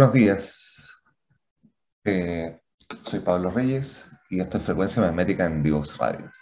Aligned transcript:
buenos 0.00 0.14
días. 0.14 1.04
Eh, 2.04 2.58
soy 3.04 3.20
Pablo 3.20 3.50
Reyes 3.50 4.10
y 4.30 4.40
esto 4.40 4.56
es 4.56 4.64
Frecuencia 4.64 5.02
Magnética 5.02 5.44
en 5.44 5.62
Divox 5.62 5.98
Radio. 5.98 6.32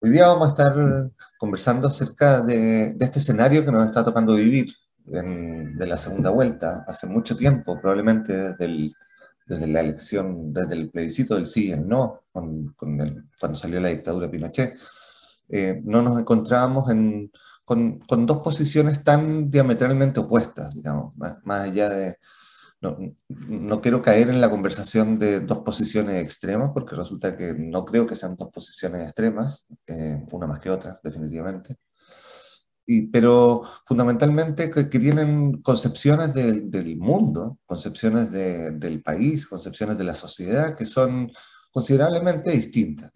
Hoy 0.00 0.08
día 0.08 0.28
vamos 0.28 0.46
a 0.46 0.50
estar 0.52 1.10
conversando 1.36 1.88
acerca 1.88 2.40
de, 2.40 2.96
este 2.98 3.18
escenario 3.18 3.66
que 3.66 3.70
nos 3.70 3.84
está 3.84 4.02
tocando 4.02 4.36
vivir 4.36 4.72
de 5.04 5.86
la 5.86 5.98
segunda 5.98 6.30
vuelta, 6.30 6.86
hace 6.88 7.06
mucho 7.06 7.36
tiempo, 7.36 7.78
probablemente 7.78 8.54
desde, 8.54 9.66
la 9.66 9.80
elección, 9.80 10.54
desde 10.54 10.72
el 10.72 10.90
plebiscito 10.90 11.34
del 11.34 11.46
sí 11.46 11.68
y 11.68 11.72
el 11.72 11.86
no, 11.86 12.22
cuando 12.32 13.56
salió 13.56 13.78
la 13.78 13.88
dictadura 13.88 14.30
Pinochet. 14.30 14.78
Eh, 15.50 15.82
no 15.84 16.00
nos 16.00 16.18
encontrábamos 16.18 16.86
con, 17.62 18.26
dos 18.26 18.38
posiciones 18.38 19.04
tan 19.04 19.50
diametralmente 19.50 20.20
opuestas, 20.20 20.74
digamos, 20.76 21.14
más 21.14 21.60
allá 21.62 21.90
de, 21.90 22.16
no, 23.28 23.80
quiero 23.80 24.02
caer 24.02 24.28
en 24.28 24.40
la 24.40 24.50
conversación 24.50 25.18
de 25.18 25.40
dos 25.40 25.58
posiciones 25.60 26.22
extremas, 26.22 26.70
porque 26.72 26.94
resulta 26.94 27.36
que 27.36 27.54
no 27.54 27.84
creo 27.84 28.06
que 28.06 28.16
sean 28.16 28.36
dos 28.36 28.50
posiciones 28.50 29.04
extremas, 29.04 29.66
eh, 29.86 30.22
una 30.32 30.46
más 30.46 30.60
que 30.60 30.70
otra, 30.70 31.00
definitivamente. 31.02 31.76
Y, 32.86 33.06
pero 33.06 33.62
fundamentalmente 33.86 34.70
que, 34.70 34.84
tienen 34.84 35.62
concepciones 35.62 36.34
del 36.34 36.96
mundo, 36.98 37.58
concepciones 37.64 38.30
del 38.30 39.02
país, 39.02 39.46
concepciones 39.46 39.96
de 39.96 40.04
la 40.04 40.14
sociedad 40.14 40.76
que 40.76 40.84
son 40.84 41.32
considerablemente 41.72 42.50
distintas. 42.50 43.10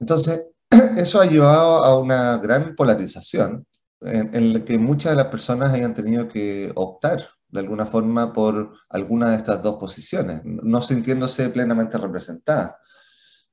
Entonces, 0.00 0.48
eso 0.96 1.20
ha 1.20 1.26
llevado 1.26 1.84
a 1.84 1.98
una 1.98 2.38
gran 2.38 2.74
polarización 2.74 3.66
en, 4.00 4.34
en 4.34 4.52
la 4.54 4.64
que 4.64 4.78
muchas 4.78 5.12
de 5.12 5.16
las 5.16 5.26
personas 5.26 5.74
hayan 5.74 5.92
tenido 5.92 6.28
que 6.28 6.72
optar 6.74 7.28
de 7.50 7.60
alguna 7.60 7.86
forma 7.86 8.32
por 8.32 8.72
alguna 8.88 9.30
de 9.30 9.36
estas 9.36 9.62
dos 9.62 9.76
posiciones, 9.76 10.42
no 10.44 10.82
sintiéndose 10.82 11.48
plenamente 11.50 11.98
representada. 11.98 12.78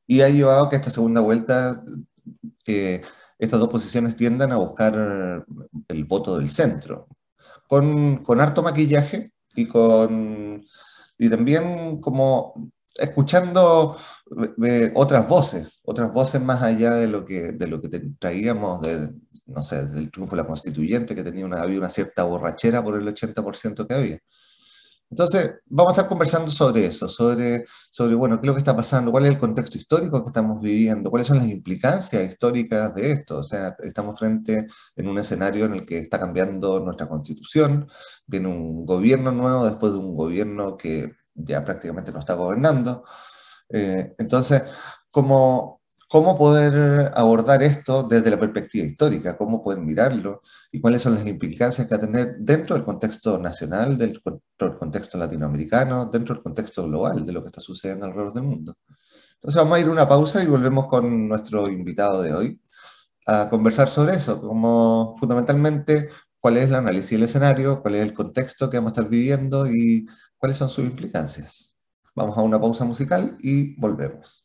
Y 0.08 0.22
ha 0.22 0.30
llevado 0.30 0.66
a 0.66 0.70
que 0.70 0.76
esta 0.76 0.92
segunda 0.92 1.22
vuelta, 1.22 1.84
que 2.64 3.02
estas 3.40 3.60
dos 3.60 3.70
posiciones 3.70 4.16
tiendan 4.16 4.52
a 4.52 4.58
buscar 4.58 5.46
el 5.88 6.06
voto 6.06 6.38
del 6.38 6.50
centro, 6.50 7.08
con, 7.68 8.24
con 8.24 8.42
harto 8.42 8.62
maquillaje 8.62 9.34
y, 9.56 9.68
con, 9.68 10.64
y 11.18 11.30
también 11.30 12.00
como 12.02 12.72
escuchando 12.96 13.98
eh, 14.66 14.92
otras 14.96 15.28
voces, 15.28 15.82
otras 15.84 16.12
voces 16.12 16.42
más 16.42 16.62
allá 16.62 16.96
de 16.96 17.08
lo 17.08 17.26
que, 17.26 17.52
de 17.52 17.68
lo 17.68 17.82
que 17.82 17.90
traíamos 18.20 18.82
de, 18.82 19.12
no 19.46 19.64
sé, 19.64 19.86
desde 19.86 20.00
el 20.00 20.12
triunfo 20.12 20.36
de 20.36 20.42
la 20.42 20.48
constituyente, 20.48 21.16
que 21.16 21.24
tenía 21.24 21.46
una, 21.46 21.62
había 21.62 21.78
una 21.78 21.90
cierta 21.90 22.24
borrachera 22.24 22.84
por 22.84 23.00
el 23.00 23.08
80% 23.08 23.88
que 23.88 23.94
había. 23.94 24.20
Entonces, 25.10 25.60
vamos 25.68 25.92
a 25.92 25.94
estar 25.94 26.10
conversando 26.10 26.52
sobre 26.52 26.86
eso, 26.88 27.08
sobre, 27.08 27.66
sobre, 27.92 28.16
bueno, 28.16 28.38
qué 28.38 28.46
es 28.46 28.48
lo 28.48 28.54
que 28.54 28.60
está 28.60 28.76
pasando, 28.76 29.12
cuál 29.12 29.26
es 29.26 29.32
el 29.32 29.38
contexto 29.40 29.78
histórico 29.78 30.24
que 30.24 30.30
estamos 30.30 30.60
viviendo, 30.60 31.12
cuáles 31.12 31.28
son 31.28 31.38
las 31.38 31.48
implicancias 31.48 32.28
históricas 32.28 32.94
de 32.96 33.12
esto. 33.12 33.38
O 33.38 33.44
sea, 33.44 33.76
estamos 33.84 34.18
frente 34.20 34.68
en 34.96 35.08
un 35.08 35.18
escenario 35.20 35.66
en 35.66 35.76
el 35.76 35.86
que 35.86 36.00
está 36.00 36.20
cambiando 36.20 36.80
nuestra 36.80 37.08
constitución, 37.08 37.88
viene 38.26 38.48
un 38.48 38.86
gobierno 38.86 39.32
nuevo 39.32 39.66
después 39.66 39.94
de 39.94 40.00
un 40.00 40.16
gobierno 40.16 40.76
que 40.76 41.14
ya 41.36 41.64
prácticamente 41.64 42.12
no 42.12 42.20
está 42.20 42.34
gobernando. 42.34 43.06
Eh, 43.70 44.16
entonces, 44.18 44.64
como 45.12 45.82
cómo 46.08 46.38
poder 46.38 47.12
abordar 47.16 47.64
esto 47.64 48.04
desde 48.04 48.30
la 48.32 48.40
perspectiva 48.40 48.86
histórica, 48.86 49.38
cómo 49.38 49.64
pueden 49.64 49.86
mirarlo 49.86 50.42
y 50.72 50.80
cuáles 50.80 51.02
son 51.02 51.16
las 51.16 51.26
implicancias 51.28 51.88
que 51.88 51.96
va 51.96 51.98
a 51.98 52.06
tener 52.06 52.38
dentro 52.40 52.76
del 52.76 52.86
contexto 52.86 53.38
nacional, 53.38 53.98
del 53.98 54.22
contexto 54.80 55.18
latinoamericano, 55.18 56.06
dentro 56.06 56.36
del 56.36 56.44
contexto 56.44 56.86
global 56.86 57.26
de 57.26 57.34
lo 57.34 57.42
que 57.42 57.50
está 57.50 57.62
sucediendo 57.62 58.06
alrededor 58.06 58.34
del 58.34 58.44
mundo. 58.44 58.78
Entonces 59.36 59.62
vamos 59.62 59.78
a 59.78 59.82
ir 59.82 59.88
a 59.88 59.92
una 59.92 60.08
pausa 60.08 60.44
y 60.44 60.48
volvemos 60.48 60.88
con 60.88 61.28
nuestro 61.28 61.70
invitado 61.70 62.22
de 62.22 62.34
hoy 62.34 62.62
a 63.28 63.50
conversar 63.50 63.90
sobre 63.90 64.14
eso, 64.16 64.42
como 64.42 65.16
fundamentalmente 65.20 66.10
cuál 66.40 66.58
es 66.58 66.70
el 66.70 66.76
análisis 66.76 67.12
del 67.12 67.24
escenario, 67.24 67.82
cuál 67.82 67.96
es 67.96 68.04
el 68.04 68.14
contexto 68.14 68.70
que 68.70 68.78
vamos 68.78 68.92
a 68.92 68.94
estar 68.94 69.10
viviendo 69.10 69.68
y 69.68 70.08
cuáles 70.38 70.58
son 70.58 70.70
sus 70.70 70.86
implicancias. 70.86 71.76
Vamos 72.16 72.38
a 72.38 72.42
una 72.42 72.60
pausa 72.60 72.86
musical 72.86 73.38
y 73.42 73.80
volvemos. 73.80 74.45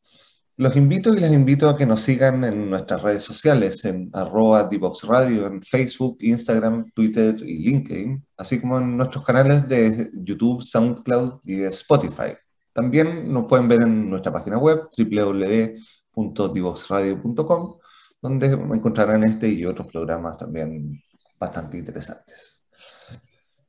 Los 0.61 0.75
invito 0.75 1.11
y 1.11 1.19
les 1.19 1.33
invito 1.33 1.67
a 1.67 1.75
que 1.75 1.87
nos 1.87 2.01
sigan 2.01 2.43
en 2.43 2.69
nuestras 2.69 3.01
redes 3.01 3.23
sociales, 3.23 3.83
en 3.83 4.11
arroba 4.13 4.69
Radio, 5.07 5.47
en 5.47 5.63
Facebook, 5.63 6.17
Instagram, 6.19 6.85
Twitter 6.93 7.35
y 7.43 7.63
LinkedIn, 7.63 8.23
así 8.37 8.61
como 8.61 8.77
en 8.77 8.95
nuestros 8.95 9.25
canales 9.25 9.67
de 9.67 10.11
YouTube, 10.13 10.61
SoundCloud 10.61 11.39
y 11.45 11.63
Spotify. 11.63 12.35
También 12.73 13.33
nos 13.33 13.47
pueden 13.47 13.67
ver 13.67 13.81
en 13.81 14.07
nuestra 14.07 14.31
página 14.31 14.59
web, 14.59 14.83
www.divoxradio.com, 14.95 17.77
donde 18.21 18.45
encontrarán 18.45 19.23
este 19.23 19.49
y 19.49 19.65
otros 19.65 19.87
programas 19.87 20.37
también 20.37 21.01
bastante 21.39 21.79
interesantes. 21.79 22.50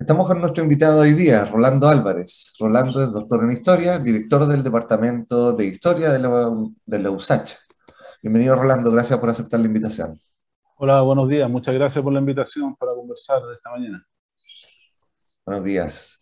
Estamos 0.02 0.26
con 0.26 0.40
nuestro 0.40 0.64
invitado 0.64 1.02
hoy 1.02 1.12
día, 1.12 1.44
Rolando 1.44 1.86
Álvarez. 1.86 2.54
Rolando 2.58 3.04
es 3.04 3.12
doctor 3.12 3.44
en 3.44 3.52
Historia, 3.52 4.00
director 4.00 4.44
del 4.46 4.64
Departamento 4.64 5.52
de 5.52 5.66
Historia 5.66 6.10
de 6.10 6.18
la, 6.18 6.50
de 6.84 6.98
la 6.98 7.10
USACH. 7.12 7.52
Bienvenido, 8.20 8.56
Rolando, 8.56 8.90
gracias 8.90 9.16
por 9.20 9.30
aceptar 9.30 9.60
la 9.60 9.66
invitación. 9.66 10.20
Hola, 10.78 11.02
buenos 11.02 11.28
días, 11.28 11.48
muchas 11.48 11.72
gracias 11.74 12.02
por 12.02 12.12
la 12.12 12.18
invitación 12.18 12.74
para 12.74 12.94
conversar 12.94 13.42
esta 13.54 13.70
mañana. 13.70 14.04
Buenos 15.46 15.64
días. 15.64 16.20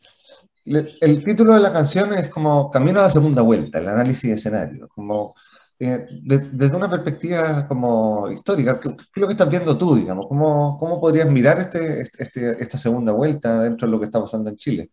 El 0.67 1.25
título 1.25 1.55
de 1.55 1.61
la 1.61 1.73
canción 1.73 2.12
es 2.12 2.29
como 2.29 2.71
Camino 2.71 3.00
a 3.00 3.05
la 3.05 3.11
segunda 3.11 3.41
vuelta, 3.41 3.79
el 3.79 3.88
análisis 3.88 4.29
de 4.29 4.37
escenario, 4.37 4.88
como 4.88 5.35
eh, 5.82 6.06
desde 6.23 6.77
una 6.77 6.91
perspectiva 6.91 7.67
como 7.67 8.31
histórica, 8.31 8.79
¿qué, 8.79 8.91
es 8.91 8.97
lo 9.17 9.27
que 9.27 9.32
estás 9.32 9.49
viendo 9.49 9.79
tú, 9.79 9.94
digamos? 9.94 10.27
¿Cómo, 10.27 10.77
cómo 10.79 11.00
podrías 11.00 11.31
mirar 11.31 11.59
este, 11.59 12.03
este, 12.19 12.62
esta 12.62 12.77
segunda 12.77 13.12
vuelta 13.12 13.62
dentro 13.62 13.87
de 13.87 13.93
lo 13.93 13.99
que 13.99 14.05
está 14.05 14.21
pasando 14.21 14.50
en 14.50 14.56
Chile? 14.56 14.91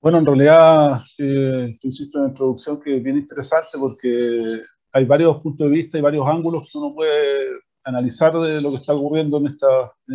Bueno, 0.00 0.18
en 0.18 0.26
realidad, 0.26 1.00
eh, 1.18 1.76
tú 1.80 1.88
hiciste 1.88 2.18
una 2.18 2.30
introducción 2.30 2.80
que 2.80 2.96
es 2.96 3.02
bien 3.02 3.18
interesante 3.18 3.78
porque 3.78 4.62
hay 4.92 5.04
varios 5.04 5.40
puntos 5.40 5.68
de 5.68 5.76
vista 5.76 5.96
y 5.96 6.02
varios 6.02 6.26
ángulos 6.26 6.68
que 6.70 6.78
uno 6.78 6.92
puede 6.92 7.60
analizar 7.84 8.36
de 8.40 8.60
lo 8.60 8.70
que 8.70 8.78
está 8.78 8.94
ocurriendo 8.94 9.38
en 9.38 9.46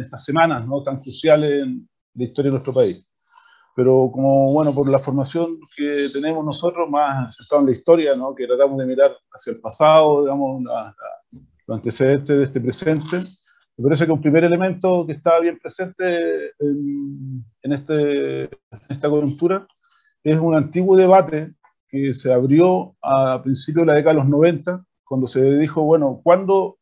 estas 0.01 0.25
semanas 0.25 0.67
¿no? 0.67 0.83
tan 0.83 0.97
cruciales 0.97 1.63
en 1.63 1.89
la 2.15 2.23
historia 2.25 2.49
de 2.49 2.53
nuestro 2.55 2.73
país 2.73 3.07
pero 3.75 4.09
como, 4.11 4.51
bueno, 4.51 4.73
por 4.73 4.89
la 4.89 4.99
formación 4.99 5.59
que 5.75 6.09
tenemos 6.11 6.43
nosotros, 6.43 6.89
más 6.89 7.35
centrado 7.35 7.61
en 7.61 7.69
la 7.69 7.75
historia, 7.75 8.15
¿no? 8.15 8.35
que 8.35 8.47
tratamos 8.47 8.77
de 8.77 8.85
mirar 8.85 9.15
hacia 9.31 9.51
el 9.51 9.59
pasado, 9.59 10.23
digamos, 10.23 10.63
los 11.67 11.77
antecedentes 11.77 12.37
de 12.37 12.43
este 12.43 12.59
presente, 12.59 13.17
Me 13.77 13.83
parece 13.83 14.05
que 14.05 14.11
un 14.11 14.21
primer 14.21 14.43
elemento 14.43 15.05
que 15.05 15.13
estaba 15.13 15.39
bien 15.39 15.57
presente 15.57 16.51
en, 16.59 17.71
este, 17.71 18.43
en 18.43 18.49
esta 18.89 19.09
coyuntura 19.09 19.65
es 20.23 20.37
un 20.37 20.55
antiguo 20.55 20.95
debate 20.95 21.53
que 21.87 22.13
se 22.13 22.31
abrió 22.31 22.95
a 23.01 23.41
principios 23.43 23.83
de 23.83 23.87
la 23.87 23.95
década 23.95 24.13
de 24.13 24.19
los 24.21 24.29
90, 24.29 24.85
cuando 25.03 25.27
se 25.27 25.57
dijo, 25.57 25.81
bueno, 25.81 26.21
¿cuándo, 26.23 26.77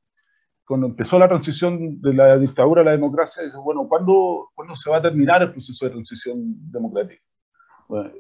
cuando 0.70 0.86
empezó 0.86 1.18
la 1.18 1.28
transición 1.28 2.00
de 2.00 2.14
la 2.14 2.38
dictadura 2.38 2.82
a 2.82 2.86
la 2.86 2.92
democracia, 2.92 3.42
dijo, 3.42 3.64
bueno, 3.64 3.88
¿cuándo, 3.90 4.52
¿cuándo 4.54 4.76
se 4.76 4.88
va 4.88 4.98
a 4.98 5.02
terminar 5.02 5.42
el 5.42 5.52
proceso 5.52 5.84
de 5.86 5.92
transición 5.92 6.38
democrática? 6.72 7.24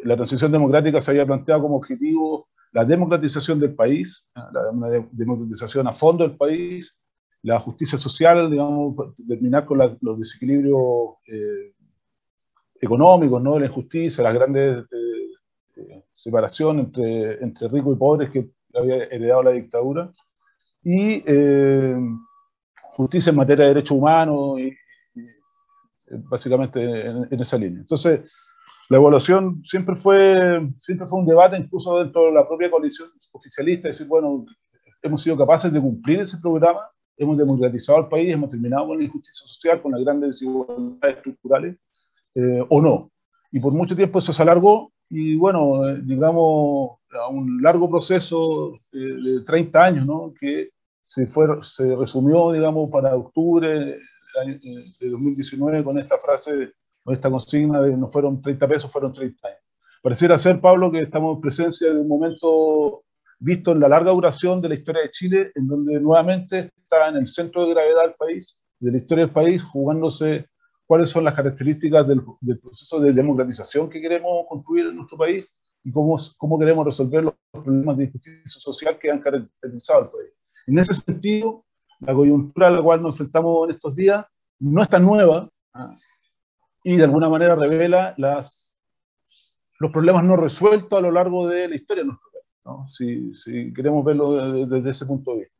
la 0.03 0.15
transición 0.15 0.51
democrática 0.51 0.99
se 0.99 1.11
había 1.11 1.27
planteado 1.27 1.61
como 1.61 1.75
objetivo 1.75 2.47
la 2.71 2.85
democratización 2.85 3.59
del 3.59 3.75
país, 3.75 4.25
la, 4.33 5.05
democratización 5.11 5.85
a 5.87 5.93
fondo 5.93 6.27
del 6.27 6.37
país, 6.37 6.97
la 7.43 7.59
justicia 7.59 7.99
social, 7.99 8.49
digamos, 8.49 8.95
terminar 9.27 9.65
con 9.65 9.77
los 10.01 10.17
desequilibrios 10.17 11.17
eh, 11.27 11.75
económicos, 12.81 13.43
¿no? 13.43 13.59
la 13.59 13.67
injusticia, 13.67 14.23
las 14.23 14.33
grandes 14.33 14.85
eh, 14.91 15.35
eh, 15.75 16.03
separación 16.13 16.79
entre, 16.79 17.43
entre 17.43 17.67
ricos 17.67 17.95
y 17.95 17.99
pobres 17.99 18.31
que 18.31 18.49
había 18.73 19.03
heredado 19.03 19.43
la 19.43 19.51
dictadura, 19.51 20.11
y 20.83 21.21
justicia 22.99 23.29
en 23.29 23.37
materia 23.37 23.65
de 23.65 23.73
derechos 23.73 23.97
humanos, 23.97 24.59
y, 24.59 24.75
básicamente 26.29 26.81
en, 26.81 27.27
en, 27.31 27.39
esa 27.39 27.57
línea. 27.57 27.79
Entonces, 27.79 28.29
la 28.89 28.97
evaluación 28.97 29.61
siempre 29.63 29.95
fue, 29.95 30.67
siempre 30.81 31.07
fue 31.07 31.19
un 31.19 31.25
debate, 31.25 31.57
incluso 31.57 31.99
dentro 31.99 32.25
de 32.25 32.33
la 32.33 32.45
propia 32.45 32.69
coalición 32.69 33.09
oficialista, 33.31 33.87
decir, 33.87 34.07
bueno, 34.07 34.45
hemos 35.01 35.21
sido 35.21 35.37
capaces 35.37 35.71
de 35.71 35.79
cumplir 35.79 36.19
ese 36.19 36.37
programa, 36.39 36.81
hemos 37.15 37.37
democratizado 37.37 37.99
el 37.99 38.07
país, 38.07 38.33
hemos 38.33 38.49
terminado 38.49 38.87
con 38.87 38.97
la 38.97 39.05
injusticia 39.05 39.47
social, 39.47 39.81
con 39.81 39.93
las 39.93 40.01
grandes 40.01 40.31
desigualdades 40.31 41.17
estructurales, 41.17 41.77
eh, 42.35 42.63
o 42.67 42.81
no. 42.81 43.11
Y 43.51 43.59
por 43.59 43.71
mucho 43.73 43.95
tiempo 43.95 44.19
eso 44.19 44.33
se 44.33 44.41
alargó, 44.41 44.91
y 45.09 45.35
bueno, 45.35 45.87
eh, 45.87 46.01
digamos, 46.03 46.99
a 47.11 47.29
un 47.29 47.61
largo 47.61 47.89
proceso 47.89 48.73
eh, 48.91 48.97
de 48.97 49.45
30 49.45 49.79
años, 49.79 50.05
¿no? 50.05 50.33
que 50.37 50.69
se, 51.09 51.25
fue, 51.25 51.47
se 51.63 51.95
resumió, 51.95 52.51
digamos, 52.51 52.91
para 52.91 53.15
octubre 53.15 53.67
de 54.45 55.09
2019 55.09 55.83
con 55.83 55.97
esta 55.97 56.19
frase 56.19 56.71
esta 57.07 57.31
consigna 57.31 57.81
de 57.81 57.97
no 57.97 58.11
fueron 58.11 58.39
30 58.39 58.67
pesos, 58.67 58.91
fueron 58.91 59.11
30 59.11 59.47
años. 59.47 59.59
Pareciera 60.03 60.38
ser, 60.38 60.61
Pablo, 60.61 60.91
que 60.91 61.01
estamos 61.01 61.35
en 61.35 61.41
presencia 61.41 61.91
de 61.91 62.00
un 62.00 62.07
momento 62.07 63.06
visto 63.39 63.71
en 63.71 63.79
la 63.79 63.88
larga 63.88 64.11
duración 64.11 64.61
de 64.61 64.69
la 64.69 64.75
historia 64.75 65.01
de 65.01 65.09
Chile, 65.09 65.51
en 65.56 65.67
donde 65.67 66.00
nuevamente 66.00 66.71
está 66.77 67.09
en 67.09 67.15
el 67.15 67.27
centro 67.27 67.65
de 67.65 67.73
gravedad 67.73 68.03
del 68.03 68.13
país, 68.19 68.59
de 68.79 68.91
la 68.91 68.97
historia 69.00 69.25
del 69.25 69.33
país, 69.33 69.63
jugándose 69.63 70.45
cuáles 70.85 71.09
son 71.09 71.23
las 71.23 71.33
características 71.33 72.07
del, 72.07 72.21
proceso 72.61 73.00
de 73.00 73.13
democratización 73.13 73.89
que 73.89 74.00
queremos 74.00 74.45
construir 74.47 74.85
en 74.85 74.95
nuestro 74.95 75.17
país 75.17 75.51
y 75.83 75.91
cómo, 75.91 76.17
cómo 76.38 76.59
queremos 76.59 76.85
resolver 76.85 77.23
los 77.23 77.33
problemas 77.51 77.97
de 77.97 78.03
injusticia 78.03 78.61
social 78.61 79.00
que 79.00 79.09
han 79.09 79.21
caracterizado 79.21 80.03
al 80.03 80.11
país. 80.11 80.38
En 80.69 80.77
ese 80.77 80.94
sentido, 80.94 81.66
la 82.00 82.13
coyuntura 82.13 82.68
a 82.68 82.71
la 82.71 82.81
cual 82.81 83.01
nos 83.01 83.12
enfrentamos 83.13 83.68
en 83.68 83.75
estos 83.75 83.95
días 83.95 84.24
no 84.60 84.83
es 84.83 84.89
tan 84.89 85.04
nueva, 85.04 85.50
¿ah? 85.74 85.95
y 86.83 86.95
de 86.95 87.04
alguna 87.04 87.27
manera 87.27 87.56
revela 87.56 88.13
las, 88.18 88.75
los 89.80 89.92
problemas 89.92 90.24
no 90.24 90.36
resueltos 90.36 90.98
a 90.98 91.01
lo 91.01 91.12
largo 91.12 91.48
de 91.48 91.69
la 91.69 91.75
historia 91.75 92.04
de 92.04 92.10
nuestro 92.10 92.30
país, 92.31 92.45
¿no? 92.66 92.88
si, 92.88 93.33
si, 93.33 93.74
queremos 93.74 94.06
verlo 94.06 94.66
desde, 94.68 94.89
ese 94.92 95.06
punto 95.07 95.33
de 95.33 95.39
vista. 95.39 95.56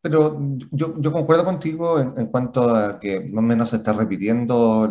Pero 0.00 0.40
yo, 0.70 0.94
yo 0.98 1.12
concuerdo 1.12 1.44
contigo 1.44 2.00
en, 2.00 2.26
cuanto 2.28 2.70
a 2.70 2.98
que 2.98 3.20
más 3.20 3.42
o 3.42 3.46
menos 3.46 3.70
se 3.70 3.76
está 3.76 3.92
repitiendo 3.92 4.90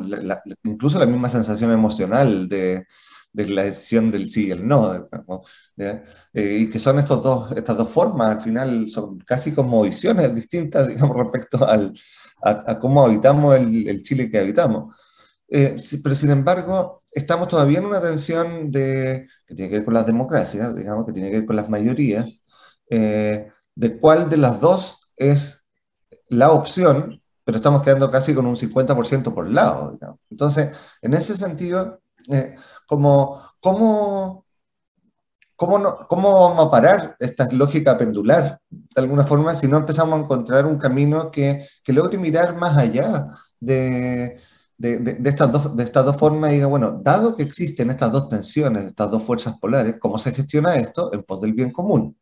incluso 0.64 1.00
la 1.00 1.06
misma 1.06 1.30
sensación 1.30 1.72
emocional 1.72 2.50
de, 2.50 2.86
de 3.36 3.48
la 3.48 3.64
decisión 3.66 4.12
del 4.12 4.32
sí 4.32 4.48
y 4.48 4.52
el 4.52 4.66
no, 4.68 4.94
eh, 5.78 6.04
y 6.34 6.70
que 6.70 6.80
son 6.80 7.00
estos 7.00 7.22
dos, 7.22 7.52
estas 7.52 7.78
dos 7.78 7.90
formas, 7.90 8.38
al 8.38 8.42
final 8.42 8.90
son 8.90 9.20
casi 9.20 9.52
como 9.52 9.82
visiones 9.82 10.34
distintas, 10.34 10.88
digamos, 10.88 11.18
respecto 11.18 11.66
al, 11.68 11.94
a, 12.42 12.80
cómo 12.80 13.04
habitamos 13.04 13.56
el, 13.56 14.04
Chile 14.04 14.30
que 14.30 14.40
habitamos. 14.40 14.96
Eh, 15.48 15.78
pero 16.02 16.16
sin 16.16 16.32
embargo, 16.32 17.00
estamos 17.12 17.48
todavía 17.50 17.80
en 17.80 17.86
una 17.86 18.02
tensión 18.02 18.72
de, 18.72 19.28
que 19.46 19.56
tiene 19.56 19.70
que 19.70 19.78
ver 19.78 19.86
con 19.86 19.94
las 19.94 20.06
democracias, 20.06 20.76
digamos, 20.76 21.06
que 21.06 21.14
tiene 21.14 21.30
que 21.30 21.40
ver 21.40 21.46
con 21.46 21.58
las 21.58 21.70
mayorías, 21.70 22.44
eh, 22.90 23.52
de 23.76 24.00
cuál 24.00 24.30
de 24.30 24.38
las 24.38 24.62
dos 24.62 25.12
es 25.18 25.70
la 26.30 26.52
opción, 26.52 27.22
pero 27.44 27.58
estamos 27.58 27.84
quedando 27.84 28.10
casi 28.10 28.34
con 28.34 28.46
un 28.46 28.56
50% 28.56 29.34
por 29.34 29.52
lado. 29.52 29.92
Digamos. 29.92 30.20
Entonces, 30.30 30.72
en 31.02 31.14
ese 31.14 31.36
sentido, 31.36 32.02
eh, 32.32 32.56
como, 32.86 33.42
¿cómo, 33.60 34.46
¿Cómo, 35.56 36.06
¿Cómo 36.10 36.34
vamos 36.50 36.68
a 36.68 36.72
parar 36.72 37.16
esta 37.20 37.48
lógica 37.52 37.98
pendular, 37.98 38.60
de 38.70 39.02
alguna 39.02 39.24
forma, 39.24 39.56
si 39.56 39.68
no 39.70 39.78
empezamos 39.78 40.20
a 40.20 40.24
encontrar 40.24 40.66
un 40.66 40.78
camino 40.78 41.32
que, 41.32 41.66
que 41.82 41.94
logre 41.94 42.18
mirar 42.18 42.58
más 42.58 42.78
allá 42.78 43.28
de, 43.60 44.38
de, 44.78 45.18
estas 45.24 45.52
dos, 45.52 45.76
de 45.76 45.84
estas 45.84 46.06
dos 46.06 46.18
formas 46.18 46.52
y 46.52 46.56
diga, 46.56 46.68
bueno, 46.68 47.00
dado 47.02 47.36
que 47.36 47.44
existen 47.44 47.90
estas 47.90 48.12
dos 48.12 48.28
tensiones, 48.28 48.86
estas 48.86 49.10
dos 49.10 49.24
fuerzas 49.24 49.58
polares, 49.58 49.96
¿cómo 50.00 50.18
se 50.18 50.34
gestiona 50.34 50.76
esto 50.76 51.14
en 51.14 51.24
pos 51.24 51.42
del 51.42 51.54
bien 51.54 51.72
común? 51.72 52.18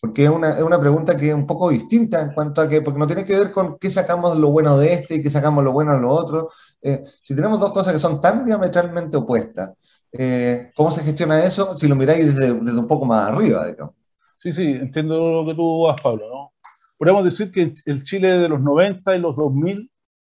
Porque 0.00 0.24
es 0.24 0.30
una, 0.30 0.56
es 0.56 0.62
una 0.62 0.78
pregunta 0.78 1.16
que 1.16 1.28
es 1.28 1.34
un 1.34 1.46
poco 1.46 1.70
distinta 1.70 2.22
en 2.22 2.32
cuanto 2.32 2.60
a 2.60 2.68
que, 2.68 2.82
porque 2.82 2.98
no 2.98 3.06
tiene 3.06 3.24
que 3.24 3.36
ver 3.36 3.52
con 3.52 3.78
qué 3.78 3.90
sacamos 3.90 4.38
lo 4.38 4.50
bueno 4.50 4.78
de 4.78 4.92
este 4.92 5.16
y 5.16 5.22
qué 5.22 5.30
sacamos 5.30 5.64
lo 5.64 5.72
bueno 5.72 5.94
de 5.94 6.00
lo 6.00 6.10
otro. 6.10 6.50
Eh, 6.82 7.04
si 7.22 7.34
tenemos 7.34 7.58
dos 7.58 7.72
cosas 7.72 7.92
que 7.92 7.98
son 7.98 8.20
tan 8.20 8.44
diametralmente 8.44 9.16
opuestas, 9.16 9.72
eh, 10.12 10.70
¿Cómo 10.74 10.90
se 10.90 11.04
gestiona 11.04 11.44
eso 11.44 11.76
si 11.76 11.86
lo 11.86 11.96
miráis 11.96 12.34
desde, 12.34 12.54
desde, 12.54 12.78
un 12.78 12.88
poco 12.88 13.04
más 13.04 13.30
arriba? 13.30 13.66
Digamos? 13.66 13.94
Sí, 14.38 14.52
sí, 14.52 14.64
entiendo 14.70 15.42
lo 15.42 15.46
que 15.46 15.54
tú 15.54 15.82
vas, 15.82 16.00
Pablo. 16.00 16.28
¿no? 16.30 16.52
Podríamos 16.96 17.24
decir 17.24 17.52
que 17.52 17.74
el 17.84 18.02
Chile 18.04 18.38
de 18.38 18.48
los 18.48 18.60
90 18.60 19.16
y 19.16 19.20
los 19.20 19.36
2000, 19.36 19.90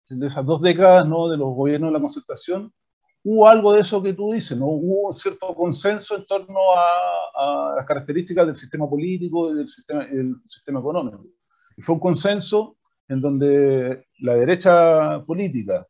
de 0.09 0.27
esas 0.27 0.45
dos 0.45 0.61
décadas 0.61 1.07
¿no? 1.07 1.27
de 1.29 1.37
los 1.37 1.53
gobiernos 1.53 1.89
de 1.89 1.93
la 1.93 1.99
concertación, 1.99 2.71
hubo 3.25 3.47
algo 3.47 3.73
de 3.73 3.81
eso 3.81 4.01
que 4.01 4.13
tú 4.13 4.31
dices, 4.31 4.57
¿no? 4.57 4.67
Hubo 4.67 5.11
cierto 5.11 5.53
consenso 5.55 6.15
en 6.15 6.25
torno 6.25 6.59
a, 6.77 7.71
a 7.71 7.75
las 7.75 7.85
características 7.85 8.45
del 8.45 8.55
sistema 8.55 8.87
político 8.87 9.51
y 9.51 9.55
del 9.55 9.67
sistema, 9.67 10.03
el 10.03 10.35
sistema 10.47 10.79
económico. 10.79 11.25
Y 11.75 11.81
fue 11.81 11.95
un 11.95 12.01
consenso 12.01 12.77
en 13.07 13.21
donde 13.21 14.05
la 14.19 14.35
derecha 14.35 15.23
política, 15.25 15.85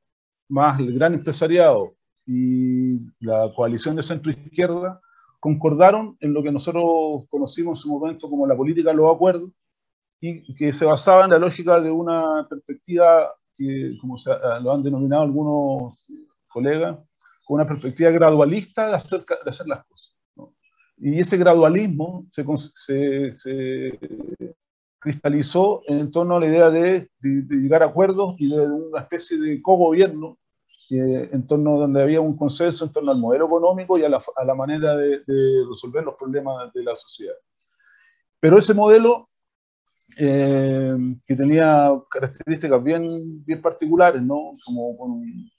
más 0.47 0.79
el 0.79 0.93
gran 0.93 1.13
empresariado, 1.13 1.95
y 2.25 3.01
la 3.19 3.51
coalición 3.55 3.95
de 3.95 4.03
centro-izquierda 4.03 4.99
concordaron 5.39 6.17
en 6.21 6.33
lo 6.33 6.41
que 6.41 6.51
nosotros 6.51 7.27
conocimos 7.29 7.79
en 7.79 7.83
su 7.83 7.89
momento 7.89 8.29
como 8.29 8.47
la 8.47 8.55
política 8.55 8.89
de 8.89 8.95
los 8.95 9.13
acuerdos 9.13 9.51
y 10.19 10.55
que 10.55 10.73
se 10.73 10.85
basaba 10.85 11.25
en 11.25 11.31
la 11.31 11.37
lógica 11.37 11.79
de 11.79 11.91
una 11.91 12.47
perspectiva 12.49 13.31
que, 13.55 13.95
como 14.01 14.17
se, 14.17 14.31
lo 14.61 14.71
han 14.71 14.81
denominado 14.81 15.21
algunos 15.21 15.93
colegas, 16.47 16.97
una 17.47 17.67
perspectiva 17.67 18.11
gradualista 18.11 18.85
de 18.85 18.91
de 18.91 19.49
hacer 19.49 19.67
las 19.67 19.85
cosas. 19.85 20.15
Y 20.97 21.19
ese 21.19 21.37
gradualismo 21.37 22.25
se, 22.31 22.45
se, 22.75 23.35
se, 23.35 23.99
cristalizó 24.99 25.81
en 25.87 26.11
torno 26.11 26.37
a 26.37 26.39
la 26.39 26.47
idea 26.47 26.69
de, 26.69 27.09
de, 27.19 27.41
de 27.43 27.55
llegar 27.57 27.83
a 27.83 27.87
acuerdos 27.87 28.35
y 28.37 28.49
de 28.49 28.65
una 28.65 29.01
especie 29.01 29.37
de 29.37 29.61
cogobierno 29.61 30.39
en 30.89 31.47
torno 31.47 31.79
donde 31.79 32.01
había 32.01 32.21
un 32.21 32.37
consenso 32.37 32.85
en 32.85 32.91
torno 32.91 33.11
al 33.11 33.17
modelo 33.17 33.45
económico 33.45 33.97
y 33.97 34.03
a 34.03 34.09
la, 34.09 34.21
a 34.35 34.45
la 34.45 34.55
manera 34.55 34.95
de, 34.95 35.19
de, 35.25 35.65
resolver 35.67 36.03
los 36.03 36.15
problemas 36.15 36.71
de 36.73 36.83
la 36.83 36.95
sociedad. 36.95 37.35
Pero 38.39 38.59
ese 38.59 38.73
modelo, 38.73 39.29
eh, 40.17 40.95
que 41.25 41.35
tenía 41.35 41.91
características 42.09 42.83
bien, 42.83 43.43
bien 43.45 43.61
particulares, 43.61 44.21
¿no? 44.21 44.51
como 44.65 44.97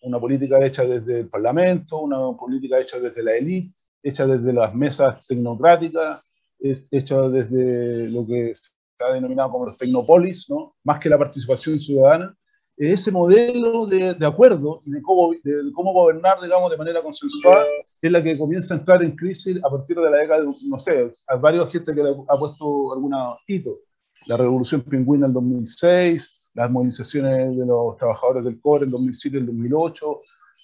una 0.02 0.20
política 0.20 0.64
hecha 0.64 0.84
desde 0.84 1.20
el 1.20 1.28
Parlamento, 1.28 2.00
una 2.00 2.36
política 2.36 2.78
hecha 2.80 2.98
desde 2.98 3.22
la 3.22 3.36
élite, 3.36 3.75
hecha 4.02 4.26
desde 4.26 4.52
las 4.52 4.75
mesas 4.75 5.26
tecnocráticas, 5.26 6.30
hecha 6.58 7.20
desde 7.28 8.08
lo 8.10 8.26
que 8.26 8.54
se 8.54 9.04
ha 9.04 9.12
denominado 9.12 9.50
como 9.50 9.66
los 9.66 9.78
tecnopolis, 9.78 10.48
¿no? 10.48 10.75
más 10.84 10.98
que 11.00 11.10
la 11.10 11.18
participación 11.18 11.78
ciudadana, 11.78 12.36
ese 12.76 13.10
modelo 13.10 13.86
de, 13.86 14.14
de 14.14 14.26
acuerdo 14.26 14.80
de 14.84 15.00
cómo, 15.00 15.32
de 15.42 15.72
cómo, 15.72 15.92
gobernar, 15.92 16.40
digamos, 16.42 16.70
de 16.70 16.76
manera 16.76 17.02
consensuada, 17.02 17.64
es 18.02 18.12
la 18.12 18.22
que 18.22 18.36
comienza 18.36 18.75
a 18.75 18.78
entrar 18.78 19.02
en 19.02 19.16
crisis 19.16 19.58
a 19.64 19.70
partir 19.70 19.96
de 19.96 20.10
la 20.10 20.18
década, 20.18 20.44
no 20.44 20.78
sé, 20.78 21.10
hay 21.26 21.38
varios 21.40 21.72
gente 21.72 21.94
que 21.94 22.02
ha 22.02 22.38
puesto 22.38 22.92
algunos 22.92 23.38
hitos. 23.46 23.78
La 24.26 24.37
revolución 24.37 24.82
pingüina 24.82 25.26
en 25.26 25.32
2006, 25.32 26.50
las 26.54 26.70
movilizaciones 26.70 27.56
de 27.56 27.66
los 27.66 27.96
trabajadores 27.96 28.44
del 28.44 28.61
cobre 28.61 28.85
en 28.85 28.90
2007 28.90 29.37
y 29.37 29.40
el 29.40 29.46
2008, 29.46 30.18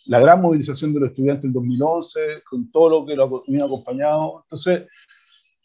la 0.07 0.21
gran 0.21 0.41
movilización 0.41 0.93
de 0.95 1.01
los 1.01 1.11
estudiantes 1.11 1.45
en 1.45 1.53
2011, 1.53 2.21
con 2.49 2.71
todo 2.71 2.89
lo 2.89 3.07
que 3.07 3.15
lo 3.15 3.25
ha 3.25 3.67
acompañado. 3.67 4.43
Entonces, 4.45 4.89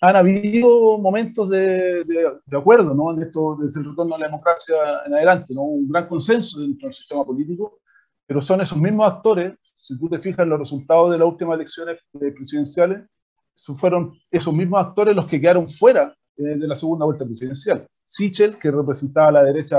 han 0.01 0.15
habido 0.15 0.97
momentos 0.99 1.49
de, 1.49 2.03
de, 2.03 2.57
acuerdo 2.57 2.93
¿no? 2.93 3.13
en 3.13 3.23
esto, 3.23 3.57
desde 3.59 3.79
el 3.79 3.89
retorno 3.89 4.15
a 4.15 4.19
la 4.19 4.27
democracia 4.27 4.75
en 5.05 5.13
adelante, 5.15 5.53
¿no? 5.53 5.63
un 5.63 5.89
gran 5.89 6.07
consenso 6.07 6.61
dentro 6.61 6.87
del 6.87 6.93
sistema 6.93 7.25
político, 7.25 7.79
pero 8.27 8.41
son 8.41 8.61
esos 8.61 8.77
mismos 8.77 9.07
actores, 9.07 9.53
si 9.77 9.97
tú 9.97 10.09
te 10.09 10.19
fijas 10.19 10.43
en 10.43 10.49
los 10.49 10.59
resultados 10.59 11.11
de 11.11 11.17
las 11.17 11.27
últimas 11.27 11.55
elecciones 11.55 11.99
presidenciales, 12.11 13.07
fueron 13.79 14.13
esos 14.29 14.53
mismos 14.53 14.85
actores 14.85 15.15
los 15.15 15.25
que 15.25 15.41
quedaron 15.41 15.67
fuera 15.69 16.15
de 16.37 16.67
la 16.67 16.75
segunda 16.75 17.05
vuelta 17.05 17.25
presidencial. 17.25 17.87
Sichel, 18.05 18.57
que 18.59 18.71
representaba 18.71 19.29
a 19.29 19.31
la 19.31 19.43
derecha 19.43 19.77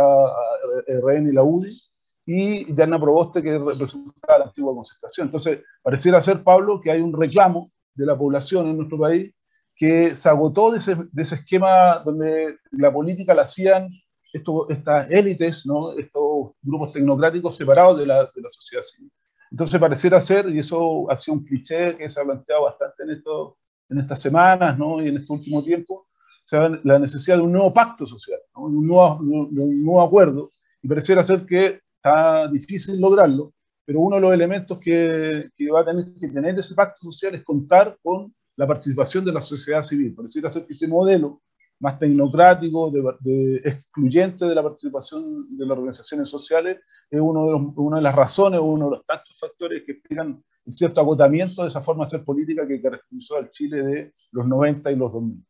RN 0.87 1.29
y 1.29 1.33
la 1.33 1.43
UDI, 1.43 1.81
y 2.27 2.73
Diana 2.73 3.00
Proboste, 3.00 3.43
que 3.43 3.59
representaba 3.59 4.38
la 4.38 4.45
antigua 4.47 4.75
concertación. 4.75 5.29
Entonces, 5.29 5.61
pareciera 5.83 6.21
ser, 6.21 6.43
Pablo, 6.43 6.81
que 6.81 6.91
hay 6.91 7.00
un 7.00 7.19
reclamo 7.19 7.71
de 7.95 8.05
la 8.05 8.19
población 8.19 8.69
en 8.69 8.77
nuestro 8.77 8.99
país 8.99 9.33
que 9.75 10.15
se 10.15 10.29
agotó 10.29 10.73
de 10.73 10.79
ese, 10.79 10.97
de 10.97 11.23
ese 11.23 11.37
esquema 11.37 12.03
donde 12.05 12.59
la 12.73 12.93
política 12.93 13.33
la 13.33 13.43
hacían 13.43 13.88
esto, 14.33 14.69
estas 14.69 15.11
élites, 15.11 15.65
¿no? 15.65 15.93
estos 15.93 16.50
grupos 16.61 16.93
tecnocráticos 16.93 17.57
separados 17.57 17.99
de 17.99 18.07
la, 18.07 18.25
de 18.25 18.43
la, 18.43 18.50
sociedad 18.50 18.83
civil. 18.83 19.11
Entonces 19.50 19.81
pareciera 19.81 20.21
ser, 20.21 20.49
y 20.49 20.59
eso 20.59 21.11
ha 21.11 21.17
sido 21.17 21.37
un 21.37 21.45
cliché 21.45 21.97
que 21.97 22.11
se 22.11 22.21
ha 22.21 22.25
planteado 22.25 22.65
bastante 22.65 23.05
en, 23.05 23.11
esto, 23.11 23.57
en 23.88 24.00
estas 24.00 24.21
semanas 24.21 24.77
¿no? 24.77 25.03
y 25.03 25.09
en 25.09 25.17
este 25.17 25.33
último 25.33 25.62
tiempo, 25.65 26.08
la 26.50 26.99
necesidad 26.99 27.37
de 27.37 27.43
un 27.43 27.52
nuevo 27.52 27.73
pacto 27.73 28.07
social, 28.07 28.38
¿no? 28.55 28.62
un, 28.62 28.87
nuevo, 28.87 29.17
un 29.17 29.83
nuevo 29.83 30.02
acuerdo, 30.02 30.50
y 30.83 30.88
pareciera 30.88 31.25
ser 31.25 31.45
que 31.45 31.81
está 31.97 32.49
difícil 32.49 33.00
lograrlo, 33.00 33.52
pero 33.85 34.00
uno 34.00 34.17
de 34.17 34.23
los 34.23 34.35
elementos 34.35 34.78
que, 34.81 35.50
que, 35.57 35.71
va 35.71 35.81
a 35.81 35.85
tener 35.85 36.12
que 36.21 36.28
tener 36.28 36.59
ese 36.59 36.75
pacto 36.75 37.11
social 37.11 37.35
es 37.35 37.45
contar 37.45 37.99
con 38.02 38.33
la 38.57 38.67
participación 38.67 39.25
de 39.25 39.33
la 39.33 39.40
sociedad 39.40 39.83
civil. 39.83 40.14
Pareciera 40.14 40.50
ser 40.50 40.67
que 40.67 40.75
ese 40.75 40.88
modelo 40.88 41.43
más 41.81 41.99
tecnocrático, 41.99 42.90
de, 42.90 43.57
excluyente 43.64 44.45
de 44.45 44.55
la 44.55 44.62
participación 44.62 45.57
de 45.57 45.64
las 45.64 45.78
organizaciones 45.78 46.28
sociales, 46.28 46.78
es 47.11 47.21
uno 47.21 47.47
de 47.47 47.52
los, 47.52 47.62
una 47.76 47.97
de 47.99 48.02
las 48.02 48.14
razones, 48.14 48.61
uno 48.61 48.87
de 48.87 48.97
los 48.97 49.07
tantos 49.07 49.38
factores 49.38 49.83
que 49.87 49.93
explican 49.93 50.43
un 50.64 50.73
cierto 50.73 51.00
agotamiento 51.00 51.62
de 51.62 51.69
esa 51.69 51.81
forma 51.81 52.05
de 52.05 52.09
hacer 52.09 52.25
política 52.25 52.67
que 52.67 52.83
caracterizó 52.83 53.37
al 53.37 53.50
Chile 53.50 53.83
de 53.83 54.12
los 54.33 54.47
90 54.47 54.93
y 54.93 54.97
los 54.97 55.12
2000. 55.12 55.48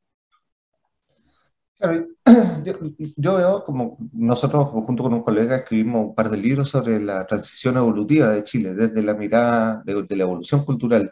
yo, 3.16 3.37
veo 3.37 3.64
como 3.64 3.99
nosotros 4.12 4.66
junto 4.68 5.04
con 5.04 5.14
un 5.14 5.23
colega 5.23 5.56
escribimos 5.56 6.08
un 6.08 6.14
par 6.14 6.28
de 6.28 6.37
libros 6.37 6.70
sobre 6.70 7.00
la 7.00 7.25
transición 7.26 7.76
evolutiva 7.76 8.30
de 8.30 8.42
Chile, 8.42 8.75
desde 8.75 9.02
la 9.02 9.14
mirada 9.14 9.82
de 9.85 10.16
la 10.16 10.25
evolución 10.25 10.64
cultural 10.64 11.11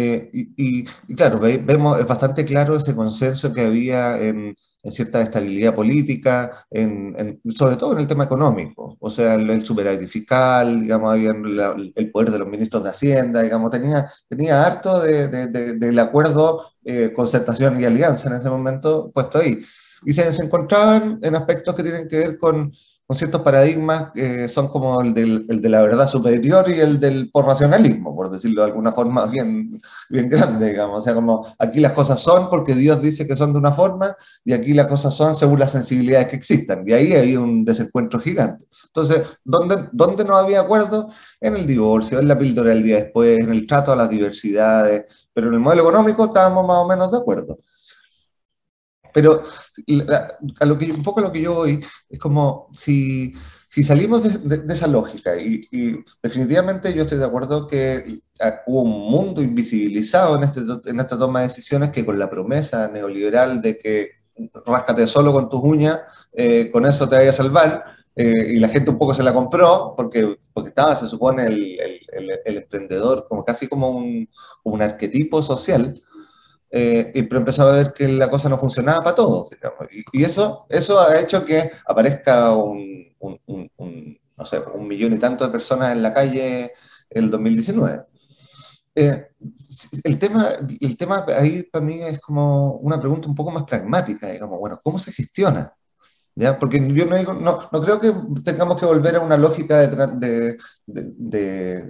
eh, 0.00 0.30
y, 0.32 0.84
claro, 1.14 1.40
vemos, 1.40 2.00
es 2.00 2.06
bastante 2.06 2.44
claro 2.44 2.76
ese 2.76 2.94
consenso 2.94 3.52
que 3.52 3.62
había 3.62 4.20
en, 4.20 4.56
cierta 4.84 5.20
estabilidad 5.20 5.74
política, 5.74 6.64
en, 6.70 7.38
sobre 7.54 7.76
todo 7.76 7.92
en 7.92 7.98
el 7.98 8.06
tema 8.06 8.24
económico, 8.24 8.96
o 8.98 9.10
sea, 9.10 9.34
el, 9.34 9.50
el 9.50 9.62
superávit 9.64 10.08
fiscal, 10.08 10.80
digamos, 10.80 11.12
había 11.12 11.32
el 11.32 12.10
poder 12.10 12.30
de 12.30 12.38
los 12.38 12.48
ministros 12.48 12.82
de 12.82 12.88
Hacienda, 12.88 13.42
digamos, 13.42 13.70
tenía, 13.70 14.10
tenía 14.26 14.64
harto 14.64 15.00
de, 15.02 15.28
del 15.28 15.98
acuerdo, 15.98 16.72
eh, 16.82 17.12
concertación 17.14 17.78
y 17.78 17.84
alianza 17.84 18.30
en 18.30 18.36
ese 18.36 18.48
momento 18.48 19.10
puesto 19.12 19.38
ahí. 19.38 19.60
Y 20.06 20.14
se, 20.14 20.32
se 20.32 20.46
encontraban 20.46 21.18
en 21.20 21.36
aspectos 21.36 21.74
que 21.74 21.82
tienen 21.82 22.08
que 22.08 22.16
ver 22.16 22.38
con 22.38 22.72
con 23.10 23.16
ciertos 23.16 23.42
paradigmas 23.42 24.12
que 24.12 24.48
son 24.48 24.68
como 24.68 25.00
el, 25.00 25.12
del, 25.12 25.44
el, 25.48 25.60
de 25.60 25.68
la 25.68 25.82
verdad 25.82 26.06
superior 26.06 26.70
y 26.70 26.78
el 26.78 27.00
del 27.00 27.28
por 27.32 27.44
racionalismo, 27.44 28.14
por 28.14 28.30
decirlo 28.30 28.62
de 28.62 28.68
alguna 28.68 28.92
forma 28.92 29.26
bien, 29.26 29.68
bien 30.08 30.28
grande, 30.28 30.68
digamos. 30.70 31.02
O 31.02 31.04
sea, 31.04 31.12
como 31.14 31.44
aquí 31.58 31.80
las 31.80 31.90
cosas 31.90 32.20
son 32.20 32.48
porque 32.48 32.72
Dios 32.72 33.02
dice 33.02 33.26
que 33.26 33.34
son 33.34 33.52
de 33.52 33.58
una 33.58 33.72
forma 33.72 34.14
y 34.44 34.52
aquí 34.52 34.74
las 34.74 34.86
cosas 34.86 35.12
son 35.12 35.34
según 35.34 35.58
las 35.58 35.72
sensibilidades 35.72 36.28
que 36.28 36.36
existan. 36.36 36.84
Y 36.86 36.92
ahí 36.92 37.12
hay 37.14 37.36
un 37.36 37.64
desencuentro 37.64 38.20
gigante. 38.20 38.66
Entonces, 38.86 39.24
¿dónde, 39.42 39.88
¿dónde 39.90 40.24
no 40.24 40.36
había 40.36 40.60
acuerdo? 40.60 41.10
En 41.40 41.56
el 41.56 41.66
divorcio, 41.66 42.20
en 42.20 42.28
la 42.28 42.38
píldora 42.38 42.68
del 42.70 42.84
día 42.84 42.94
después, 42.98 43.40
en 43.40 43.50
el 43.50 43.66
trato 43.66 43.90
a 43.90 43.96
las 43.96 44.08
diversidades, 44.08 45.26
pero 45.32 45.48
en 45.48 45.54
el 45.54 45.60
modelo 45.60 45.82
económico 45.82 46.26
estábamos 46.26 46.64
más 46.64 46.76
o 46.76 46.86
menos 46.86 47.10
de 47.10 47.18
acuerdo. 47.18 47.58
Pero 49.12 49.42
a 50.60 50.64
lo 50.66 50.78
que, 50.78 50.92
un 50.92 51.02
poco 51.02 51.20
a 51.20 51.22
lo 51.22 51.32
que 51.32 51.42
yo 51.42 51.54
voy 51.54 51.84
es 52.08 52.18
como 52.18 52.68
si, 52.72 53.34
si 53.68 53.82
salimos 53.82 54.48
de, 54.48 54.72
esa 54.72 54.86
lógica 54.86 55.36
y, 55.36 55.68
definitivamente 56.22 56.92
yo 56.94 57.02
estoy 57.02 57.18
de 57.18 57.24
acuerdo 57.24 57.66
que 57.66 58.20
hubo 58.66 58.82
un 58.82 59.10
mundo 59.10 59.42
invisibilizado 59.42 60.36
en, 60.36 60.44
este, 60.44 60.60
en 60.86 61.00
esta 61.00 61.18
toma 61.18 61.40
de 61.40 61.48
decisiones 61.48 61.90
que 61.90 62.04
con 62.04 62.18
la 62.18 62.30
promesa 62.30 62.88
neoliberal 62.88 63.60
de 63.60 63.78
que 63.78 64.10
ráscate 64.66 65.06
solo 65.06 65.32
con 65.32 65.48
tus 65.48 65.60
uñas, 65.60 66.00
eh, 66.32 66.70
con 66.72 66.86
eso 66.86 67.08
te 67.08 67.16
vaya 67.16 67.30
a 67.30 67.34
salvar, 67.34 67.84
eh, 68.16 68.54
y 68.54 68.58
la 68.58 68.68
gente 68.68 68.90
un 68.90 68.98
poco 68.98 69.14
se 69.14 69.22
la 69.22 69.32
compró 69.32 69.94
porque, 69.96 70.36
porque 70.52 70.70
estaba, 70.70 70.96
se 70.96 71.08
supone, 71.08 71.46
el, 71.46 71.78
el, 72.12 72.30
el 72.44 72.56
emprendedor 72.56 73.26
como 73.28 73.44
casi 73.44 73.68
como 73.68 73.90
un, 73.90 74.28
un 74.64 74.82
arquetipo 74.82 75.42
social 75.42 76.00
eh, 76.70 77.10
y 77.14 77.22
pero 77.22 77.38
empezó 77.38 77.62
a 77.62 77.72
ver 77.72 77.92
que 77.92 78.06
la 78.06 78.30
cosa 78.30 78.48
no 78.48 78.58
funcionaba 78.58 79.02
para 79.02 79.16
todos, 79.16 79.50
Y, 80.12 80.22
eso, 80.22 80.66
eso 80.68 81.00
ha 81.00 81.18
hecho 81.18 81.44
que 81.44 81.70
aparezca 81.86 82.54
un, 82.54 83.08
no 84.36 84.46
sé, 84.46 84.60
un 84.74 84.86
millón 84.88 85.12
y 85.12 85.18
tanto 85.18 85.44
de 85.44 85.52
personas 85.52 85.92
en 85.92 86.02
la 86.02 86.12
calle 86.14 86.72
el 87.10 87.30
2019. 87.30 88.04
Eh, 88.94 89.28
el, 90.04 90.18
tema, 90.18 90.48
el 90.80 90.96
tema 90.96 91.24
ahí 91.36 91.62
para 91.64 91.84
mí 91.84 92.00
es 92.02 92.20
como 92.20 92.74
una 92.74 93.00
pregunta 93.00 93.28
un 93.28 93.34
poco 93.34 93.50
más 93.50 93.64
pragmática, 93.64 94.28
digamos, 94.28 94.58
bueno, 94.58 94.80
¿cómo 94.82 94.98
se 94.98 95.12
gestiona? 95.12 95.72
Porque 96.58 96.78
yo 96.94 97.06
no, 97.06 97.68
no, 97.70 97.82
creo 97.82 98.00
que 98.00 98.14
tengamos 98.44 98.78
que 98.78 98.86
volver 98.86 99.16
a 99.16 99.20
una 99.20 99.36
lógica 99.36 99.86
de, 99.86 100.56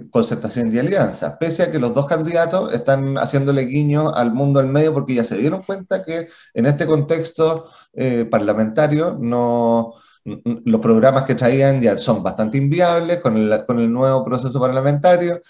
concertación 0.09 0.73
y 0.73 0.79
alianza, 0.79 1.37
pese 1.39 1.63
a 1.63 1.71
que 1.71 1.79
los 1.79 1.93
dos 1.93 2.05
candidatos 2.07 2.73
están 2.73 3.15
haciéndole 3.17 3.63
guiño 3.65 4.13
al 4.13 4.33
mundo 4.33 4.59
del 4.59 4.69
medio 4.69 4.93
porque 4.93 5.15
ya 5.15 5.23
se 5.23 5.37
dieron 5.37 5.63
cuenta 5.63 6.03
que 6.03 6.27
en 6.53 6.65
este 6.65 6.85
contexto 6.85 7.69
eh, 7.93 8.25
parlamentario 8.29 9.17
no, 9.19 9.93
los 10.23 10.81
programas 10.81 11.23
que 11.23 11.35
traían 11.35 11.81
ya 11.81 11.97
son 11.97 12.21
bastante 12.21 12.57
inviables 12.57 13.19
con 13.21 13.37
el, 13.37 13.65
con 13.65 13.79
el 13.79 13.91
nuevo 13.91 14.23
proceso 14.23 14.59
parlamentario 14.59 15.41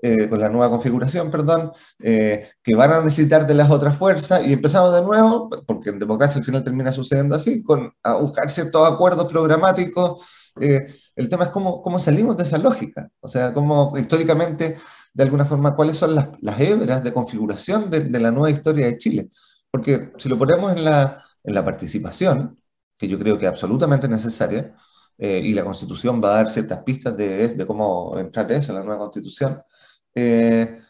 eh, 0.00 0.30
con 0.30 0.40
la 0.40 0.48
nueva 0.48 0.70
configuración, 0.70 1.30
perdón, 1.30 1.70
eh, 1.98 2.48
que 2.62 2.74
van 2.74 2.90
a 2.90 3.02
necesitar 3.02 3.46
de 3.46 3.52
las 3.52 3.70
otras 3.70 3.94
fuerzas 3.98 4.46
y 4.46 4.54
empezamos 4.54 4.94
de 4.94 5.02
nuevo, 5.02 5.50
porque 5.66 5.90
en 5.90 5.98
democracia 5.98 6.38
al 6.38 6.44
final 6.44 6.64
termina 6.64 6.90
sucediendo 6.90 7.34
así, 7.34 7.62
con, 7.62 7.92
a 8.02 8.14
buscar 8.14 8.50
ciertos 8.50 8.90
acuerdos 8.90 9.30
programáticos. 9.30 10.24
Eh, 10.58 10.86
el 11.16 11.28
tema 11.28 11.44
es 11.44 11.50
cómo, 11.50 11.82
cómo 11.82 11.98
salimos 11.98 12.38
de 12.38 12.44
esa 12.44 12.56
lógica, 12.56 13.10
o 13.20 13.28
sea, 13.28 13.52
cómo 13.52 13.92
históricamente, 13.98 14.78
de 15.12 15.22
alguna 15.22 15.44
forma, 15.44 15.76
cuáles 15.76 15.98
son 15.98 16.14
las, 16.14 16.30
las 16.40 16.58
hebras 16.60 17.04
de 17.04 17.12
configuración 17.12 17.90
de, 17.90 18.00
de, 18.00 18.20
la 18.20 18.30
nueva 18.30 18.50
historia 18.50 18.86
de 18.86 18.96
Chile. 18.96 19.28
Porque 19.70 20.12
si 20.16 20.30
lo 20.30 20.38
ponemos 20.38 20.72
en 20.72 20.84
la, 20.84 21.22
en 21.42 21.54
la 21.54 21.62
participación, 21.62 22.58
que 23.04 23.12
yo 23.12 23.18
creo 23.18 23.38
que 23.38 23.44
es 23.46 23.50
absolutamente 23.50 24.08
necesaria, 24.08 24.74
y 25.16 25.54
la 25.54 25.62
Constitución 25.62 26.20
va 26.20 26.30
a 26.30 26.36
dar 26.38 26.50
ciertas 26.50 26.82
pistas 26.82 27.16
de, 27.16 27.48
de 27.48 27.66
cómo 27.66 28.18
entrar 28.18 28.50
eso 28.50 28.72
en 28.72 28.78
la 28.78 28.84
nueva 28.84 29.02
Constitución, 29.02 29.62
eh, 30.12 30.80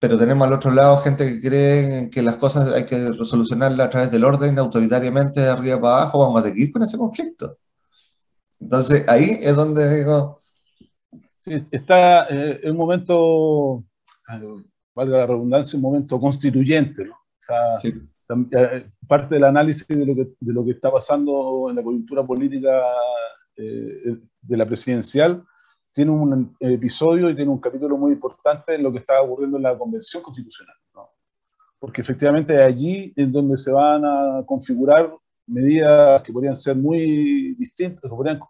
pero 0.00 0.18
tenemos 0.18 0.46
al 0.46 0.54
otro 0.54 0.70
lado 0.70 0.98
gente 0.98 1.26
que 1.28 1.40
cree 1.40 2.10
que 2.10 2.22
las 2.22 2.36
cosas 2.36 2.72
hay 2.72 2.86
que 2.86 3.10
resolucionarlas 3.12 3.86
a 3.86 3.90
través 3.90 4.10
del 4.10 4.24
orden, 4.24 4.58
autoritariamente, 4.58 5.40
de 5.40 5.48
arriba 5.48 5.80
para 5.80 6.02
abajo, 6.02 6.18
vamos 6.18 6.42
a 6.42 6.46
seguir 6.46 6.72
con 6.72 6.82
ese 6.82 6.98
conflicto. 6.98 7.58
Entonces, 8.60 9.08
ahí 9.08 9.38
es 9.40 9.54
donde 9.54 9.98
digo... 9.98 10.40
Sí, 11.38 11.62
está 11.70 12.26
eh, 12.28 12.60
en 12.62 12.72
un 12.72 12.76
momento, 12.78 13.84
eh, 14.28 14.64
valga 14.94 15.18
la 15.18 15.26
redundancia, 15.26 15.76
un 15.76 15.82
momento 15.82 16.18
constituyente, 16.18 17.04
¿no? 17.04 17.14
O 17.14 17.40
sea, 17.40 17.80
parte 19.06 19.34
del 19.34 19.44
análisis 19.44 19.86
de 19.88 20.04
lo, 20.04 20.64
que, 20.64 20.70
está 20.70 20.90
pasando 20.90 21.66
en 21.70 21.76
la 21.76 21.82
coyuntura 21.82 22.24
política 22.24 22.82
de 23.56 24.56
la 24.56 24.66
presidencial 24.66 25.44
tiene 25.98 26.12
un 26.12 26.56
episodio 26.60 27.28
y 27.28 27.34
tiene 27.34 27.50
un 27.50 27.58
capítulo 27.58 27.96
muy 27.96 28.12
importante 28.12 28.72
en 28.72 28.84
lo 28.84 28.92
que 28.92 28.98
está 28.98 29.20
ocurriendo 29.20 29.56
en 29.56 29.64
la 29.64 29.76
Convención 29.76 30.22
Constitucional. 30.22 30.76
Porque 31.80 32.02
efectivamente 32.02 32.62
allí 32.62 33.12
es 33.16 33.32
donde 33.32 33.56
se 33.56 33.72
van 33.72 34.04
a 34.04 34.44
configurar 34.46 35.12
medidas 35.48 36.22
que 36.22 36.32
podrían 36.32 36.54
ser 36.54 36.76
muy 36.76 37.54
distintas, 37.54 38.02
que 38.02 38.16
podrían 38.16 38.36
eh, 38.36 38.40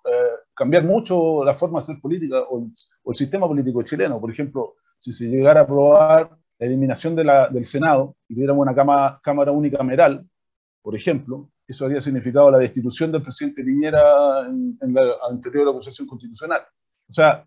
cambiar 0.54 0.84
mucho 0.84 1.42
la 1.42 1.54
forma 1.54 1.78
de 1.78 1.84
hacer 1.84 2.00
política 2.02 2.42
o, 2.50 2.66
el 3.06 3.14
sistema 3.14 3.48
político 3.48 3.82
chileno. 3.82 4.20
Por 4.20 4.30
ejemplo, 4.30 4.74
si 4.98 5.10
se 5.12 5.26
llegara 5.26 5.60
a 5.60 5.62
aprobar 5.62 6.36
la 6.58 6.66
eliminación 6.66 7.14
de 7.14 7.24
la, 7.24 7.48
del 7.48 7.66
Senado 7.66 8.16
y 8.28 8.34
tuviéramos 8.34 8.62
una 8.62 8.74
cama, 8.74 9.20
Cámara 9.22 9.52
unicameral, 9.52 10.26
por 10.82 10.96
ejemplo, 10.96 11.50
eso 11.66 11.84
habría 11.84 12.00
significado 12.00 12.50
la 12.50 12.58
destitución 12.58 13.12
del 13.12 13.22
presidente 13.22 13.62
Piñera 13.62 14.46
en, 14.46 14.78
en 14.80 14.94
la 14.94 15.14
anterior 15.28 15.68
acusación 15.68 16.08
constitucional. 16.08 16.62
O 17.08 17.12
sea, 17.12 17.46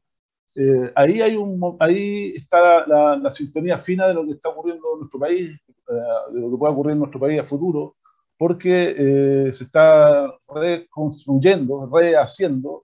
eh, 0.55 0.91
ahí, 0.95 1.21
hay 1.21 1.35
un, 1.35 1.77
ahí 1.79 2.33
está 2.35 2.85
la, 2.85 3.29
sintonía 3.29 3.77
fina 3.77 4.07
de 4.07 4.13
lo 4.13 4.25
que 4.25 4.33
está 4.33 4.49
ocurriendo 4.49 4.93
en 4.93 4.99
nuestro 4.99 5.19
país, 5.19 5.59
de 6.33 6.39
lo 6.39 6.51
que 6.51 6.57
puede 6.57 6.73
ocurrir 6.73 6.91
en 6.93 6.99
nuestro 6.99 7.19
país 7.19 7.39
a 7.39 7.43
futuro, 7.43 7.95
porque 8.37 9.51
se 9.53 9.63
está 9.63 10.27
reconstruyendo, 10.47 11.89
rehaciendo 11.91 12.83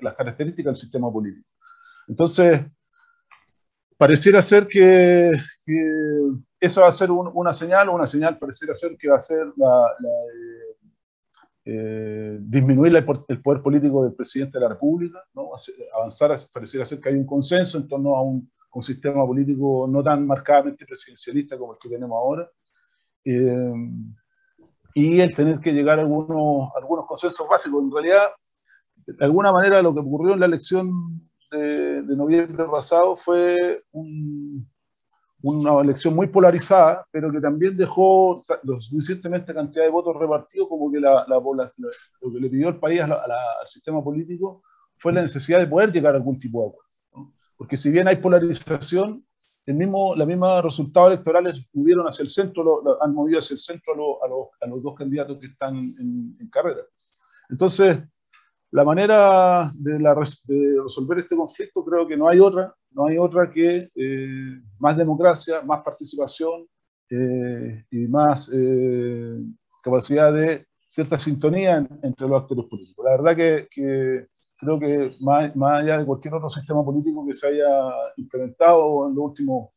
las 0.00 0.14
características 0.14 0.72
del 0.72 0.76
sistema 0.76 1.12
político. 1.12 1.50
Entonces, 2.08 2.62
pareciera 3.96 4.42
ser 4.42 4.66
que, 4.66 5.32
eso 6.60 6.80
va 6.80 6.88
a 6.88 6.92
ser 6.92 7.10
una 7.10 7.52
señal, 7.52 7.88
o 7.88 7.94
una 7.94 8.06
señal 8.06 8.38
pareciera 8.38 8.74
ser 8.74 8.96
que 8.96 9.08
va 9.08 9.16
a 9.16 9.20
ser 9.20 9.46
la, 9.56 9.86
eh, 11.64 12.38
disminuir 12.40 12.94
el 12.94 13.42
poder 13.42 13.62
político 13.62 14.04
del 14.04 14.14
presidente 14.14 14.58
de 14.58 14.62
la 14.64 14.68
República, 14.70 15.24
avanzar, 15.96 16.36
pareciera 16.52 16.84
ser 16.84 17.00
que 17.00 17.08
hay 17.08 17.14
un 17.14 17.26
consenso 17.26 17.78
en 17.78 17.88
torno 17.88 18.16
a 18.16 18.22
un, 18.22 18.50
sistema 18.82 19.24
político 19.24 19.86
no 19.88 20.02
tan 20.02 20.26
marcadamente 20.26 20.84
presidencialista 20.84 21.56
como 21.56 21.74
el 21.74 21.78
que 21.78 21.88
tenemos 21.88 22.16
ahora, 22.18 22.50
eh, 23.24 23.72
y 24.96 25.20
el 25.20 25.32
tener 25.32 25.60
que 25.60 25.72
llegar 25.72 26.00
a 26.00 26.02
algunos, 26.02 26.70
algunos 26.74 27.06
consensos 27.06 27.48
básicos. 27.48 27.84
En 27.84 27.92
realidad, 27.92 28.30
de 29.06 29.24
alguna 29.24 29.52
manera 29.52 29.80
lo 29.80 29.94
que 29.94 30.00
ocurrió 30.00 30.34
en 30.34 30.40
la 30.40 30.46
elección 30.46 30.90
de, 31.58 32.16
noviembre 32.16 32.64
pasado 32.64 33.16
fue 33.16 33.82
una 35.42 35.80
elección 35.80 36.14
muy 36.14 36.28
polarizada, 36.28 37.06
pero 37.10 37.30
que 37.30 37.40
también 37.40 37.76
dejó 37.76 38.42
lo 38.62 38.80
suficientemente 38.80 39.54
cantidad 39.54 39.84
de 39.84 39.90
votos 39.90 40.16
repartidos 40.16 40.68
como 40.68 40.90
que 40.90 41.00
la, 41.00 41.24
la, 41.28 41.36
lo 41.36 42.32
que 42.32 42.40
le 42.40 42.48
pidió 42.48 42.68
el 42.68 42.78
país 42.78 43.00
al 43.00 43.12
sistema 43.66 44.02
político 44.02 44.62
fue 44.98 45.12
la 45.12 45.22
necesidad 45.22 45.58
de 45.58 45.66
poder 45.66 45.92
llegar 45.92 46.14
a 46.14 46.18
algún 46.18 46.40
tipo 46.40 46.62
de 46.62 46.68
acuerdo. 46.68 47.34
Porque 47.56 47.76
si 47.76 47.90
bien 47.90 48.08
hay 48.08 48.16
polarización, 48.16 49.22
el 49.66 49.74
mismo, 49.74 50.14
la 50.14 50.26
misma 50.26 50.60
resultados 50.60 51.12
electorales 51.12 51.60
movieron 51.72 52.06
hacia 52.06 52.22
el 52.22 52.28
centro, 52.28 52.82
han 53.00 53.14
movido 53.14 53.38
hacia 53.38 53.54
el 53.54 53.60
centro 53.60 53.92
a, 53.92 54.28
los, 54.28 54.48
a 54.60 54.66
los, 54.66 54.82
dos 54.82 54.94
candidatos 54.94 55.38
que 55.38 55.46
están 55.46 55.76
en, 55.76 56.36
en 56.38 56.48
carrera. 56.50 56.82
Entonces, 57.48 57.98
la 58.74 58.82
manera 58.82 59.70
de, 59.72 59.98
resolver 60.82 61.20
este 61.20 61.36
conflicto 61.36 61.84
creo 61.84 62.08
que 62.08 62.16
no 62.16 62.28
hay 62.28 62.40
otra, 62.40 62.74
no 62.90 63.06
hay 63.06 63.18
otra 63.18 63.48
que 63.48 63.88
eh, 63.94 64.60
más 64.80 64.96
democracia, 64.96 65.62
más 65.62 65.84
participación 65.84 66.66
eh, 67.08 67.84
y 67.92 68.08
más 68.08 68.50
eh, 68.52 69.38
capacidad 69.80 70.32
de 70.32 70.66
cierta 70.88 71.20
sintonía 71.20 71.86
entre 72.02 72.26
los 72.26 72.42
actores 72.42 72.64
políticos. 72.64 73.04
La 73.04 73.12
verdad 73.12 73.36
que, 73.36 74.26
creo 74.56 74.80
que 74.80 75.12
más, 75.20 75.52
allá 75.54 75.98
de 75.98 76.04
cualquier 76.04 76.34
otro 76.34 76.48
sistema 76.48 76.84
político 76.84 77.24
que 77.24 77.34
se 77.34 77.46
haya 77.46 77.92
implementado 78.16 79.06
en 79.06 79.14
los 79.14 79.24
últimos 79.26 79.68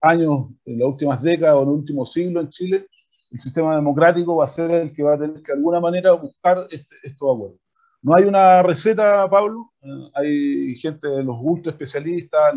años, 0.00 0.46
en 0.64 0.78
las 0.78 0.88
últimas 0.88 1.22
décadas 1.22 1.56
o 1.56 1.62
en 1.64 1.68
el 1.68 1.74
último 1.74 2.06
siglo 2.06 2.40
en 2.40 2.48
Chile, 2.48 2.86
el 3.30 3.38
sistema 3.38 3.76
democrático 3.76 4.36
va 4.36 4.46
a 4.46 4.48
ser 4.48 4.70
el 4.70 4.94
que 4.94 5.02
va 5.02 5.12
a 5.12 5.18
tener 5.18 5.42
que 5.42 5.52
de 5.52 5.58
alguna 5.58 5.78
manera 5.78 6.12
buscar 6.12 6.66
este, 6.70 6.96
estos 7.02 7.34
acuerdos. 7.36 7.65
No 8.06 8.14
hay 8.14 8.22
una 8.22 8.62
receta, 8.62 9.28
Pablo. 9.28 9.72
Eh, 9.82 10.10
hay 10.14 10.76
gente, 10.76 11.08
los 11.24 11.38
ultra 11.40 11.72
especialistas, 11.72 12.54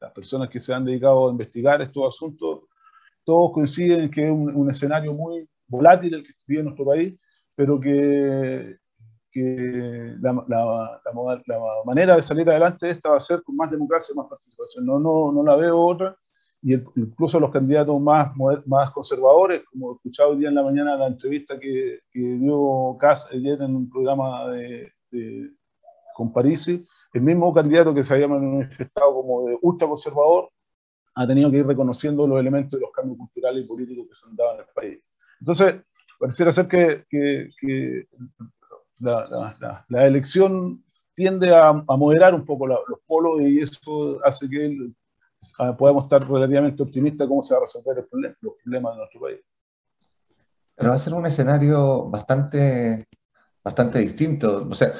las 0.00 0.12
personas 0.12 0.48
que 0.48 0.60
se 0.60 0.72
han 0.72 0.86
dedicado 0.86 1.28
a 1.28 1.32
investigar 1.32 1.82
estos 1.82 2.14
asuntos, 2.14 2.60
todos 3.22 3.52
coinciden 3.52 4.00
en 4.00 4.10
que 4.10 4.24
es 4.24 4.30
un, 4.30 4.70
escenario 4.70 5.12
muy 5.12 5.46
volátil 5.66 6.14
el 6.14 6.24
que 6.24 6.32
vive 6.46 6.62
nuestro 6.62 6.86
país, 6.86 7.20
pero 7.54 7.78
que, 7.78 8.78
la, 10.22 11.02
manera 11.84 12.16
de 12.16 12.22
salir 12.22 12.48
adelante 12.48 12.86
de 12.86 12.92
esta 12.92 13.10
va 13.10 13.18
a 13.18 13.20
ser 13.20 13.42
con 13.42 13.56
más 13.56 13.70
democracia 13.70 14.14
y 14.14 14.16
más 14.16 14.26
participación. 14.26 14.86
No, 14.86 14.98
no, 14.98 15.32
no 15.32 15.44
la 15.44 15.54
veo 15.54 15.78
otra 15.78 16.16
y 16.62 16.74
incluso 16.74 17.40
los 17.40 17.50
candidatos 17.50 17.98
más, 18.00 18.32
más 18.66 18.90
conservadores, 18.90 19.62
como 19.70 19.92
he 19.92 19.94
escuchado 19.94 20.30
hoy 20.30 20.38
día 20.38 20.48
en 20.50 20.54
la 20.54 20.62
mañana 20.62 20.96
la 20.96 21.06
entrevista 21.06 21.58
que, 21.58 22.00
que 22.10 22.20
dio 22.20 22.96
Kass 23.00 23.28
ayer 23.32 23.60
en 23.62 23.76
un 23.76 23.90
programa 23.90 24.48
de, 24.48 24.92
con 26.14 26.32
Parisi, 26.32 26.84
el 27.14 27.22
mismo 27.22 27.52
candidato 27.54 27.94
que 27.94 28.04
se 28.04 28.12
había 28.12 28.28
manifestado 28.28 29.14
como 29.14 29.46
de 29.46 29.58
ultraconservador 29.62 30.50
ha 31.14 31.26
tenido 31.26 31.50
que 31.50 31.58
ir 31.58 31.66
reconociendo 31.66 32.26
los 32.26 32.38
elementos 32.38 32.78
de 32.78 32.80
los 32.80 32.92
cambios 32.92 33.18
culturales 33.18 33.64
y 33.64 33.68
políticos 33.68 34.06
que 34.08 34.14
se 34.14 34.26
han 34.26 34.36
dado 34.36 34.54
en 34.54 34.60
el 34.60 34.66
país. 34.74 35.12
Entonces, 35.40 35.76
pareciera 36.18 36.52
ser 36.52 36.68
que, 36.68 37.04
que, 37.08 38.06
la, 39.00 39.56
la, 39.88 40.06
elección 40.06 40.84
tiende 41.14 41.54
a, 41.54 41.68
a 41.68 41.96
moderar 41.96 42.34
un 42.34 42.44
poco 42.44 42.66
los 42.66 42.84
polos 43.06 43.40
y 43.40 43.60
eso 43.60 44.20
hace 44.24 44.48
que 44.48 44.66
el, 44.66 44.94
podemos 45.78 46.04
estar 46.04 46.28
relativamente 46.28 46.82
optimistas 46.82 47.28
cómo 47.28 47.42
se 47.42 47.54
va 47.54 47.60
a 47.60 47.62
resolver 47.64 47.98
el 47.98 48.36
los 48.40 48.54
problemas 48.62 48.92
de 48.92 48.98
nuestro 48.98 49.20
país. 49.20 49.40
Pero 50.76 50.90
va 50.90 50.96
a 50.96 50.98
ser 50.98 51.14
un 51.14 51.26
escenario 51.26 52.08
bastante, 52.08 53.06
bastante 53.62 53.98
distinto. 53.98 54.66
O 54.70 54.74
sea, 54.74 54.92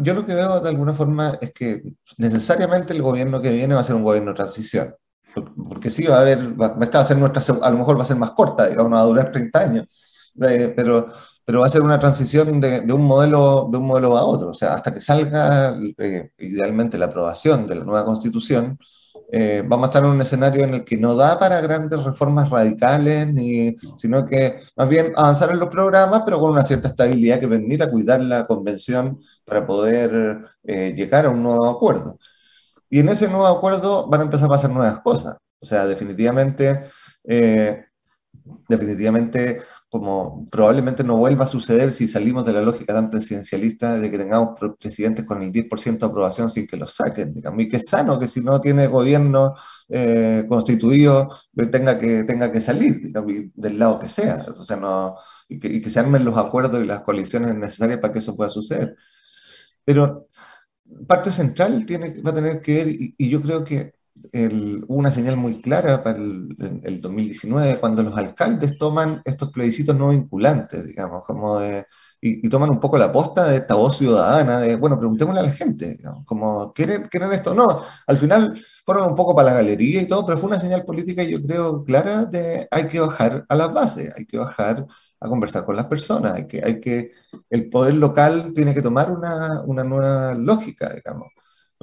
yo 0.00 0.14
lo 0.14 0.26
que 0.26 0.34
veo 0.34 0.60
de 0.60 0.68
alguna 0.68 0.92
forma 0.92 1.38
es 1.40 1.52
que 1.52 1.82
necesariamente 2.18 2.92
el 2.92 3.02
gobierno 3.02 3.40
que 3.40 3.52
viene 3.52 3.74
va 3.74 3.82
a 3.82 3.84
ser 3.84 3.96
un 3.96 4.02
gobierno 4.02 4.32
de 4.32 4.36
transición. 4.36 4.94
Porque 5.68 5.90
sí, 5.90 6.04
va 6.06 6.18
a 6.18 6.20
haber, 6.20 6.60
va, 6.60 6.76
a 6.76 7.04
ser 7.04 7.18
nuestra, 7.18 7.42
a 7.62 7.70
lo 7.70 7.78
mejor 7.78 7.98
va 7.98 8.02
a 8.02 8.06
ser 8.06 8.16
más 8.16 8.32
corta, 8.32 8.68
digamos, 8.68 8.92
va 8.92 9.00
a 9.00 9.04
durar 9.04 9.32
30 9.32 9.60
años, 9.60 10.32
eh, 10.48 10.72
pero, 10.76 11.06
pero 11.44 11.60
va 11.60 11.66
a 11.66 11.70
ser 11.70 11.82
una 11.82 11.98
transición 11.98 12.60
de, 12.60 12.80
de, 12.82 12.92
un 12.92 13.02
modelo, 13.02 13.68
de 13.70 13.78
un 13.78 13.86
modelo 13.86 14.16
a 14.16 14.24
otro. 14.24 14.50
O 14.50 14.54
sea, 14.54 14.74
hasta 14.74 14.94
que 14.94 15.00
salga 15.00 15.76
eh, 15.98 16.30
idealmente 16.38 16.98
la 16.98 17.06
aprobación 17.06 17.66
de 17.66 17.76
la 17.76 17.84
nueva 17.84 18.04
constitución, 18.04 18.78
eh, 19.32 19.62
vamos 19.66 19.86
a 19.86 19.88
estar 19.88 20.04
en 20.04 20.10
un 20.10 20.20
escenario 20.20 20.64
en 20.64 20.74
el 20.74 20.84
que 20.84 20.96
no 20.96 21.14
da 21.14 21.38
para 21.38 21.60
grandes 21.60 22.02
reformas 22.02 22.50
radicales, 22.50 23.32
ni, 23.32 23.76
sino 23.96 24.24
que 24.26 24.60
más 24.76 24.88
bien 24.88 25.12
avanzar 25.16 25.50
en 25.50 25.58
los 25.58 25.68
programas, 25.68 26.22
pero 26.24 26.38
con 26.38 26.52
una 26.52 26.62
cierta 26.62 26.88
estabilidad 26.88 27.40
que 27.40 27.48
permita 27.48 27.90
cuidar 27.90 28.20
la 28.20 28.46
convención 28.46 29.20
para 29.44 29.66
poder 29.66 30.44
eh, 30.64 30.92
llegar 30.96 31.26
a 31.26 31.30
un 31.30 31.42
nuevo 31.42 31.68
acuerdo. 31.68 32.18
Y 32.90 33.00
en 33.00 33.08
ese 33.08 33.28
nuevo 33.28 33.46
acuerdo 33.46 34.08
van 34.08 34.20
a 34.20 34.24
empezar 34.24 34.46
a 34.46 34.50
pasar 34.50 34.70
nuevas 34.70 35.00
cosas. 35.00 35.36
O 35.60 35.66
sea, 35.66 35.86
definitivamente, 35.86 36.90
eh, 37.24 37.84
definitivamente 38.68 39.62
como 39.94 40.44
probablemente 40.50 41.04
no 41.04 41.16
vuelva 41.18 41.44
a 41.44 41.46
suceder 41.46 41.92
si 41.92 42.08
salimos 42.08 42.44
de 42.44 42.52
la 42.52 42.62
lógica 42.62 42.92
tan 42.92 43.12
presidencialista 43.12 43.96
de 43.96 44.10
que 44.10 44.18
tengamos 44.18 44.58
presidentes 44.80 45.24
con 45.24 45.40
el 45.40 45.52
10% 45.52 46.00
de 46.00 46.06
aprobación 46.06 46.50
sin 46.50 46.66
que 46.66 46.76
los 46.76 46.96
saquen, 46.96 47.32
digamos, 47.32 47.62
y 47.62 47.68
que 47.68 47.76
es 47.76 47.84
sano 47.88 48.18
que 48.18 48.26
si 48.26 48.40
no 48.40 48.60
tiene 48.60 48.88
gobierno 48.88 49.54
eh, 49.88 50.46
constituido 50.48 51.30
eh, 51.56 51.66
tenga 51.66 51.96
que, 51.96 52.24
tenga 52.24 52.50
que 52.50 52.60
salir, 52.60 53.12
del 53.54 53.78
lado 53.78 54.00
que 54.00 54.08
sea, 54.08 54.44
o 54.58 54.64
sea, 54.64 54.76
no, 54.76 55.14
y 55.48 55.60
que, 55.60 55.88
se 55.88 56.00
armen 56.00 56.24
los 56.24 56.36
acuerdos 56.36 56.82
y 56.82 56.86
las 56.86 57.02
coaliciones 57.02 57.54
necesarias 57.54 58.00
para 58.00 58.12
que 58.12 58.18
eso 58.18 58.34
pueda 58.34 58.50
suceder. 58.50 58.96
Pero 59.84 60.26
parte 61.06 61.30
central 61.30 61.86
tiene, 61.86 62.20
va 62.20 62.32
a 62.32 62.34
tener 62.34 62.62
que 62.62 62.74
ver, 62.74 62.88
y 62.88 63.28
yo 63.30 63.40
creo 63.40 63.64
que 63.64 63.94
hubo 64.32 64.98
una 64.98 65.10
señal 65.10 65.36
muy 65.36 65.60
clara 65.60 66.02
para 66.02 66.16
el, 66.18 67.00
2019 67.00 67.78
cuando 67.80 68.02
los 68.02 68.16
alcaldes 68.16 68.78
toman 68.78 69.22
estos 69.24 69.50
plebiscitos 69.50 69.96
no 69.96 70.10
vinculantes, 70.10 70.84
digamos, 70.86 71.24
como 71.24 71.58
de, 71.58 71.86
y, 72.20 72.48
toman 72.48 72.70
un 72.70 72.80
poco 72.80 72.96
la 72.96 73.12
posta 73.12 73.44
de 73.44 73.56
esta 73.56 73.74
voz 73.74 73.98
ciudadana 73.98 74.58
de, 74.60 74.76
bueno, 74.76 74.98
preguntémosle 74.98 75.40
a 75.40 75.44
la 75.44 75.52
gente, 75.52 75.98
como, 76.24 76.72
¿quieren, 76.72 77.08
¿quieren 77.08 77.32
esto? 77.32 77.54
No, 77.54 77.82
al 78.06 78.18
final 78.18 78.62
fueron 78.84 79.08
un 79.10 79.14
poco 79.14 79.34
para 79.34 79.50
la 79.50 79.56
galería 79.56 80.02
y 80.02 80.08
todo, 80.08 80.24
pero 80.26 80.38
fue 80.38 80.48
una 80.48 80.60
señal 80.60 80.84
política, 80.84 81.22
yo 81.22 81.42
creo, 81.42 81.84
clara 81.84 82.24
de 82.24 82.66
hay 82.70 82.88
que 82.88 83.00
bajar 83.00 83.44
a 83.48 83.54
las 83.54 83.72
bases, 83.74 84.14
hay 84.16 84.26
que 84.26 84.38
bajar 84.38 84.86
a 85.20 85.28
conversar 85.28 85.64
con 85.64 85.76
las 85.76 85.86
personas, 85.86 86.34
hay 86.34 86.46
que, 86.46 86.64
hay 86.64 86.80
que, 86.80 87.12
el 87.50 87.68
poder 87.70 87.94
local 87.94 88.52
tiene 88.54 88.74
que 88.74 88.82
tomar 88.82 89.10
una, 89.10 89.62
una 89.62 89.84
nueva 89.84 90.34
lógica, 90.34 90.92
digamos. 90.94 91.33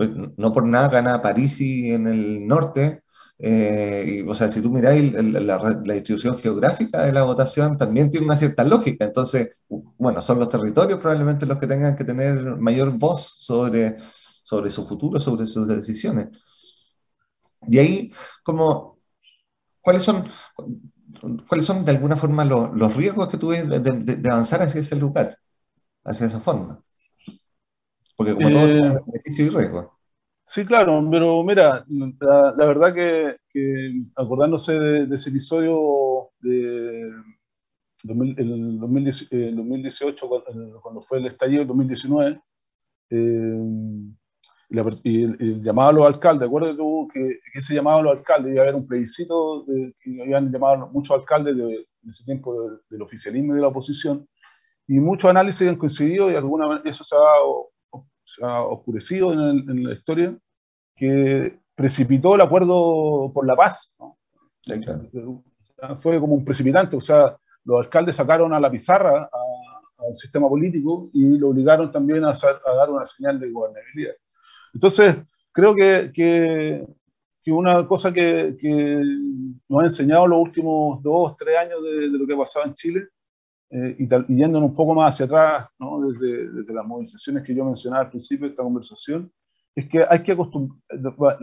Pues, 0.01 0.09
no 0.35 0.51
por 0.51 0.65
nada 0.65 0.89
gana 0.89 1.21
Parisi 1.21 1.91
en 1.93 2.07
el 2.07 2.47
norte. 2.47 3.03
Eh, 3.37 4.23
y, 4.25 4.27
o 4.27 4.33
sea, 4.33 4.51
si 4.51 4.59
tú 4.59 4.71
miráis 4.71 5.13
la, 5.13 5.93
distribución 5.93 6.39
geográfica 6.39 7.03
de 7.05 7.13
la 7.13 7.21
votación, 7.21 7.77
también 7.77 8.09
tiene 8.09 8.25
una 8.25 8.35
cierta 8.37 8.63
lógica. 8.63 9.05
Entonces, 9.05 9.57
bueno, 9.69 10.19
son 10.23 10.39
los 10.39 10.49
territorios 10.49 10.99
probablemente 10.99 11.45
los 11.45 11.59
que 11.59 11.67
tengan 11.67 11.95
que 11.95 12.03
tener 12.03 12.41
mayor 12.57 12.91
voz 12.97 13.35
sobre, 13.41 13.97
sobre 14.41 14.71
su 14.71 14.87
futuro, 14.87 15.19
sobre 15.21 15.45
sus 15.45 15.67
decisiones. 15.67 16.29
Y 17.67 17.77
ahí, 17.77 18.13
como, 18.43 18.97
¿cuáles 19.81 20.01
son, 20.01 20.27
cuáles 21.47 21.65
son 21.67 21.85
de 21.85 21.91
alguna 21.91 22.15
forma 22.17 22.43
los, 22.43 22.95
riesgos 22.95 23.29
que 23.29 23.37
tú 23.37 23.49
ves 23.49 23.69
de, 23.69 24.31
avanzar 24.31 24.63
hacia 24.63 24.81
ese 24.81 24.95
lugar, 24.95 25.37
hacia 26.03 26.25
esa 26.25 26.39
forma? 26.39 26.81
Porque 28.21 28.35
como 28.35 28.49
todo 28.49 28.67
eh, 28.67 29.01
beneficio 29.07 29.45
y 29.45 29.49
riesgo. 29.49 29.97
Sí, 30.43 30.65
claro, 30.65 31.07
pero 31.09 31.43
mira, 31.43 31.85
la, 31.87 32.65
verdad 32.65 32.93
que, 32.93 33.37
acordándose 34.15 34.73
de, 34.73 35.15
ese 35.15 35.29
episodio 35.29 36.29
de 36.41 37.09
el 38.03 38.79
2018, 38.79 40.29
cuando, 40.81 41.01
fue 41.01 41.19
el 41.19 41.27
estallido, 41.27 41.65
2019, 41.65 42.41
y, 45.03 45.23
el, 45.23 45.63
llamado 45.63 45.89
a 45.89 45.93
los 45.93 46.05
alcaldes, 46.05 46.47
acuérdate 46.47 46.77
tú 46.77 47.07
que, 47.13 47.39
que 47.53 47.59
ese 47.59 47.73
llamado 47.73 47.99
a 47.99 48.03
los 48.03 48.17
alcaldes 48.17 48.53
iba 48.53 48.61
a 48.61 48.63
haber 48.63 48.75
un 48.75 48.87
plebiscito, 48.87 49.63
de, 49.65 49.95
que 49.99 50.21
habían 50.21 50.51
llamado 50.51 50.89
muchos 50.91 51.15
alcaldes 51.17 51.55
de, 51.55 51.87
ese 52.07 52.25
tiempo 52.25 52.79
del 52.89 53.01
oficialismo 53.01 53.53
y 53.53 53.55
de 53.55 53.61
la 53.61 53.69
oposición, 53.69 54.27
y 54.87 54.99
muchos 54.99 55.29
análisis 55.29 55.67
han 55.67 55.77
coincidido 55.77 56.29
y 56.29 56.35
alguna 56.35 56.67
vez 56.67 56.81
eso 56.85 57.03
se 57.03 57.15
ha, 57.15 57.19
se 58.35 58.45
ha 58.45 58.61
oscurecido 58.61 59.33
en, 59.33 59.69
en, 59.69 59.83
la 59.83 59.93
historia, 59.93 60.37
que 60.95 61.59
precipitó 61.75 62.35
el 62.35 62.41
acuerdo 62.41 63.31
por 63.33 63.45
la 63.45 63.55
paz. 63.55 63.91
¿no? 63.99 64.17
Fue 65.99 66.19
como 66.19 66.35
un 66.35 66.45
precipitante, 66.45 66.95
o 66.95 67.01
sea, 67.01 67.35
los 67.63 67.79
alcaldes 67.79 68.15
sacaron 68.15 68.53
a 68.53 68.59
la 68.59 68.69
pizarra 68.69 69.29
al 69.97 70.15
sistema 70.15 70.47
político 70.47 71.09
y 71.13 71.37
lo 71.37 71.49
obligaron 71.49 71.91
también 71.91 72.23
a, 72.25 72.31
a 72.31 72.75
dar 72.75 72.89
una 72.89 73.05
señal 73.05 73.39
de 73.39 73.51
gobernabilidad. 73.51 74.13
Entonces, 74.73 75.17
creo 75.51 75.75
que, 75.75 76.11
que, 76.13 76.85
una 77.51 77.85
cosa 77.87 78.13
que, 78.13 78.55
que, 78.59 79.01
nos 79.67 79.81
ha 79.81 79.85
enseñado 79.85 80.27
los 80.27 80.39
últimos 80.39 81.01
dos, 81.03 81.35
tres 81.37 81.57
años 81.57 81.83
de, 81.83 82.07
lo 82.07 82.25
que 82.25 82.33
ha 82.33 82.37
pasado 82.37 82.65
en 82.65 82.73
Chile, 82.75 83.07
eh, 83.71 83.95
y, 83.99 84.35
yéndonos 84.35 84.69
un 84.69 84.75
poco 84.75 84.93
más 84.93 85.13
hacia 85.13 85.25
atrás, 85.25 85.69
¿no? 85.79 86.01
desde, 86.01 86.51
desde, 86.51 86.73
las 86.73 86.85
movilizaciones 86.85 87.43
que 87.43 87.55
yo 87.55 87.63
mencionaba 87.63 88.03
al 88.03 88.09
principio 88.09 88.45
de 88.45 88.51
esta 88.51 88.63
conversación, 88.63 89.31
es 89.73 89.87
que 89.87 90.05
hay 90.07 90.21
que 90.21 90.33
acostumbrar, 90.33 91.37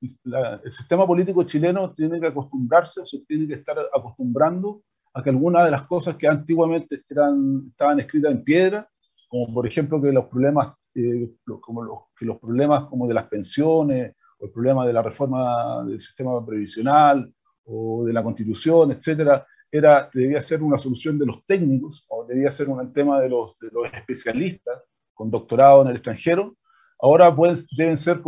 el 0.00 0.72
sistema 0.72 1.06
político 1.06 1.44
chileno 1.44 1.94
tiene 1.94 2.18
que 2.18 2.26
acostumbrarse, 2.26 3.00
o 3.00 3.06
se 3.06 3.24
tiene 3.24 3.46
que 3.46 3.54
estar 3.54 3.76
acostumbrando 3.94 4.82
a 5.14 5.22
que 5.22 5.30
algunas 5.30 5.64
de 5.64 5.70
las 5.70 5.82
cosas 5.82 6.16
que 6.16 6.26
antiguamente 6.26 7.00
eran, 7.08 7.66
estaban 7.68 8.00
escritas 8.00 8.32
en 8.32 8.42
piedra, 8.42 8.88
como 9.28 9.54
por 9.54 9.64
ejemplo 9.64 10.02
que 10.02 10.10
los 10.10 10.24
problemas 10.26 10.72
eh, 10.94 11.30
como 11.60 11.84
los, 11.84 11.98
que 12.18 12.24
los 12.24 12.38
problemas 12.38 12.84
como 12.84 13.06
de 13.06 13.14
las 13.14 13.28
pensiones, 13.28 14.16
o 14.40 14.46
el 14.46 14.52
problema 14.52 14.84
de 14.84 14.92
la 14.92 15.02
reforma 15.02 15.84
del 15.84 16.00
sistema 16.00 16.44
previsional, 16.44 17.32
o 17.64 18.04
de 18.04 18.12
la 18.12 18.24
constitución, 18.24 18.90
etcétera, 18.90 19.46
era, 19.72 20.10
debía 20.12 20.40
ser 20.40 20.62
una 20.62 20.78
solución 20.78 21.18
de 21.18 21.26
los 21.26 21.44
técnicos, 21.46 22.04
o 22.08 22.24
debía 22.24 22.50
ser 22.50 22.68
un 22.68 22.92
tema 22.92 23.20
de 23.20 23.28
los, 23.28 23.56
especialistas 23.92 24.82
con 25.14 25.30
doctorado 25.30 25.82
en 25.82 25.88
el 25.88 25.96
extranjero, 25.96 26.54
ahora 27.00 27.30
deben, 27.30 27.96
ser, 27.96 28.20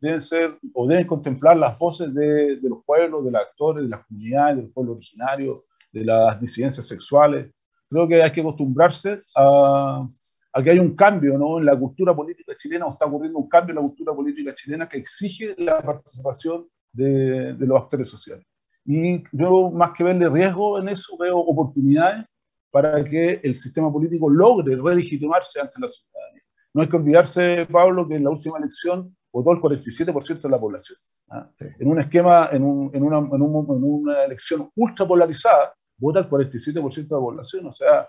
deben 0.00 0.22
ser 0.22 0.58
o 0.74 0.86
deben 0.86 1.06
contemplar 1.06 1.56
las 1.56 1.78
voces 1.78 2.12
de, 2.14 2.58
los 2.62 2.84
pueblos, 2.84 3.24
de 3.24 3.30
los 3.30 3.40
actores, 3.40 3.84
de 3.84 3.88
las 3.90 4.06
comunidades, 4.06 4.56
del 4.56 4.70
pueblo 4.70 4.92
originario, 4.92 5.62
de 5.92 6.04
las 6.04 6.40
disidencias 6.40 6.86
sexuales. 6.86 7.52
Creo 7.88 8.06
que 8.06 8.22
hay 8.22 8.30
que 8.30 8.40
acostumbrarse 8.40 9.18
a, 9.36 10.06
aquí 10.52 10.70
hay 10.70 10.78
un 10.78 10.94
cambio 10.96 11.38
¿no? 11.38 11.58
en 11.58 11.66
la 11.66 11.78
cultura 11.78 12.14
política 12.14 12.54
chilena, 12.56 12.86
o 12.86 12.92
está 12.92 13.06
ocurriendo 13.06 13.38
un 13.38 13.48
cambio 13.48 13.72
en 13.72 13.76
la 13.76 13.82
cultura 13.82 14.14
política 14.14 14.54
chilena 14.54 14.88
que 14.88 14.98
exige 14.98 15.54
la 15.58 15.80
participación 15.82 16.68
de, 16.92 17.54
los 17.58 17.80
actores 17.80 18.08
sociales. 18.08 18.44
Y 18.84 19.22
yo, 19.32 19.70
más 19.70 19.92
que 19.96 20.04
verle 20.04 20.28
riesgo 20.28 20.78
en 20.78 20.88
eso, 20.88 21.16
veo 21.18 21.38
oportunidades 21.38 22.24
para 22.70 23.04
que 23.04 23.40
el 23.42 23.54
sistema 23.56 23.92
político 23.92 24.30
logre 24.30 24.76
relegitimarse 24.76 25.60
ante 25.60 25.80
la 25.80 25.88
ciudadanía. 25.88 26.42
No 26.72 26.82
hay 26.82 26.88
que 26.88 26.96
olvidarse, 26.96 27.66
Pablo, 27.70 28.06
que 28.08 28.14
en 28.14 28.24
la 28.24 28.30
última 28.30 28.58
elección 28.58 29.14
votó 29.32 29.52
el 29.52 29.58
47% 29.58 30.40
de 30.40 30.48
la 30.48 30.58
población. 30.58 30.98
¿ah? 31.30 31.50
En 31.58 31.88
un 31.88 32.00
esquema, 32.00 32.48
en, 32.52 32.62
un, 32.62 32.90
en, 32.94 33.02
una, 33.02 33.18
en, 33.18 33.42
un, 33.42 33.76
en, 33.76 33.84
una, 33.84 34.24
elección 34.24 34.70
ultra 34.76 35.06
polarizada, 35.06 35.74
vota 35.98 36.20
el 36.20 36.28
47% 36.28 36.94
de 36.94 37.02
la 37.04 37.20
población. 37.20 37.66
O 37.66 37.72
sea, 37.72 38.06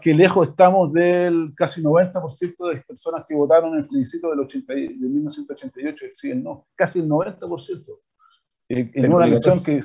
que 0.00 0.14
lejos 0.14 0.48
estamos 0.48 0.92
del 0.92 1.52
casi 1.56 1.82
90% 1.82 2.68
de 2.68 2.80
personas 2.82 3.24
que 3.26 3.34
votaron 3.34 3.74
en 3.74 3.80
el 3.80 3.88
plebiscito 3.88 4.30
del 4.30 4.40
80, 4.40 4.72
de 4.72 4.88
1988 4.98 6.06
deciden 6.06 6.44
no, 6.44 6.66
casi 6.76 7.00
el 7.00 7.08
90%. 7.08 7.84
Eh, 8.74 8.90
en 8.94 9.12
una 9.12 9.26
elección 9.26 9.62
que, 9.62 9.80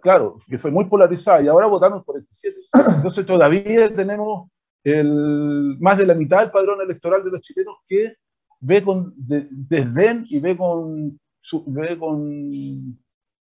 claro, 0.00 0.38
que 0.48 0.58
fue 0.58 0.70
muy 0.70 0.84
polarizada 0.84 1.42
y 1.42 1.48
ahora 1.48 1.66
votaron 1.66 2.04
por 2.04 2.14
47. 2.14 2.56
Entonces 2.96 3.26
todavía 3.26 3.94
tenemos 3.94 4.48
el, 4.84 5.76
más 5.80 5.98
de 5.98 6.06
la 6.06 6.14
mitad 6.14 6.40
del 6.40 6.50
padrón 6.50 6.80
electoral 6.80 7.24
de 7.24 7.30
los 7.30 7.40
chilenos 7.40 7.76
que 7.86 8.14
ve 8.60 8.82
con 8.82 9.12
desdén 9.16 10.24
y 10.28 10.38
ve 10.38 10.56
con, 10.56 11.18
ve 11.66 11.98
con 11.98 12.98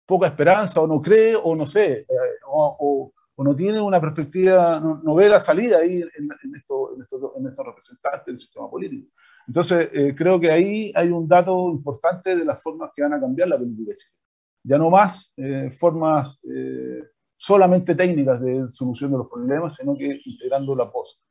poca 0.06 0.28
esperanza 0.28 0.82
o 0.82 0.88
no 0.88 1.02
cree 1.02 1.36
o 1.36 1.56
no 1.56 1.68
sé, 1.68 2.00
eh, 2.00 2.06
o 2.48 3.14
o 3.40 3.44
no 3.46 3.56
tiene 3.56 3.80
una 3.80 4.02
perspectiva, 4.02 4.82
no, 4.82 5.16
ve 5.16 5.30
la 5.30 5.40
salida 5.40 5.78
ahí 5.78 6.02
en, 6.02 6.30
en, 6.44 6.56
esto, 6.58 6.94
en, 6.94 7.04
estos 7.04 7.66
representantes 7.66 8.26
del 8.26 8.38
sistema 8.38 8.70
político. 8.70 9.08
Entonces, 9.48 9.88
eh, 9.94 10.14
creo 10.14 10.42
que 10.42 10.52
ahí 10.52 10.92
hay 10.94 11.08
un 11.10 11.26
dato 11.26 11.70
importante 11.70 12.36
de 12.36 12.44
las 12.44 12.62
formas 12.62 12.92
que 12.94 13.02
van 13.02 13.14
a 13.14 13.20
cambiar 13.22 13.48
la 13.48 13.58
política 13.58 13.94
chilena. 13.96 14.20
Ya 14.63 14.78
no 14.78 14.89
más 14.89 15.34
eh, 15.38 15.72
formas 15.72 16.39
eh, 16.43 17.04
solamente 17.38 17.95
técnicas 17.95 18.41
de 18.41 18.67
solución 18.72 19.12
de 19.12 19.17
los 19.17 19.30
problemas, 19.30 19.76
sino 19.76 19.95
que 19.95 20.19
integrando 20.26 20.76
la 20.76 20.86
voz. 20.86 21.22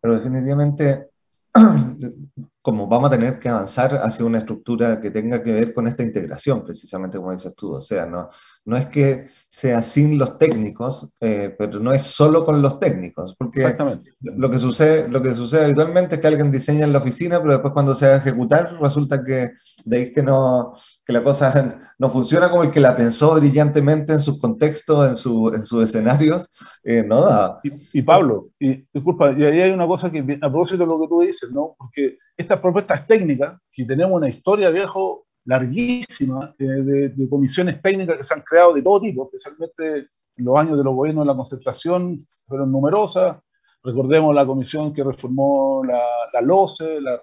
Pero 0.00 0.14
definitivamente 0.14 1.10
como 2.64 2.88
vamos 2.88 3.08
a 3.08 3.16
tener 3.16 3.38
que 3.38 3.48
avanzar 3.48 4.00
hacia 4.02 4.24
una 4.24 4.38
estructura 4.38 4.98
que 5.00 5.10
tenga 5.10 5.42
que 5.42 5.52
ver 5.52 5.74
con 5.74 5.86
esta 5.86 6.02
integración, 6.02 6.64
precisamente 6.64 7.18
como 7.18 7.32
dices 7.32 7.54
tú. 7.54 7.74
O 7.74 7.80
sea, 7.80 8.06
no, 8.06 8.30
no 8.64 8.76
es 8.76 8.86
que 8.86 9.28
sea 9.46 9.82
sin 9.82 10.18
los 10.18 10.38
técnicos, 10.38 11.14
eh, 11.20 11.54
pero 11.56 11.78
no 11.78 11.92
es 11.92 12.02
solo 12.02 12.44
con 12.44 12.62
los 12.62 12.80
técnicos, 12.80 13.36
porque 13.36 13.76
lo 14.22 14.50
que, 14.50 14.58
sucede, 14.58 15.08
lo 15.08 15.22
que 15.22 15.32
sucede 15.32 15.66
habitualmente 15.66 16.14
es 16.14 16.20
que 16.22 16.26
alguien 16.26 16.50
diseña 16.50 16.86
en 16.86 16.92
la 16.92 17.00
oficina, 17.00 17.38
pero 17.38 17.52
después 17.52 17.72
cuando 17.72 17.94
se 17.94 18.08
va 18.08 18.14
a 18.14 18.18
ejecutar 18.18 18.78
resulta 18.80 19.22
que 19.22 19.50
de 19.84 20.12
que, 20.12 20.22
no, 20.22 20.74
que 21.04 21.12
la 21.12 21.22
cosa 21.22 21.52
no 21.98 22.10
funciona 22.10 22.50
como 22.50 22.62
el 22.62 22.70
que 22.70 22.80
la 22.80 22.96
pensó 22.96 23.34
brillantemente 23.34 24.12
en 24.12 24.20
sus 24.20 24.38
contextos, 24.40 25.08
en, 25.08 25.16
su, 25.16 25.52
en 25.54 25.62
sus 25.62 25.84
escenarios, 25.84 26.48
eh, 26.82 27.04
no 27.06 27.20
da. 27.20 27.60
Y, 27.92 28.02
Pablo, 28.02 28.48
y, 28.58 28.86
disculpa, 28.92 29.32
y 29.32 29.44
ahí 29.44 29.60
hay 29.60 29.70
una 29.72 29.86
cosa 29.86 30.10
que, 30.10 30.20
a 30.20 30.50
propósito 30.50 30.84
de 30.84 30.86
lo 30.86 31.00
que 31.00 31.08
tú 31.08 31.20
dices, 31.20 31.50
¿no? 31.50 31.74
Porque 31.78 32.18
estas 32.36 32.60
propuestas 32.60 33.06
técnicas, 33.06 33.58
que 33.72 33.84
tenemos 33.84 34.16
una 34.16 34.28
historia, 34.28 34.70
viejo, 34.70 35.26
larguísima 35.44 36.54
eh, 36.58 36.64
de, 36.64 37.28
comisiones 37.28 37.80
técnicas 37.82 38.16
que 38.16 38.24
se 38.24 38.34
han 38.34 38.40
creado 38.40 38.72
de 38.72 38.82
todo 38.82 39.00
tipo, 39.00 39.24
especialmente 39.24 40.08
en 40.36 40.44
los 40.44 40.56
años 40.56 40.78
de 40.78 40.84
los 40.84 40.94
gobiernos 40.94 41.24
de 41.24 41.32
la 41.32 41.36
concertación, 41.36 42.24
fueron 42.46 42.72
numerosas. 42.72 43.36
Recordemos 43.82 44.34
la 44.34 44.46
comisión 44.46 44.94
que 44.94 45.04
reformó 45.04 45.84
la, 45.84 46.00
la 46.32 46.40
LOCE, 46.40 47.00
la, 47.00 47.20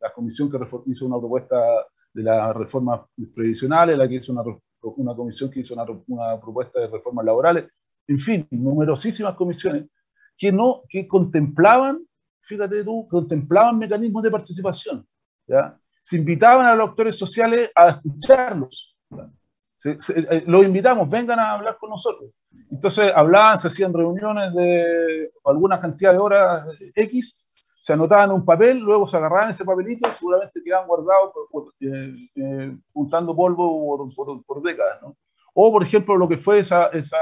la, 0.00 0.12
comisión 0.12 0.50
que 0.50 0.58
hizo 0.86 1.06
una 1.06 1.18
propuesta 1.18 1.56
de 2.12 2.22
las 2.22 2.56
reformas 2.56 3.02
previsionales, 3.34 3.96
la 3.96 4.08
que 4.08 4.16
hizo 4.16 4.32
una, 4.32 4.42
una 4.82 5.14
comisión 5.14 5.50
que 5.50 5.60
hizo 5.60 5.74
una, 5.74 5.84
una, 6.08 6.40
propuesta 6.40 6.80
de 6.80 6.88
reformas 6.88 7.24
laborales, 7.24 7.66
en 8.06 8.18
fin, 8.18 8.46
numerosísimas 8.50 9.34
comisiones 9.34 9.86
que, 10.36 10.50
no, 10.50 10.82
que 10.88 11.06
contemplaban, 11.06 12.04
fíjate 12.40 12.82
tú, 12.84 13.06
contemplaban 13.08 13.78
mecanismos 13.78 14.22
de 14.22 14.30
participación. 14.30 15.06
¿ya? 15.46 15.78
se 16.02 16.16
invitaban 16.16 16.66
a 16.66 16.74
los 16.74 16.90
actores 16.90 17.16
sociales 17.16 17.70
a 17.74 17.90
escucharlos. 17.90 18.96
Eh, 19.84 20.44
los 20.46 20.64
invitamos, 20.64 21.08
vengan 21.08 21.38
a 21.38 21.52
hablar 21.52 21.78
con 21.78 21.90
nosotros. 21.90 22.44
Entonces 22.70 23.12
hablaban, 23.14 23.58
se 23.58 23.68
hacían 23.68 23.94
reuniones 23.94 24.52
de 24.54 25.30
alguna 25.44 25.80
cantidad 25.80 26.12
de 26.12 26.18
horas 26.18 26.66
X, 26.94 27.49
se 27.90 27.94
anotaban 27.94 28.30
un 28.30 28.44
papel, 28.44 28.78
luego 28.78 29.04
se 29.08 29.16
agarraban 29.16 29.50
ese 29.50 29.64
papelito 29.64 30.08
y 30.08 30.14
seguramente 30.14 30.62
quedaban 30.62 30.86
guardados 30.86 31.32
eh, 31.80 32.12
eh, 32.36 32.76
juntando 32.92 33.34
polvo 33.34 34.08
por, 34.46 34.62
décadas. 34.62 35.00
O, 35.54 35.72
por 35.72 35.82
ejemplo, 35.82 36.16
lo 36.16 36.28
que 36.28 36.38
fue 36.38 36.60
esa, 36.60 36.86
esa 36.90 37.18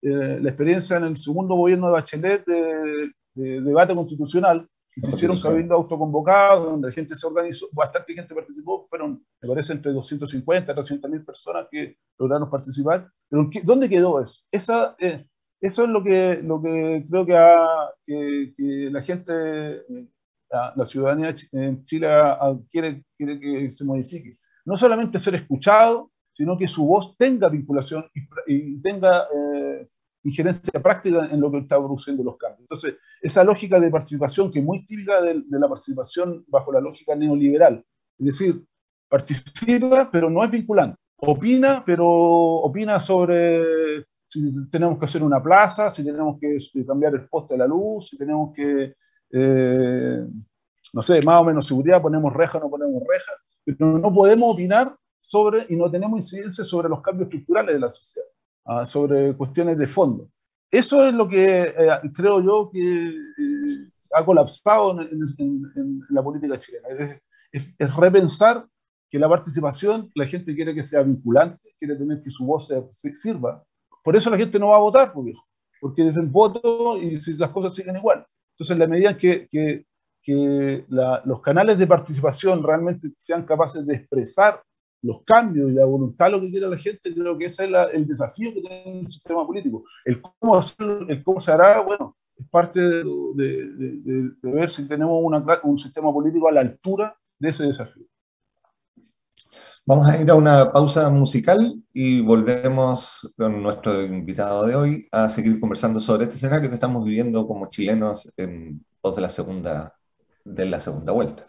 la 0.00 0.48
experiencia 0.48 0.96
en 0.98 1.04
el 1.04 1.16
segundo 1.16 1.56
gobierno 1.56 1.88
de 1.88 1.92
Bachelet 1.94 2.44
de 2.46 3.60
debate 3.60 3.96
constitucional, 3.96 4.68
se 5.00 5.10
hicieron 5.10 5.40
cabildo 5.40 5.74
autoconvocado, 5.74 6.70
donde 6.70 6.88
la 6.88 6.94
gente 6.94 7.14
se 7.16 7.26
organizó, 7.26 7.66
bastante 7.74 8.14
gente 8.14 8.34
participó, 8.34 8.84
fueron, 8.84 9.22
me 9.42 9.48
parece, 9.48 9.72
entre 9.74 9.92
250 9.92 10.72
y 10.72 10.74
300 10.74 11.10
mil 11.10 11.24
personas 11.24 11.66
que 11.70 11.96
lograron 12.18 12.48
participar. 12.48 13.10
Pero 13.28 13.50
¿dónde 13.64 13.88
quedó 13.88 14.22
eso? 14.22 14.40
Esa, 14.50 14.96
eh, 14.98 15.22
eso 15.60 15.84
es 15.84 15.88
lo 15.88 16.02
que, 16.02 16.40
lo 16.42 16.60
que 16.60 17.06
creo 17.08 17.26
que, 17.26 18.90
la 18.90 19.02
gente, 19.02 19.82
la, 20.50 20.84
ciudadanía 20.84 21.34
en 21.52 21.84
Chile 21.84 22.08
quiere, 22.70 23.04
quiere 23.16 23.40
que 23.40 23.70
se 23.70 23.84
modifique. 23.84 24.32
No 24.64 24.76
solamente 24.76 25.18
ser 25.18 25.34
escuchado, 25.34 26.10
sino 26.36 26.58
que 26.58 26.68
su 26.68 26.84
voz 26.84 27.16
tenga 27.16 27.48
vinculación 27.48 28.04
y, 28.46 28.80
tenga 28.82 29.24
eh, 29.34 29.86
injerencia 30.24 30.82
práctica 30.82 31.28
en 31.30 31.40
lo 31.40 31.50
que 31.50 31.58
está 31.58 31.78
produciendo 31.78 32.22
los 32.22 32.36
cambios. 32.36 32.60
Entonces, 32.60 32.96
esa 33.22 33.42
lógica 33.42 33.80
de 33.80 33.90
participación 33.90 34.52
que 34.52 34.58
es 34.58 34.64
muy 34.64 34.84
típica 34.84 35.22
de, 35.22 35.42
la 35.48 35.68
participación 35.68 36.44
bajo 36.48 36.72
la 36.72 36.80
lógica 36.80 37.14
neoliberal, 37.14 37.84
es 38.18 38.26
decir, 38.26 38.62
participa 39.08 40.10
pero 40.10 40.28
no 40.28 40.44
es 40.44 40.50
vinculante, 40.50 40.98
opina 41.16 41.84
pero 41.86 42.06
opina 42.06 43.00
sobre 43.00 44.04
si 44.28 44.52
tenemos 44.70 44.98
que 44.98 45.04
hacer 45.04 45.22
una 45.22 45.42
plaza, 45.42 45.90
si 45.90 46.04
tenemos 46.04 46.38
que 46.40 46.56
este, 46.56 46.84
cambiar 46.84 47.14
el 47.14 47.28
poste 47.28 47.54
de 47.54 47.58
la 47.58 47.66
luz, 47.66 48.08
si 48.08 48.16
tenemos 48.16 48.54
que 48.54 48.94
eh, 49.30 50.26
no 50.92 51.02
sé, 51.02 51.22
más 51.22 51.40
o 51.40 51.44
menos 51.44 51.66
seguridad, 51.66 52.02
ponemos 52.02 52.32
reja, 52.32 52.58
no 52.58 52.70
ponemos 52.70 53.02
reja, 53.08 53.32
pero 53.64 53.98
no 53.98 54.12
podemos 54.12 54.54
opinar 54.54 54.96
sobre 55.20 55.66
y 55.68 55.76
no 55.76 55.90
tenemos 55.90 56.18
incidencia 56.18 56.64
sobre 56.64 56.88
los 56.88 57.02
cambios 57.02 57.26
estructurales 57.26 57.74
de 57.74 57.80
la 57.80 57.88
sociedad, 57.88 58.26
ah, 58.64 58.86
sobre 58.86 59.36
cuestiones 59.36 59.78
de 59.78 59.88
fondo. 59.88 60.28
Eso 60.70 61.06
es 61.06 61.14
lo 61.14 61.28
que 61.28 61.62
eh, 61.62 61.88
creo 62.14 62.40
yo 62.40 62.70
que 62.72 63.08
eh, 63.08 63.90
ha 64.12 64.24
colapsado 64.24 65.00
en, 65.00 66.00
la 66.10 66.22
política 66.22 66.58
chilena. 66.58 66.88
Es, 67.52 67.96
repensar 67.96 68.66
que 69.10 69.18
la 69.18 69.28
participación, 69.28 70.10
la 70.14 70.26
gente 70.26 70.54
quiere 70.54 70.74
que 70.74 70.82
sea 70.82 71.02
vinculante, 71.02 71.60
quiere 71.78 71.96
tener 71.96 72.22
que 72.22 72.30
su 72.30 72.44
voz 72.44 72.68
se, 72.68 73.14
sirva. 73.14 73.64
Por 74.06 74.14
eso 74.14 74.30
la 74.30 74.38
gente 74.38 74.60
no 74.60 74.68
va 74.68 74.76
a 74.76 74.78
votar, 74.78 75.12
porque, 75.12 75.32
porque 75.80 76.04
dicen 76.04 76.30
voto 76.30 76.96
y 76.96 77.20
si 77.20 77.32
las 77.32 77.50
cosas 77.50 77.74
siguen 77.74 77.96
igual. 77.96 78.24
Entonces, 78.52 78.72
en 78.72 78.78
la 78.78 78.86
medida 78.86 79.18
que, 79.18 79.48
que, 79.50 79.84
que 80.22 80.84
los 80.88 81.42
canales 81.42 81.76
de 81.76 81.88
participación 81.88 82.62
realmente 82.62 83.08
sean 83.18 83.44
capaces 83.44 83.84
de 83.84 83.96
expresar 83.96 84.62
los 85.02 85.24
cambios 85.24 85.72
y 85.72 85.74
la 85.74 85.86
voluntad, 85.86 86.30
lo 86.30 86.40
que 86.40 86.52
quiere 86.52 86.68
la 86.68 86.78
gente, 86.78 87.12
creo 87.12 87.36
que 87.36 87.46
ese 87.46 87.64
es 87.64 87.70
el 87.94 88.06
desafío 88.06 88.54
que 88.54 88.60
tiene 88.60 89.00
el 89.00 89.08
sistema 89.08 89.44
político. 89.44 89.82
El 90.04 90.22
cómo, 90.22 90.60
el 91.08 91.24
cómo 91.24 91.40
se 91.40 91.50
hará, 91.50 91.80
bueno, 91.80 92.16
es 92.36 92.48
parte 92.48 92.80
de, 92.80 93.02
de, 93.34 94.30
ver 94.40 94.70
si 94.70 94.86
tenemos 94.86 95.18
una, 95.20 95.44
un 95.64 95.80
sistema 95.80 96.12
político 96.12 96.46
a 96.46 96.52
la 96.52 96.60
altura 96.60 97.18
de 97.40 97.48
ese 97.48 97.64
desafío. 97.64 98.04
Vamos 99.88 100.08
a 100.08 100.20
ir 100.20 100.28
a 100.28 100.34
una 100.34 100.72
pausa 100.72 101.08
musical 101.10 101.80
y 101.92 102.20
volvemos 102.20 103.32
con 103.36 103.62
nuestro 103.62 104.02
invitado 104.02 104.66
de 104.66 104.74
hoy 104.74 105.08
a 105.12 105.30
seguir 105.30 105.60
conversando 105.60 106.00
sobre 106.00 106.24
este 106.24 106.34
escenario 106.34 106.68
que 106.68 106.74
estamos 106.74 107.04
viviendo 107.04 107.46
como 107.46 107.70
chilenos 107.70 108.32
en 108.36 108.84
pos 109.00 109.14
de 109.14 109.22
la 109.22 109.30
segunda, 109.30 109.94
de 110.44 110.66
la 110.66 110.80
segunda 110.80 111.12
vuelta. 111.12 111.46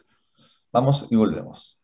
Vamos 0.71 1.07
y 1.09 1.15
volvemos. 1.15 1.81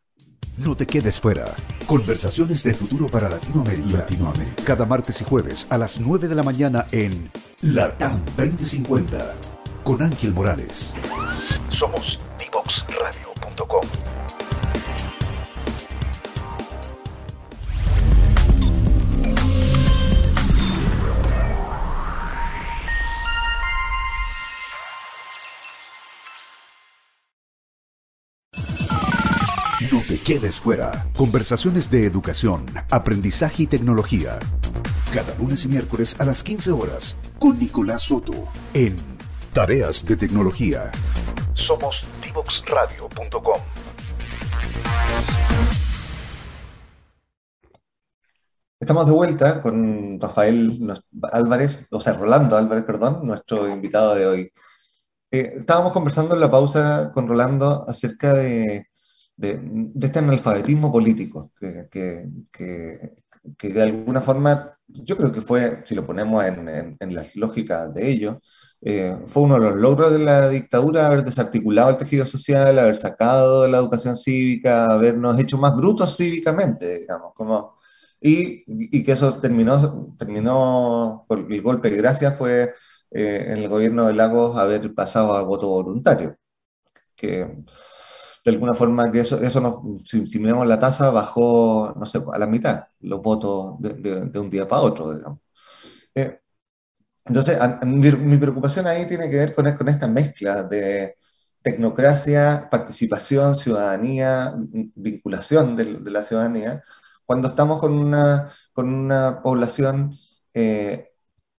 No 0.57 0.75
te 0.75 0.85
quedes 0.85 1.19
fuera. 1.19 1.45
Conversaciones 1.87 2.61
de 2.61 2.75
futuro 2.75 3.07
para 3.07 3.29
Latinoamérica. 3.29 3.97
Latinoamérica. 3.97 4.63
Cada 4.63 4.85
martes 4.85 5.21
y 5.21 5.23
jueves 5.23 5.65
a 5.71 5.79
las 5.79 5.99
9 5.99 6.27
de 6.27 6.35
la 6.35 6.43
mañana 6.43 6.85
en 6.91 7.31
Latam 7.63 8.23
2050 8.37 9.33
con 9.83 10.03
Ángel 10.03 10.35
Morales. 10.35 10.93
Somos 11.69 12.19
divoxradio.com. 12.37 13.22
quedes 30.23 30.61
fuera. 30.61 31.09
Conversaciones 31.17 31.91
de 31.91 32.05
educación, 32.05 32.65
aprendizaje 32.89 33.63
y 33.63 33.67
tecnología. 33.67 34.39
Cada 35.13 35.37
lunes 35.37 35.65
y 35.65 35.67
miércoles 35.67 36.15
a 36.19 36.25
las 36.25 36.41
15 36.43 36.71
horas 36.71 37.17
con 37.39 37.59
Nicolás 37.59 38.03
Soto 38.03 38.33
en 38.73 38.95
Tareas 39.51 40.05
de 40.05 40.15
Tecnología. 40.15 40.91
Somos 41.53 42.05
divoxradio.com. 42.23 43.61
Estamos 48.79 49.05
de 49.05 49.11
vuelta 49.11 49.61
con 49.61 50.19
Rafael 50.21 51.01
Álvarez, 51.33 51.87
o 51.91 51.99
sea, 51.99 52.13
Rolando 52.13 52.57
Álvarez, 52.57 52.85
perdón, 52.85 53.27
nuestro 53.27 53.67
invitado 53.67 54.15
de 54.15 54.25
hoy. 54.25 54.51
Eh, 55.31 55.55
estábamos 55.57 55.91
conversando 55.91 56.33
en 56.35 56.41
la 56.41 56.51
pausa 56.51 57.11
con 57.13 57.27
Rolando 57.27 57.85
acerca 57.87 58.33
de 58.33 58.87
de, 59.35 59.59
este 60.01 60.19
analfabetismo 60.19 60.91
político, 60.91 61.51
que, 61.59 61.87
que, 61.91 62.29
que, 63.57 63.69
de 63.69 63.81
alguna 63.81 64.21
forma, 64.21 64.77
yo 64.87 65.17
creo 65.17 65.31
que 65.31 65.41
fue, 65.41 65.83
si 65.85 65.95
lo 65.95 66.05
ponemos 66.05 66.43
en, 66.45 66.97
en, 66.99 67.15
las 67.15 67.35
lógicas 67.35 67.93
de 67.93 68.09
ello, 68.09 68.41
eh, 68.81 69.17
fue 69.27 69.43
uno 69.43 69.55
de 69.55 69.61
los 69.69 69.75
logros 69.77 70.11
de 70.11 70.19
la 70.19 70.49
dictadura 70.49 71.07
haber 71.07 71.23
desarticulado 71.23 71.91
el 71.91 71.97
tejido 71.97 72.25
social, 72.25 72.77
haber 72.79 72.97
sacado 72.97 73.67
la 73.67 73.77
educación 73.77 74.17
cívica, 74.17 74.85
habernos 74.91 75.39
hecho 75.39 75.57
más 75.57 75.75
brutos 75.75 76.17
cívicamente, 76.17 76.99
digamos, 76.99 77.33
como, 77.33 77.77
y, 78.21 78.63
y 78.67 79.03
que 79.03 79.13
eso 79.13 79.39
terminó, 79.39 80.15
terminó 80.17 81.25
por 81.27 81.51
el 81.51 81.61
golpe 81.61 81.89
de 81.89 81.97
gracia 81.97 82.31
fue 82.33 82.73
eh, 83.13 83.45
en 83.47 83.59
el 83.59 83.69
gobierno 83.69 84.07
de 84.07 84.13
Lagos 84.13 84.57
haber 84.57 84.93
pasado 84.95 85.35
a 85.35 85.43
voto 85.43 85.67
voluntario, 85.67 86.35
que 87.15 87.63
de 88.43 88.51
alguna 88.51 88.73
forma 88.73 89.11
que 89.11 89.21
eso, 89.21 89.41
eso 89.41 89.61
nos, 89.61 90.09
si, 90.09 90.39
miramos 90.39 90.67
la 90.67 90.79
tasa, 90.79 91.11
bajó, 91.11 91.93
no 91.97 92.05
sé, 92.05 92.19
a 92.31 92.37
la 92.37 92.47
mitad 92.47 92.87
los 92.99 93.21
votos 93.21 93.75
de, 93.79 94.39
un 94.39 94.49
día 94.49 94.67
para 94.67 94.81
otro, 94.81 95.13
digamos. 95.15 95.39
Eh, 96.15 96.39
entonces, 97.25 97.57
mi, 97.85 98.37
preocupación 98.37 98.87
ahí 98.87 99.07
tiene 99.07 99.29
que 99.29 99.37
ver 99.37 99.55
con, 99.55 99.71
con 99.77 99.89
esta 99.89 100.07
mezcla 100.07 100.63
de 100.63 101.17
tecnocracia, 101.63 102.67
participación, 102.69 103.55
ciudadanía, 103.57 104.53
vinculación 104.95 105.75
de, 105.77 105.85
la 106.11 106.23
ciudadanía, 106.23 106.83
cuando 107.25 107.49
estamos 107.49 107.79
con 107.79 107.93
una, 107.93 108.51
con 108.73 108.93
una 108.93 109.41
población 109.41 110.17
eh, 110.53 111.11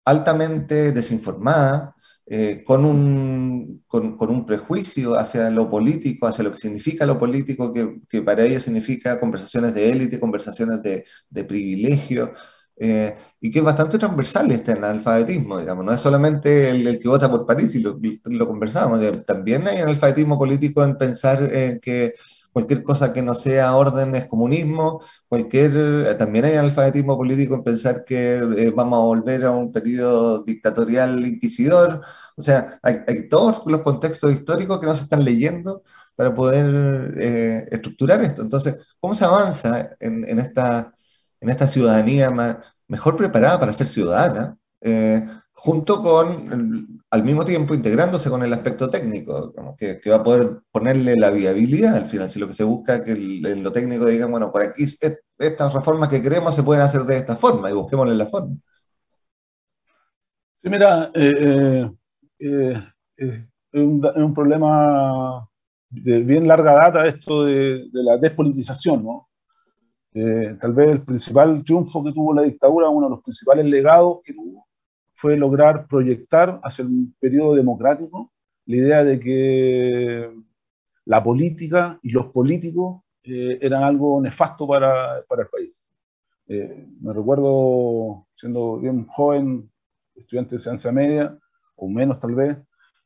altamente 0.04 0.92
desinformada, 0.92 1.93
eh, 2.26 2.64
con, 2.64 2.84
un, 2.84 3.84
con, 3.86 4.16
un 4.18 4.46
prejuicio 4.46 5.14
hacia 5.18 5.50
lo 5.50 5.68
político, 5.68 6.26
hacia 6.26 6.44
lo 6.44 6.52
que 6.52 6.58
significa 6.58 7.04
lo 7.04 7.18
político, 7.18 7.72
que, 7.72 8.00
que 8.08 8.22
para 8.22 8.44
ellos 8.44 8.62
significa 8.62 9.20
conversaciones 9.20 9.74
de 9.74 9.90
élite, 9.90 10.20
conversaciones 10.20 10.82
de, 10.82 11.04
de 11.28 11.44
privilegio, 11.44 12.32
eh, 12.76 13.14
y 13.40 13.50
que 13.50 13.60
es 13.60 13.64
bastante 13.64 13.98
transversal 13.98 14.50
este 14.50 14.72
analfabetismo, 14.72 15.58
digamos, 15.58 15.84
no 15.84 15.92
es 15.92 16.00
solamente 16.00 16.70
el, 16.70 16.98
que 16.98 17.08
vota 17.08 17.30
por 17.30 17.46
París, 17.46 17.74
y 17.74 17.80
lo, 17.80 18.00
lo 18.24 18.48
conversamos, 18.48 19.00
también 19.26 19.68
hay 19.68 19.78
analfabetismo 19.78 20.38
político 20.38 20.82
en 20.82 20.96
pensar 20.96 21.42
en 21.42 21.78
que 21.78 22.14
cualquier 22.54 22.84
cosa 22.84 23.12
que 23.12 23.22
no 23.22 23.34
sea 23.34 23.76
orden 23.76 24.14
es 24.14 24.28
comunismo, 24.28 25.00
cualquier, 25.28 25.72
eh, 25.74 26.14
también 26.14 26.44
hay 26.44 26.54
alfabetismo 26.54 27.16
político 27.16 27.56
en 27.56 27.64
pensar 27.64 28.04
que 28.04 28.36
eh, 28.36 28.70
vamos 28.70 28.98
a 28.98 29.02
volver 29.02 29.44
a 29.44 29.50
un 29.50 29.72
periodo 29.72 30.44
dictatorial 30.44 31.26
inquisidor, 31.26 32.02
o 32.36 32.42
sea, 32.42 32.78
hay, 32.82 33.28
todos 33.28 33.62
los 33.66 33.82
contextos 33.82 34.32
históricos 34.32 34.78
que 34.80 34.86
no 34.86 34.94
se 34.94 35.02
están 35.02 35.24
leyendo 35.24 35.82
para 36.14 36.32
poder 36.34 37.14
eh, 37.18 37.68
estructurar 37.72 38.22
esto. 38.22 38.42
Entonces, 38.42 38.86
¿cómo 39.00 39.14
se 39.16 39.24
avanza 39.24 39.90
en, 39.98 40.38
esta, 40.38 40.94
en 41.40 41.50
esta 41.50 41.66
ciudadanía 41.68 42.30
mejor 42.86 43.16
preparada 43.16 43.58
para 43.60 43.72
ser 43.72 43.88
ciudadana? 43.88 44.56
Junto 45.54 46.02
con, 46.02 47.00
al 47.10 47.24
mismo 47.24 47.44
tiempo, 47.44 47.74
integrándose 47.74 48.28
con 48.28 48.42
el 48.42 48.52
aspecto 48.52 48.90
técnico, 48.90 49.54
que, 49.78 50.00
va 50.10 50.16
a 50.16 50.22
poder 50.22 50.60
ponerle 50.70 51.16
la 51.16 51.30
viabilidad 51.30 51.96
al 51.96 52.06
final. 52.06 52.30
Si 52.30 52.38
lo 52.38 52.48
que 52.48 52.54
se 52.54 52.64
busca 52.64 52.96
es 52.96 53.02
que 53.02 53.12
en 53.12 53.62
lo 53.62 53.72
técnico 53.72 54.06
digan, 54.06 54.30
bueno, 54.30 54.52
por 54.52 54.62
aquí 54.62 54.84
estas 54.84 55.72
reformas 55.72 56.08
que 56.08 56.20
queremos 56.20 56.54
se 56.54 56.62
pueden 56.62 56.82
hacer 56.82 57.02
de 57.02 57.18
esta 57.18 57.36
forma 57.36 57.70
y 57.70 57.74
busquémosle 57.74 58.14
la 58.14 58.26
forma. 58.26 58.56
Sí, 60.56 60.68
mira, 60.68 61.10
eh, 61.14 61.90
eh, 62.38 62.82
eh, 63.18 63.46
es, 63.72 63.82
un, 63.82 64.34
problema 64.34 65.48
de 65.88 66.20
bien 66.20 66.48
larga 66.48 66.72
data 66.74 67.06
esto 67.06 67.44
de, 67.44 67.86
la 67.92 68.16
despolitización, 68.18 69.04
¿no? 69.04 69.28
tal 70.60 70.72
vez 70.72 70.90
el 70.90 71.02
principal 71.02 71.64
triunfo 71.64 72.04
que 72.04 72.12
tuvo 72.12 72.32
la 72.32 72.42
dictadura, 72.42 72.88
uno 72.88 73.06
de 73.06 73.10
los 73.10 73.22
principales 73.22 73.66
legados 73.66 74.20
que 74.24 74.32
tuvo, 74.32 74.64
fue 75.24 75.38
lograr 75.38 75.86
proyectar 75.86 76.60
hacia 76.62 76.84
un 76.84 77.14
periodo 77.18 77.54
democrático 77.54 78.30
la 78.66 78.76
idea 78.76 79.04
de 79.04 79.18
que 79.18 80.30
la 81.06 81.22
política 81.22 81.98
y 82.02 82.10
los 82.10 82.26
políticos 82.26 83.00
eh, 83.22 83.56
eran 83.62 83.84
algo 83.84 84.20
nefasto 84.20 84.68
para, 84.68 85.22
para 85.26 85.44
el 85.44 85.48
país. 85.48 85.82
Eh, 86.46 86.86
me 87.00 87.14
recuerdo, 87.14 88.26
siendo 88.34 88.76
bien 88.80 89.06
joven, 89.06 89.70
estudiante 90.14 90.56
de 90.56 90.58
ciencia 90.58 90.92
media, 90.92 91.38
o 91.76 91.88
menos 91.88 92.18
tal 92.18 92.34
vez, 92.34 92.58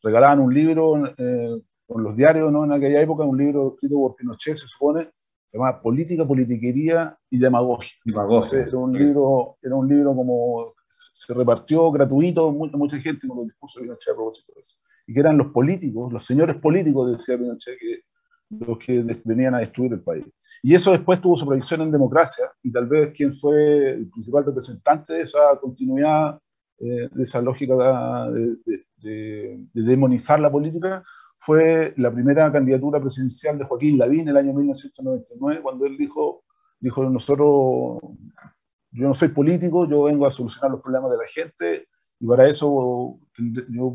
regalaban 0.02 0.40
un 0.40 0.52
libro 0.52 1.14
eh, 1.16 1.62
con 1.86 2.02
los 2.02 2.16
diarios 2.16 2.50
¿no? 2.50 2.64
en 2.64 2.72
aquella 2.72 3.00
época, 3.00 3.22
un 3.22 3.38
libro 3.38 3.74
escrito 3.74 3.94
por 3.94 4.16
Pinochet, 4.16 4.56
se 4.56 4.66
supone, 4.66 5.08
se 5.46 5.56
llama 5.56 5.80
Política, 5.80 6.26
Politiquería 6.26 7.16
y 7.30 7.38
Demagogia. 7.38 7.92
Demagogia. 8.04 8.58
Era 8.58 8.76
un 8.76 8.92
libro, 8.92 9.56
era 9.62 9.76
un 9.76 9.86
libro 9.88 10.16
como 10.16 10.74
se 10.88 11.34
repartió 11.34 11.90
gratuito, 11.90 12.50
mucha, 12.52 12.76
mucha 12.76 12.98
gente 12.98 13.26
con 13.26 13.38
los 13.38 13.46
discursos 13.46 13.80
de 13.80 13.86
Pinochet 13.86 14.12
a 14.12 14.16
propósito 14.16 14.52
de 14.54 14.60
eso. 14.60 14.74
Y 15.06 15.14
que 15.14 15.20
eran 15.20 15.38
los 15.38 15.48
políticos, 15.48 16.12
los 16.12 16.24
señores 16.24 16.56
políticos, 16.56 17.12
decía 17.12 17.38
Pinochet, 17.38 17.78
que, 17.78 18.00
los 18.50 18.78
que 18.78 19.20
venían 19.24 19.54
a 19.54 19.58
destruir 19.58 19.92
el 19.92 20.00
país. 20.00 20.24
Y 20.62 20.74
eso 20.74 20.92
después 20.92 21.20
tuvo 21.20 21.36
su 21.36 21.46
proyección 21.46 21.82
en 21.82 21.92
democracia, 21.92 22.50
y 22.62 22.72
tal 22.72 22.86
vez 22.86 23.14
quien 23.14 23.34
fue 23.34 23.90
el 23.90 24.10
principal 24.10 24.44
representante 24.44 25.14
de 25.14 25.22
esa 25.22 25.56
continuidad, 25.60 26.40
eh, 26.80 27.08
de 27.10 27.22
esa 27.24 27.42
lógica 27.42 27.74
de, 28.30 29.58
demonizar 29.72 30.38
la 30.38 30.50
política 30.50 31.02
fue 31.38 31.92
la 31.96 32.12
primera 32.12 32.52
candidatura 32.52 33.00
presidencial 33.00 33.58
de 33.58 33.64
Joaquín 33.64 33.98
Lavín 33.98 34.22
en 34.22 34.28
el 34.28 34.36
año 34.36 34.52
1999, 34.54 35.62
cuando 35.62 35.86
él 35.86 35.96
dijo, 35.96 36.44
dijo, 36.78 37.02
nosotros, 37.08 37.98
yo 38.90 39.06
no 39.06 39.14
soy 39.14 39.28
político, 39.28 39.88
yo 39.88 40.04
vengo 40.04 40.26
a 40.26 40.30
solucionar 40.30 40.70
los 40.70 40.80
problemas 40.80 41.10
de 41.10 41.16
la 41.16 41.26
gente 41.26 41.88
y 42.20 42.26
para 42.26 42.48
eso 42.48 43.18
yo, 43.70 43.94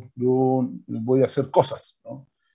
voy 0.87 1.21
a 1.21 1.25
hacer 1.25 1.49
cosas. 1.51 1.99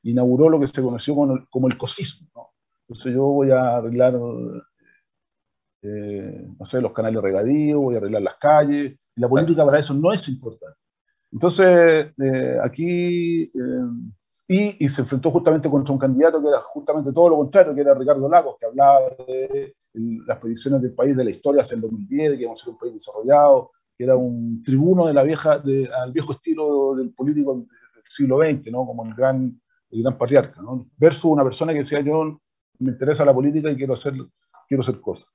Inauguró 0.03 0.49
lo 0.49 0.61
que 0.61 0.69
se 0.69 0.83
conoció 0.83 1.15
como 1.15 1.35
el, 1.35 1.49
como 1.49 1.69
cosismo. 1.77 2.53
Entonces 2.87 3.15
yo 3.15 3.25
voy 3.25 3.51
a 3.51 3.77
arreglar 3.77 4.15
eh, 5.83 6.49
no 6.59 6.67
sé, 6.67 6.81
los 6.81 6.93
canales 6.93 7.23
regadíos, 7.23 7.81
voy 7.81 7.95
a 7.95 7.99
arreglar 7.99 8.23
las 8.23 8.37
calles, 8.37 8.99
la 9.15 9.29
política 9.29 9.65
para 9.65 9.79
eso 9.79 9.95
no 9.95 10.13
es 10.13 10.29
importante. 10.29 10.77
Entonces, 11.31 12.13
eh, 12.19 12.59
aquí, 12.63 13.43
eh, 13.43 14.77
y, 14.79 14.89
se 14.89 15.03
enfrentó 15.03 15.31
justamente 15.31 15.69
contra 15.71 15.93
un 15.93 15.99
candidato 15.99 16.41
que 16.41 16.49
era 16.49 16.61
justamente 16.61 17.13
todo 17.13 17.29
lo 17.29 17.37
contrario, 17.37 17.75
que 17.75 17.83
era 17.83 17.95
Ricardo 17.95 18.29
Lagos, 18.29 18.57
que 18.59 18.67
hablaba 18.67 19.01
de 19.27 19.77
las 20.27 20.39
predicciones 20.39 20.83
del 20.83 20.95
país 20.95 21.17
de 21.17 21.25
la 21.25 21.31
historia 21.31 21.63
hacia 21.63 21.75
el 21.75 21.83
2010, 21.83 22.31
de 22.31 22.37
que 22.37 22.43
íbamos 22.43 22.61
a 22.61 22.65
ser 22.65 22.73
un 22.73 22.79
país 22.79 22.95
desarrollado, 22.95 23.71
que 23.97 24.05
era 24.05 24.17
un 24.17 24.63
tribuno 24.63 25.07
de 25.07 25.15
la 25.15 25.23
vieja, 25.23 25.59
de, 25.59 25.91
al 25.93 26.13
viejo 26.13 26.33
estilo 26.33 26.95
del 26.95 27.13
político 27.13 27.57
del 27.57 27.67
siglo 28.09 28.39
XX, 28.39 28.71
¿no? 28.71 28.87
como 28.87 29.05
el 29.05 29.15
gran, 29.15 29.61
el 29.91 30.03
gran 30.03 30.17
patriarca, 30.17 30.63
¿no? 30.63 30.89
versus 30.97 31.25
una 31.25 31.45
persona 31.45 31.73
que 31.73 31.81
decía 31.81 32.01
yo 32.01 32.41
me 32.79 32.93
interesa 32.93 33.25
la 33.25 33.35
política 33.35 33.71
y 33.71 33.77
quiero 33.77 33.95
hacer, 33.95 34.15
quiero 34.69 34.83
hacer 34.83 35.01
cosas. 35.01 35.29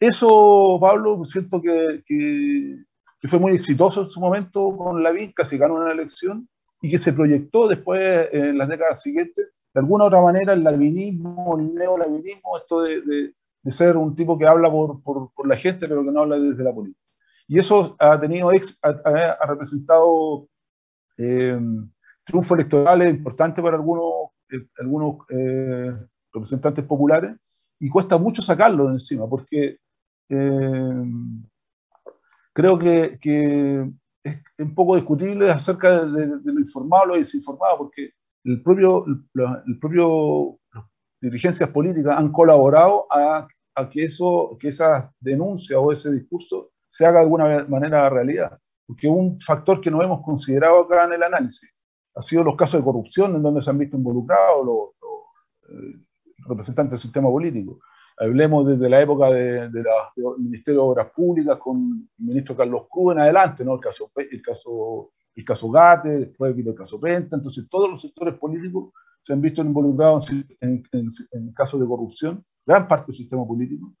Eso, 0.00 0.78
Pablo, 0.80 1.24
siento 1.24 1.60
que, 1.60 2.02
que, 2.04 3.28
fue 3.28 3.38
muy 3.38 3.52
exitoso 3.52 4.02
en 4.02 4.08
su 4.08 4.20
momento 4.20 4.76
con 4.76 5.02
la 5.02 5.10
Lavín, 5.10 5.32
casi 5.32 5.58
ganó 5.58 5.74
una 5.74 5.92
elección, 5.92 6.48
y 6.80 6.90
que 6.90 6.98
se 6.98 7.12
proyectó 7.12 7.66
después 7.66 8.28
en 8.32 8.56
las 8.58 8.68
décadas 8.68 9.02
siguientes, 9.02 9.48
de 9.74 9.80
alguna 9.80 10.04
u 10.04 10.06
otra 10.06 10.20
manera, 10.20 10.52
el 10.52 10.62
lavinismo, 10.62 11.58
el 11.58 11.74
neolavinismo, 11.74 12.56
esto 12.56 12.82
de, 12.82 13.00
de, 13.02 13.34
ser 13.70 13.96
un 13.96 14.14
tipo 14.14 14.38
que 14.38 14.46
habla 14.46 14.70
por, 14.70 15.02
por, 15.02 15.32
por, 15.34 15.46
la 15.46 15.56
gente, 15.56 15.88
pero 15.88 16.04
que 16.04 16.10
no 16.10 16.20
habla 16.20 16.38
desde 16.38 16.64
la 16.64 16.72
política. 16.72 17.02
Y 17.46 17.58
eso 17.58 17.96
ha 17.98 18.20
tenido, 18.20 18.52
ex, 18.52 18.78
ha, 18.82 19.46
representado 19.46 20.48
eh, 21.16 21.58
triunfos 22.24 22.58
electorales 22.58 23.10
importantes 23.10 23.62
para 23.62 23.76
algunos, 23.76 24.30
eh, 24.50 24.66
algunos 24.78 25.16
eh, 25.30 25.92
representantes 26.32 26.84
populares, 26.84 27.36
y 27.80 27.88
cuesta 27.88 28.18
mucho 28.18 28.42
sacarlo 28.42 28.88
de 28.88 28.92
encima, 28.92 29.28
porque 29.28 29.78
creo 32.52 32.78
que, 32.78 33.18
es 34.22 34.42
un 34.58 34.74
poco 34.74 34.96
discutible 34.96 35.50
acerca 35.50 36.04
de, 36.04 36.26
lo 36.26 36.60
informado 36.60 37.06
lo 37.06 37.14
desinformado, 37.14 37.78
porque 37.78 38.10
el 38.44 38.62
propio, 38.62 39.06
el 39.06 39.78
propio 39.78 40.58
dirigencias 41.20 41.68
políticas 41.70 42.16
han 42.16 42.32
colaborado 42.32 43.06
a, 43.10 43.46
que, 43.90 44.04
eso, 44.04 44.56
que 44.58 44.68
esa 44.68 45.12
denuncia 45.20 45.78
o 45.78 45.92
ese 45.92 46.10
discurso 46.12 46.70
se 46.90 47.06
haga 47.06 47.18
de 47.18 47.24
alguna 47.24 47.64
manera 47.68 48.08
realidad. 48.10 48.58
Porque 48.86 49.06
un 49.06 49.40
factor 49.40 49.80
que 49.80 49.90
no 49.90 50.02
hemos 50.02 50.22
considerado 50.22 50.80
acá 50.80 51.04
en 51.04 51.12
el 51.12 51.22
análisis 51.22 51.70
ha 52.14 52.22
sido 52.22 52.42
los 52.42 52.56
casos 52.56 52.80
de 52.80 52.84
corrupción 52.84 53.36
en 53.36 53.42
donde 53.42 53.62
se 53.62 53.70
han 53.70 53.78
visto 53.78 53.96
involucrados 53.96 54.66
los, 54.66 54.88
eh, 55.70 55.98
representantes 56.48 56.92
del 56.92 56.98
sistema 56.98 57.28
político. 57.28 57.78
Hablemos 58.16 58.66
desde 58.66 58.88
la 58.88 59.00
época 59.00 59.30
de, 59.30 59.68
del 59.68 59.84
Ministerio 60.38 60.80
de 60.80 60.88
Obras 60.88 61.10
Públicas 61.14 61.56
con 61.58 62.08
el 62.18 62.24
ministro 62.24 62.56
Carlos 62.56 62.86
Cruz 62.90 63.12
en 63.12 63.20
adelante, 63.20 63.64
¿no? 63.64 63.74
el, 63.74 63.80
caso, 63.80 64.10
el, 64.16 64.42
caso, 64.42 65.12
el 65.36 65.44
caso 65.44 65.70
Gate, 65.70 66.08
después 66.08 66.56
vino 66.56 66.70
el 66.70 66.76
caso 66.76 66.98
Penta, 66.98 67.36
entonces 67.36 67.68
todos 67.70 67.88
los 67.88 68.00
sectores 68.00 68.34
políticos 68.34 68.92
se 69.22 69.32
han 69.32 69.40
visto 69.40 69.62
involucrados 69.62 70.30
en, 70.30 70.46
en, 70.60 71.52
casos 71.52 71.80
de 71.80 71.86
corrupción, 71.86 72.44
gran 72.66 72.88
parte 72.88 73.06
del 73.08 73.16
sistema 73.16 73.46
político. 73.46 73.94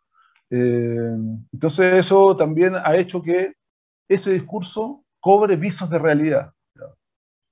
Eh, 0.50 1.16
entonces 1.52 1.94
eso 1.94 2.36
también 2.36 2.74
ha 2.76 2.96
hecho 2.96 3.22
que 3.22 3.54
ese 4.08 4.32
discurso 4.32 5.04
cobre 5.20 5.56
visos 5.56 5.90
de 5.90 5.98
realidad 5.98 6.52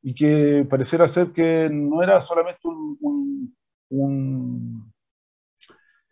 y 0.02 0.14
que 0.14 0.66
pareciera 0.68 1.08
ser 1.08 1.32
que 1.32 1.68
no 1.70 2.02
era 2.02 2.20
solamente 2.20 2.60
un, 2.64 3.54
un 3.90 4.92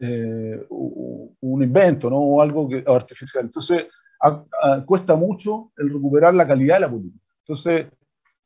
eh, 0.00 0.66
un 0.68 1.62
invento, 1.62 2.10
¿no? 2.10 2.18
O 2.18 2.42
algo 2.42 2.68
que, 2.68 2.84
artificial. 2.86 3.44
Entonces, 3.44 3.86
cuesta 4.86 5.14
mucho 5.14 5.72
el 5.76 5.90
recuperar 5.90 6.34
la 6.34 6.46
calidad 6.46 6.76
de 6.76 6.80
la 6.80 6.90
política. 6.90 7.24
Entonces, 7.40 7.86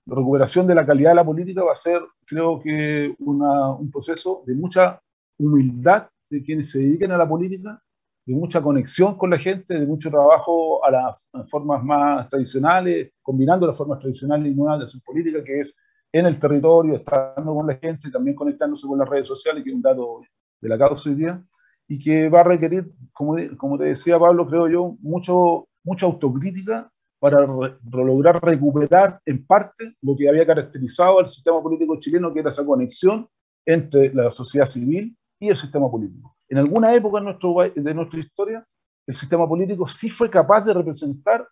la 0.08 0.16
recuperación 0.16 0.66
de 0.66 0.74
la 0.74 0.86
calidad 0.86 1.10
de 1.10 1.16
la 1.16 1.24
política 1.24 1.62
va 1.62 1.72
a 1.72 1.76
ser, 1.76 2.00
creo 2.24 2.58
que, 2.60 3.14
un 3.18 3.90
proceso 3.92 4.42
de 4.46 4.54
mucha 4.54 5.00
humildad 5.38 6.08
de 6.30 6.42
quienes 6.42 6.70
se 6.70 6.78
dediquen 6.78 7.12
a 7.12 7.18
la 7.18 7.28
política, 7.28 7.82
de 8.24 8.34
mucha 8.34 8.62
conexión 8.62 9.18
con 9.18 9.30
la 9.30 9.38
gente, 9.38 9.78
de 9.78 9.86
mucho 9.86 10.10
trabajo 10.10 10.82
a 10.82 10.90
las 10.90 11.28
formas 11.50 11.84
más 11.84 12.28
tradicionales, 12.30 13.12
combinando 13.20 13.66
las 13.66 13.76
formas 13.76 13.98
tradicionales 13.98 14.50
y 14.50 14.54
nuevas 14.54 14.78
de 14.78 14.84
hacer 14.86 15.00
política, 15.04 15.44
que 15.44 15.60
es 15.60 15.74
en 16.10 16.24
el 16.24 16.40
territorio, 16.40 16.96
estando 16.96 17.54
con 17.54 17.66
la 17.66 17.76
gente 17.76 18.08
y 18.08 18.10
también 18.10 18.34
conectándose 18.34 18.86
con 18.86 18.98
las 18.98 19.08
redes 19.08 19.26
sociales, 19.26 19.62
que 19.62 19.68
es 19.68 19.76
un 19.76 19.82
dato 19.82 20.22
de 20.58 20.68
la 20.70 20.78
causa 20.78 21.10
hoy 21.10 21.16
día, 21.16 21.44
y 21.86 21.98
que 21.98 22.30
va 22.30 22.40
a 22.40 22.44
requerir, 22.44 22.90
como, 23.12 23.36
como 23.58 23.76
te 23.76 23.84
decía 23.84 24.18
Pablo, 24.18 24.46
creo 24.46 24.68
yo, 24.68 24.96
mucho, 25.00 25.68
mucha 25.84 26.06
autocrítica 26.06 26.90
para 27.18 27.46
lograr 27.46 28.40
recuperar 28.42 29.20
en 29.26 29.44
parte 29.44 29.94
lo 30.02 30.16
que 30.16 30.28
había 30.28 30.46
caracterizado 30.46 31.18
al 31.18 31.28
sistema 31.28 31.62
político 31.62 31.98
chileno, 31.98 32.32
que 32.32 32.40
era 32.40 32.50
esa 32.50 32.64
conexión 32.64 33.28
entre 33.66 34.14
la 34.14 34.30
sociedad 34.30 34.66
civil 34.66 35.16
y 35.40 35.48
el 35.48 35.56
sistema 35.56 35.90
político. 35.90 36.36
En 36.48 36.58
alguna 36.58 36.94
época 36.94 37.20
de, 37.20 37.94
nuestra 37.94 38.20
historia, 38.20 38.66
el 39.06 39.14
sistema 39.14 39.46
político 39.48 39.86
sí 39.86 40.08
fue 40.08 40.30
capaz 40.30 40.62
de 40.62 40.74
representar 40.74 41.46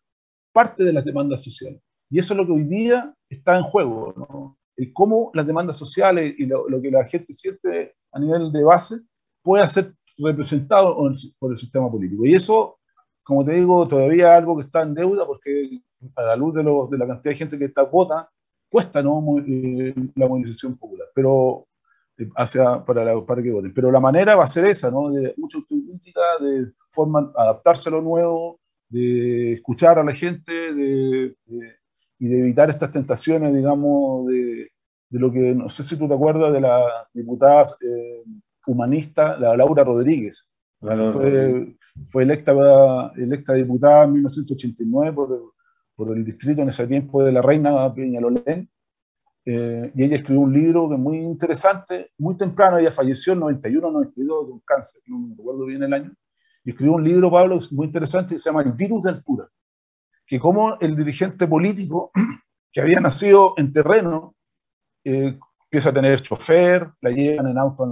parte 0.53 0.85
de 0.85 0.93
las 0.93 1.05
demandas 1.05 1.43
sociales. 1.43 1.83
Y 2.09 2.19
eso 2.19 2.33
es 2.33 2.39
lo 2.39 2.47
que 2.47 2.53
hoy 2.53 2.65
día 2.65 3.15
está 3.29 3.59
en 3.59 3.65
juego, 3.65 4.15
¿no? 4.17 4.59
Y 4.77 4.93
cómo 4.93 5.31
las 5.35 5.47
demandas 5.47 5.77
sociales 5.77 6.35
y 6.39 6.47
lo, 6.47 6.69
lo 6.69 6.81
que 6.81 6.91
la 6.91 7.05
gente 7.05 7.33
siente 7.33 7.95
a 8.13 8.19
nivel 8.19 8.53
de 8.53 8.63
base 8.63 8.97
pueda 9.43 9.69
ser 9.69 9.95
representado 10.19 10.97
por 11.39 11.53
el 11.53 11.59
sistema 11.59 11.91
político. 11.91 12.25
Y 12.25 12.35
eso, 12.35 12.79
como 13.27 13.45
te 13.45 13.55
digo, 13.55 13.89
todavía 13.89 14.37
algo 14.37 14.57
que 14.57 14.63
está 14.63 14.83
en 14.83 14.95
deuda 14.95 15.27
porque 15.27 15.81
a 16.15 16.23
la 16.23 16.37
luz 16.37 16.55
de, 16.55 16.63
de 16.63 16.99
la 16.99 17.09
cantidad 17.09 17.33
de 17.33 17.35
gente 17.35 17.59
que 17.59 17.65
está 17.65 17.83
vota, 17.83 18.31
cuesta 18.69 19.03
¿no? 19.03 19.21
Eh, 19.45 19.93
la 20.15 20.29
movilización 20.29 20.79
popular, 20.79 21.09
pero 21.13 21.67
eh, 22.19 22.29
hacia, 22.37 22.85
para, 22.85 23.21
para 23.23 23.43
que 23.43 23.51
voten. 23.51 23.75
Pero 23.75 23.91
la 23.91 23.99
manera 23.99 24.37
va 24.37 24.45
a 24.45 24.49
ser 24.49 24.67
esa, 24.67 24.93
¿no? 24.93 25.11
de 25.11 25.35
mucha 25.39 25.59
autocrítica, 25.59 26.21
de 26.41 26.71
forma, 26.91 27.33
adaptarse 27.35 27.89
a 27.89 27.93
lo 27.93 28.01
nuevo, 28.01 28.61
de 28.91 29.55
escuchar 29.55 29.99
a 29.99 30.05
la 30.05 30.13
gente 30.13 30.73
de, 30.73 31.35
y 32.21 32.29
de 32.29 32.39
evitar 32.39 32.71
estas 32.71 32.93
tentaciones, 32.93 33.53
digamos, 33.53 34.29
de, 34.29 34.71
de 35.09 35.19
lo 35.19 35.33
que, 35.33 35.53
no 35.53 35.69
sé 35.69 35.83
si 35.83 35.99
tú 35.99 36.07
te 36.07 36.15
acuerdas 36.15 36.53
de 36.53 36.61
la 36.61 37.09
diputada 37.13 37.65
eh, 37.81 38.23
humanista, 38.69 39.37
la 39.37 39.57
Laura 39.57 39.83
Rodríguez. 39.83 40.49
fue, 40.79 41.75
fue, 42.11 42.23
electa, 42.23 42.53
electa 43.17 43.53
diputada 43.55 44.05
en 44.05 44.13
1989 44.15 45.13
por, 45.13 45.55
por, 45.95 46.17
el 46.17 46.25
distrito 46.25 46.63
en 46.63 46.69
ese 46.69 46.87
tiempo 46.87 47.23
de 47.23 47.33
la 47.33 47.43
Reina 47.43 47.93
Peñalolén. 47.95 48.69
Eh, 49.49 49.93
y 49.95 50.03
ella 50.03 50.17
escribió 50.17 50.41
un 50.41 50.53
libro 50.53 50.91
que 50.91 50.97
muy 50.97 51.19
interesante, 51.19 52.11
muy 52.19 52.37
temprano, 52.37 52.79
ella 52.79 52.91
falleció 52.91 53.33
en 53.33 53.41
91 53.41 53.93
92 53.93 54.47
de 54.47 54.53
un 54.53 54.61
cáncer, 54.61 55.03
no 55.07 55.21
me 55.21 55.37
recuerdo 55.37 55.67
bien 55.67 55.85
el 55.85 55.93
año, 55.93 56.13
y 56.65 56.71
escribió 56.71 56.95
un 56.95 57.05
libro, 57.05 57.31
Pablo, 57.31 57.57
muy 57.71 57.87
interesante, 57.87 58.35
que 58.35 58.41
se 58.41 58.51
llama 58.51 58.63
El 58.63 58.73
virus 58.73 59.05
de 59.05 59.11
altura, 59.11 59.49
que 60.27 60.41
como 60.41 60.77
el 60.81 60.97
dirigente 60.97 61.47
político 61.47 62.11
que 62.73 62.81
había 62.81 62.99
nacido 62.99 63.55
en 63.57 63.73
terreno, 63.73 64.35
eh, 65.05 65.39
empieza 65.67 65.91
a 65.91 65.95
tener 65.95 66.23
chofer, 66.23 66.91
la 67.01 67.11
llevan 67.11 67.47
en 67.47 67.59
auto 67.59 67.85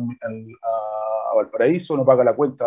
a, 1.34 1.42
Valparaíso, 1.42 1.96
no 1.96 2.04
paga 2.04 2.24
la 2.24 2.34
cuenta, 2.34 2.64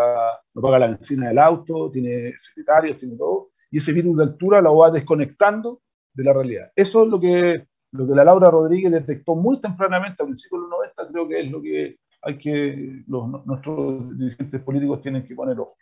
no 0.53 0.61
paga 0.61 0.79
la 0.79 0.87
benzina 0.87 1.29
del 1.29 1.39
auto, 1.39 1.89
tiene 1.91 2.33
secretarios, 2.39 2.97
tiene 2.97 3.15
todo, 3.15 3.49
y 3.71 3.77
ese 3.77 3.93
virus 3.93 4.17
de 4.17 4.23
altura 4.23 4.61
lo 4.61 4.77
va 4.77 4.91
desconectando 4.91 5.81
de 6.13 6.23
la 6.23 6.33
realidad. 6.33 6.71
Eso 6.75 7.03
es 7.03 7.09
lo 7.09 7.19
que, 7.19 7.67
lo 7.91 8.07
que 8.07 8.15
la 8.15 8.23
Laura 8.23 8.51
Rodríguez 8.51 8.91
detectó 8.91 9.35
muy 9.35 9.59
tempranamente, 9.59 10.21
a 10.21 10.25
principios 10.25 10.61
de 10.61 10.69
los 10.69 10.79
90, 10.97 11.07
creo 11.11 11.27
que 11.27 11.39
es 11.41 11.51
lo 11.51 11.61
que 11.61 11.97
hay 12.21 12.37
que, 12.37 13.03
los, 13.07 13.45
nuestros 13.45 14.17
dirigentes 14.17 14.61
políticos 14.61 15.01
tienen 15.01 15.25
que 15.25 15.35
poner 15.35 15.59
ojo. 15.59 15.75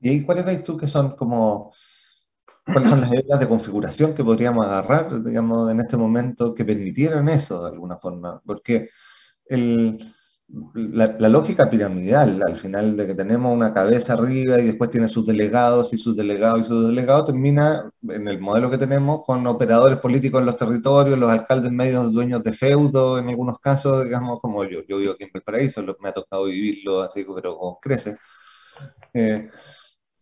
¿Y 0.00 0.22
cuáles 0.22 0.44
veis 0.44 0.62
tú 0.62 0.76
que 0.76 0.86
son 0.86 1.16
como 1.16 1.72
cuáles 2.66 2.88
son 2.88 3.00
las 3.00 3.10
reglas 3.10 3.40
de 3.40 3.48
configuración 3.48 4.14
que 4.14 4.24
podríamos 4.24 4.66
agarrar, 4.66 5.22
digamos, 5.22 5.70
en 5.70 5.80
este 5.80 5.96
momento 5.96 6.54
que 6.54 6.64
permitieran 6.64 7.28
eso 7.28 7.62
de 7.62 7.70
alguna 7.70 7.96
forma. 7.96 8.40
Porque 8.44 8.90
el, 9.46 10.14
la, 10.48 11.28
lógica 11.28 11.68
piramidal, 11.68 12.40
al 12.46 12.58
final 12.58 12.96
de 12.96 13.06
que 13.06 13.14
tenemos 13.14 13.52
una 13.54 13.74
cabeza 13.74 14.12
arriba 14.12 14.60
y 14.60 14.66
después 14.66 14.90
tiene 14.90 15.08
sus 15.08 15.26
delegados 15.26 15.92
y 15.92 15.98
sus 15.98 16.16
delegados 16.16 16.60
y 16.60 16.64
sus 16.64 16.86
delegados, 16.88 17.26
termina 17.26 17.90
en 18.08 18.28
el 18.28 18.38
modelo 18.40 18.70
que 18.70 18.78
tenemos 18.78 19.24
con 19.24 19.46
operadores 19.46 19.98
políticos 19.98 20.40
en 20.40 20.46
los 20.46 20.56
territorios, 20.56 21.18
los 21.18 21.30
alcaldes 21.30 21.72
medios 21.72 22.12
dueños 22.12 22.44
de 22.44 22.52
feudo, 22.52 23.18
en 23.18 23.28
algunos 23.28 23.58
casos, 23.60 24.04
digamos, 24.04 24.40
como 24.40 24.64
yo, 24.64 24.80
yo 24.88 24.98
vivo 24.98 25.12
aquí 25.12 25.24
en 25.24 25.30
Valparaíso, 25.34 25.82
me 26.00 26.08
ha 26.10 26.12
tocado 26.12 26.44
vivirlo 26.44 27.02
así, 27.02 27.24
pero 27.34 27.78
crece. 27.82 28.16
Eh, 29.14 29.50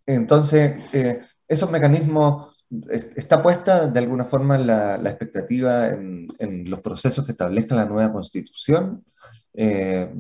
entonces, 0.07 0.77
eh, 0.93 1.23
esos 1.49 1.71
mecanismos 1.71 2.55
está 3.17 3.43
puesta 3.43 3.87
de 3.89 3.99
alguna 3.99 4.25
forma 4.25 4.59
la, 4.59 4.97
expectativa 5.09 5.89
en, 5.89 6.27
los 6.71 6.81
procesos 6.81 7.25
que 7.25 7.33
establezca 7.33 7.75
la 7.75 7.85
nueva 7.87 8.13
constitución, 8.13 9.05
eh, 9.57 10.13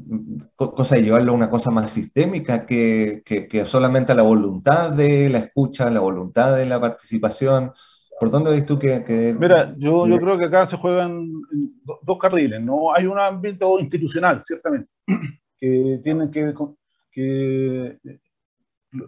cosa 0.54 0.94
de 0.94 1.02
llevarlo 1.02 1.32
a 1.32 1.34
una 1.34 1.50
cosa 1.50 1.70
más 1.70 1.90
sistémica 1.90 2.64
que, 2.66 3.22
que, 3.24 3.64
solamente 3.66 4.12
a 4.12 4.14
la 4.14 4.22
voluntad 4.22 4.92
de 4.92 5.28
la 5.28 5.38
escucha, 5.38 5.90
la 5.90 6.00
voluntad 6.00 6.56
de 6.56 6.66
la 6.66 6.80
participación. 6.80 7.72
¿Por 8.20 8.30
dónde 8.30 8.52
ves 8.52 8.64
tú 8.64 8.78
que...? 8.78 9.36
Mira, 9.38 9.74
yo, 9.76 10.06
yo 10.06 10.18
creo 10.18 10.38
que 10.38 10.44
acá 10.44 10.68
se 10.68 10.76
juegan 10.76 11.32
dos 12.02 12.18
carriles, 12.18 12.62
¿no? 12.62 12.94
Hay 12.94 13.06
un 13.06 13.18
ámbito 13.18 13.80
institucional, 13.80 14.40
ciertamente, 14.40 14.88
que 15.58 16.00
tienen 16.02 16.30
que, 16.30 16.54
que 17.10 17.98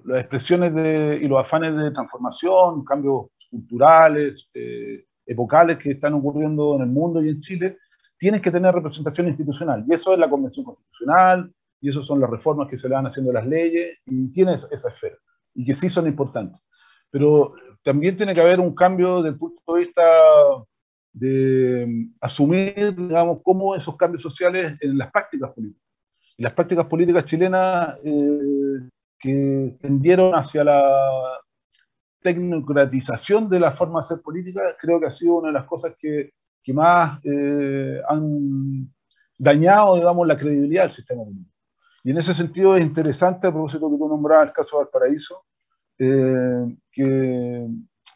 las 0.05 0.21
expresiones 0.21 0.75
de, 0.75 1.21
y 1.23 1.29
los 1.29 1.41
afanes 1.41 1.77
de 1.77 1.93
transformación, 1.93 2.85
cambios 2.85 3.27
culturales, 3.49 4.51
eh, 4.55 5.05
epocales 5.25 5.79
que 5.79 5.93
están 5.93 6.15
ocurriendo 6.15 6.75
en 6.75 6.83
el 6.83 6.89
mundo 6.89 7.23
y 7.23 7.29
en 7.29 7.41
Chile, 7.41 7.79
tienen 8.19 8.41
que 8.41 8.51
tener 8.51 8.75
representación 8.75 9.29
institucional. 9.29 9.85
Y 9.87 9.95
eso 9.95 10.13
es 10.13 10.19
la 10.19 10.31
Convención 10.31 10.65
Constitucional, 10.65 11.53
y 11.81 11.89
eso 11.89 12.03
son 12.03 12.21
las 12.21 12.31
reformas 12.31 12.69
que 12.69 12.77
se 12.77 12.89
le 12.89 12.95
van 12.95 13.07
haciendo 13.07 13.33
las 13.33 13.47
leyes, 13.47 13.99
y 14.07 14.31
tiene 14.33 14.55
esa, 14.55 14.69
esfera, 14.89 15.17
y 15.55 15.65
que 15.65 15.75
sí 15.75 15.89
son 15.89 16.07
importantes. 16.07 16.61
Pero 17.11 17.55
también 17.83 18.17
tiene 18.17 18.35
que 18.35 18.41
haber 18.41 18.61
un 18.61 18.75
cambio 18.75 19.19
desde 19.19 19.31
el 19.31 19.39
punto 19.39 19.75
de 19.75 19.81
vista 19.81 20.03
de 21.13 21.87
mm, 21.87 22.15
asumir, 22.21 22.95
digamos, 22.97 23.41
cómo 23.43 23.75
esos 23.75 23.97
cambios 23.97 24.23
sociales 24.23 24.77
en 24.81 24.99
las 24.99 25.11
prácticas 25.11 25.53
políticas. 25.53 25.83
Y 26.39 26.43
las 26.43 26.53
prácticas 26.53 26.87
políticas 26.87 27.25
chilenas 27.25 27.97
eh, 28.05 28.89
que 29.19 29.77
tendieron 29.81 30.35
hacia 30.35 30.65
la 30.65 31.41
tecnocratización 32.21 33.49
de 33.49 33.61
la 33.61 33.73
forma 33.73 34.01
de 34.01 34.07
hacer 34.07 34.21
política, 34.21 34.77
creo 34.81 35.01
que 35.01 35.07
ha 35.07 35.11
sido 35.11 35.37
una 35.37 35.49
de 35.49 35.55
las 35.55 35.65
cosas 35.65 35.95
que, 35.99 36.33
que 36.67 36.73
más 36.73 37.21
eh, 37.23 38.03
han 38.09 38.93
dañado, 39.39 39.95
digamos, 39.95 40.27
la 40.27 40.37
credibilidad 40.37 40.83
del 40.83 40.91
sistema 40.91 41.23
político. 41.23 41.55
Y 42.03 42.11
en 42.11 42.19
ese 42.19 42.35
sentido 42.35 42.77
es 42.77 42.85
interesante, 42.85 43.47
a 43.47 43.53
propósito 43.53 43.89
que 43.89 43.97
tú 43.97 44.09
nombrabas 44.09 44.49
el 44.49 44.53
caso 44.53 44.77
de 44.77 44.85
Valparaíso, 44.85 45.45
eh, 45.97 46.77
que 46.91 47.69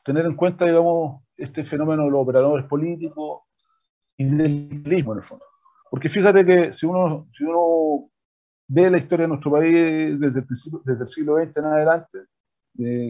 tener 0.05 0.26
en 0.26 0.34
cuenta, 0.34 0.64
digamos, 0.64 1.22
este 1.36 1.64
fenómeno 1.64 2.05
de 2.05 2.11
los 2.11 2.22
operadores 2.22 2.66
políticos 2.66 3.42
y 4.16 4.24
del 4.24 4.82
turismo, 4.82 5.12
en 5.12 5.18
el 5.18 5.24
fondo. 5.24 5.44
Porque 5.88 6.09
fíjate 6.09 6.44
que 6.44 6.72
si 6.72 6.86
uno, 6.86 7.28
si 7.32 7.44
uno 7.44 8.11
ve 8.66 8.90
la 8.90 8.98
historia 8.98 9.24
de 9.24 9.28
nuestro 9.28 9.53
país 9.53 10.18
desde 10.18 10.40
el, 10.40 10.46
desde 10.84 11.03
el 11.05 11.09
siglo 11.09 11.36
XX 11.36 11.57
en 11.57 11.64
adelante, 11.66 12.18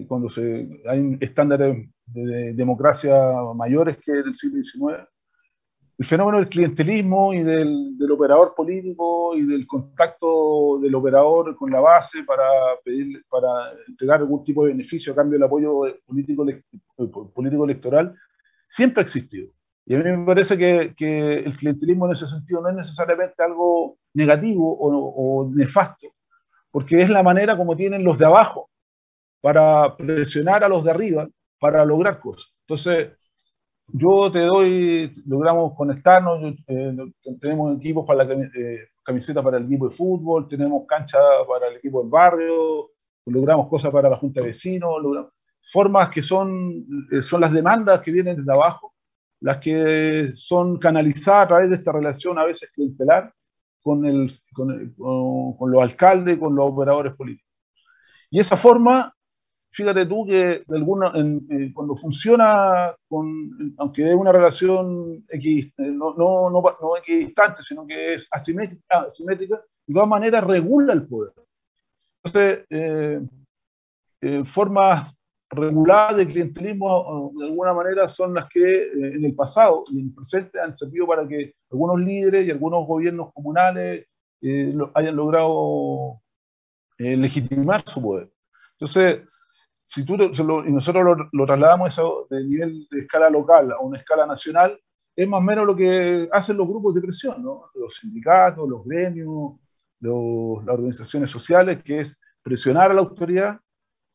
cuando 0.07 0.29
se, 0.29 0.83
hay 0.87 1.17
estándares 1.21 1.89
de, 2.07 2.53
democracia 2.53 3.15
mayores 3.55 3.97
que 4.05 4.13
el 4.13 4.35
siglo 4.35 4.63
XIX, 4.63 5.10
el 6.01 6.07
fenómeno 6.07 6.39
del 6.39 6.49
clientelismo 6.49 7.35
y 7.35 7.43
del, 7.43 8.11
operador 8.11 8.55
político 8.55 9.37
y 9.37 9.45
del 9.45 9.67
contacto 9.67 10.79
del 10.81 10.95
operador 10.95 11.55
con 11.57 11.71
la 11.71 11.81
base 11.81 12.25
para, 12.25 12.49
pedir, 12.83 13.23
para 13.29 13.75
entregar 13.87 14.21
algún 14.21 14.43
tipo 14.43 14.65
de 14.65 14.73
beneficio 14.73 15.13
a 15.13 15.17
cambio 15.17 15.39
del 15.39 15.45
apoyo 15.47 15.95
político, 16.07 16.47
político 17.35 17.65
electoral, 17.67 18.17
siempre 18.67 19.03
ha 19.03 19.05
existido. 19.05 19.49
Y 19.85 19.95
a 19.95 19.99
mí 19.99 20.05
me 20.05 20.25
parece 20.25 20.57
que, 20.57 20.95
que, 20.97 21.41
el 21.41 21.55
clientelismo 21.59 22.07
en 22.07 22.13
ese 22.13 22.27
sentido 22.27 22.63
no 22.63 22.71
es 22.71 22.77
necesariamente 22.77 23.43
algo 23.43 23.99
negativo 24.15 24.73
o, 24.73 24.89
o 24.89 25.51
nefasto, 25.51 26.15
porque 26.71 27.03
es 27.03 27.11
la 27.11 27.23
manera 27.23 27.59
como 27.59 27.77
tienen 27.77 28.05
los 28.05 28.17
de 28.17 28.25
abajo 28.25 28.71
para 29.43 29.99
presionar 29.99 30.65
a 30.65 30.69
los 30.71 30.83
de 30.83 30.93
arriba 30.93 31.29
para 31.59 31.85
lograr 31.85 32.21
cosas. 32.21 32.55
Entonces, 32.63 33.11
yo 33.93 34.31
te 34.31 34.41
doy, 34.41 35.13
logramos 35.27 35.75
conectarnos, 35.75 36.55
eh, 36.67 36.97
tenemos 37.41 37.77
equipos 37.79 38.07
para 38.07 38.25
la 38.25 38.35
eh, 38.35 38.89
camiseta 39.03 39.43
para 39.43 39.59
el 39.59 39.65
equipo 39.65 39.89
de 39.89 39.95
fútbol, 39.95 40.49
tenemos 40.49 40.87
cancha 40.87 41.19
para 41.49 41.69
el 41.69 41.77
equipo 41.77 42.01
del 42.01 42.11
barrio, 42.11 42.91
logramos 43.27 43.69
cosas 43.69 43.91
para 43.91 44.09
la 44.09 44.17
junta 44.17 44.41
de 44.41 44.49
vecinos, 44.49 44.97
formas 45.73 46.11
que 46.11 46.23
son, 46.23 46.87
eh, 47.11 47.23
son 47.23 47.41
las 47.41 47.53
demandas 47.53 48.01
que 48.01 48.11
vienen 48.11 48.37
desde 48.37 48.53
abajo, 48.53 48.95
las 49.41 49.59
que 49.59 50.33
son 50.35 50.79
canalizadas 50.79 51.45
a 51.45 51.49
través 51.49 51.71
de 51.71 51.77
esta 51.77 51.93
relación 51.93 52.39
a 52.39 52.45
veces 52.45 52.71
clientelar 52.73 53.33
con, 53.83 54.05
el, 54.05 54.31
con, 54.53 54.95
con 54.95 55.71
los 55.71 55.83
alcaldes, 55.83 56.39
con 56.39 56.55
los 56.55 56.71
operadores 56.71 57.15
políticos. 57.15 57.51
Y 58.31 58.39
esa 58.39 58.57
forma 58.57 59.15
fíjate 59.73 60.07
tú 60.07 60.27
que 60.27 60.65
de 60.67 60.77
alguna, 60.77 61.13
eh, 61.15 61.73
cuando 61.73 61.97
funciona, 61.97 62.95
con, 63.09 63.75
aunque 63.79 64.09
es 64.09 64.15
una 64.15 64.33
relación 64.33 65.25
eh, 65.29 65.73
no, 65.79 66.15
no, 66.15 66.51
no, 66.51 66.63
no, 66.63 66.97
equidistante, 66.97 67.63
sino 67.63 67.87
que 67.87 68.15
es 68.15 68.29
asimétrica, 68.31 69.03
asimétrica, 69.03 69.61
de 69.87 69.95
todas 69.95 70.09
maneras 70.09 70.45
regula 70.45 70.93
el 70.93 71.07
poder. 71.07 71.33
Entonces, 72.23 72.67
eh, 72.71 73.21
formas 74.47 75.15
reguladas 75.51 76.17
de 76.17 76.27
clientelismo, 76.27 77.33
de 77.35 77.47
alguna 77.47 77.73
manera, 77.73 78.09
son 78.09 78.35
las 78.35 78.49
que 78.49 78.89
en 78.93 79.25
el 79.25 79.35
pasado 79.35 79.85
y 79.91 79.99
en 79.99 80.07
el 80.07 80.15
presente 80.15 80.61
han 80.61 80.77
servido 80.77 81.07
para 81.07 81.27
que 81.27 81.55
algunos 81.71 82.01
líderes 82.01 82.47
y 82.47 82.51
algunos 82.51 82.87
gobiernos 82.87 83.33
comunales 83.33 84.07
hayan 84.95 85.17
logrado 85.17 86.21
legitimar 86.99 87.83
su 87.87 88.03
poder. 88.03 88.31
Entonces, 88.79 89.23
si 89.91 90.05
tú 90.05 90.15
y 90.15 90.73
nosotros 90.73 91.19
lo, 91.33 91.47
trasladamos 91.47 91.93
eso 91.93 92.29
de 92.31 92.45
nivel 92.45 92.87
de 92.93 93.01
escala 93.01 93.29
local 93.29 93.73
a 93.73 93.81
una 93.81 93.99
escala 93.99 94.25
nacional, 94.25 94.79
es 95.17 95.27
más 95.27 95.39
o 95.39 95.43
menos 95.43 95.67
lo 95.67 95.75
que 95.75 96.29
hacen 96.31 96.57
los 96.57 96.69
grupos 96.69 96.95
de 96.95 97.01
presión, 97.01 97.43
¿no? 97.43 97.65
los 97.75 97.97
sindicatos, 97.97 98.69
los 98.69 98.85
gremios, 98.85 99.59
las 99.99 100.13
organizaciones 100.15 101.33
sociales, 101.33 101.83
que 101.83 102.03
es 102.03 102.17
presionar 102.41 102.93
a 102.93 102.95
la 102.95 103.01
autoridad, 103.01 103.59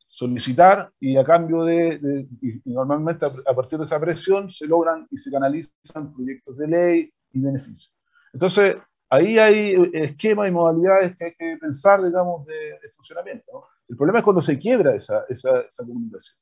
solicitar 0.08 0.94
y 0.98 1.18
a 1.18 1.26
cambio 1.26 1.66
de, 1.66 2.26
y 2.42 2.72
normalmente 2.72 3.26
a, 3.26 3.54
partir 3.54 3.78
de 3.78 3.84
esa 3.84 4.00
presión 4.00 4.50
se 4.50 4.68
logran 4.68 5.06
y 5.12 5.18
se 5.18 5.30
canalizan 5.30 6.14
proyectos 6.14 6.58
de 6.58 6.68
ley 6.70 7.14
y 7.34 7.42
beneficios. 7.42 7.94
Entonces, 8.32 8.78
ahí 9.10 9.38
hay 9.40 9.92
esquemas 9.92 10.48
y 10.48 10.52
modalidades 10.52 11.18
que 11.18 11.26
hay 11.26 11.34
que 11.38 11.58
pensar, 11.58 12.02
digamos, 12.02 12.46
de, 12.46 12.80
de 12.82 12.90
funcionamiento. 12.96 13.52
¿no? 13.52 13.75
El 13.88 13.98
problema 13.98 14.20
es 14.20 14.24
cuando 14.24 14.42
se 14.42 14.58
quiebra 14.58 14.96
esa, 14.96 15.26
esa, 15.30 15.62
esa 15.62 15.86
comunicación. 15.86 16.38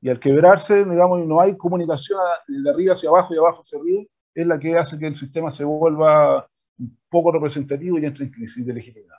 Y 0.00 0.08
al 0.08 0.20
quebrarse, 0.20 0.84
digamos, 0.84 1.20
y 1.20 1.26
no 1.26 1.40
hay 1.40 1.56
comunicación 1.56 2.18
de 2.46 2.70
arriba 2.70 2.94
hacia 2.94 3.08
abajo 3.08 3.34
y 3.34 3.38
abajo 3.38 3.62
hacia 3.62 3.78
arriba, 3.78 4.02
es 4.34 4.46
la 4.46 4.58
que 4.58 4.76
hace 4.76 4.98
que 4.98 5.06
el 5.06 5.16
sistema 5.16 5.50
se 5.50 5.64
vuelva 5.64 6.46
poco 7.08 7.32
representativo 7.32 7.98
y 7.98 8.04
entre 8.04 8.24
en 8.24 8.30
crisis 8.30 8.66
de 8.66 8.74
legitimidad. 8.74 9.16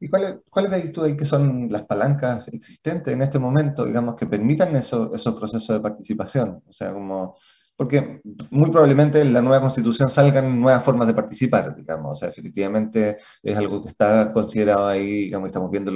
¿Y 0.00 0.08
cuáles 0.08 0.40
cuál 0.50 0.68
veis 0.68 0.92
tú 0.92 1.02
ahí 1.02 1.16
que 1.16 1.24
son 1.24 1.70
las 1.70 1.84
palancas 1.84 2.48
existentes 2.48 3.14
en 3.14 3.22
este 3.22 3.38
momento, 3.38 3.84
digamos, 3.84 4.16
que 4.16 4.26
permitan 4.26 4.74
eso, 4.76 5.14
esos 5.14 5.34
procesos 5.34 5.76
de 5.76 5.80
participación? 5.80 6.62
O 6.66 6.72
sea, 6.72 6.92
como 6.92 7.36
porque 7.76 8.20
muy 8.50 8.70
probablemente 8.70 9.20
en 9.20 9.32
la 9.32 9.42
nueva 9.42 9.60
constitución 9.60 10.08
salgan 10.10 10.60
nuevas 10.60 10.84
formas 10.84 11.08
de 11.08 11.14
participar, 11.14 11.74
digamos, 11.74 12.14
o 12.14 12.16
sea, 12.16 12.28
efectivamente 12.28 13.18
es 13.42 13.56
algo 13.56 13.82
que 13.82 13.88
está 13.90 14.32
considerado 14.32 14.86
ahí, 14.86 15.24
digamos, 15.24 15.48
estamos 15.48 15.70
viendo 15.70 15.92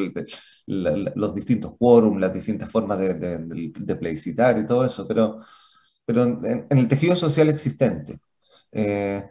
los 0.66 1.34
distintos 1.34 1.74
quórum, 1.78 2.18
las 2.18 2.32
distintas 2.34 2.70
formas 2.70 2.98
de, 2.98 3.14
de, 3.14 3.96
plebiscitar 3.96 4.58
y 4.58 4.66
todo 4.66 4.84
eso, 4.84 5.06
pero, 5.06 5.40
pero 6.04 6.24
en, 6.24 6.66
el 6.70 6.88
tejido 6.88 7.14
social 7.16 7.48
existente, 7.48 8.18
eh, 8.72 9.28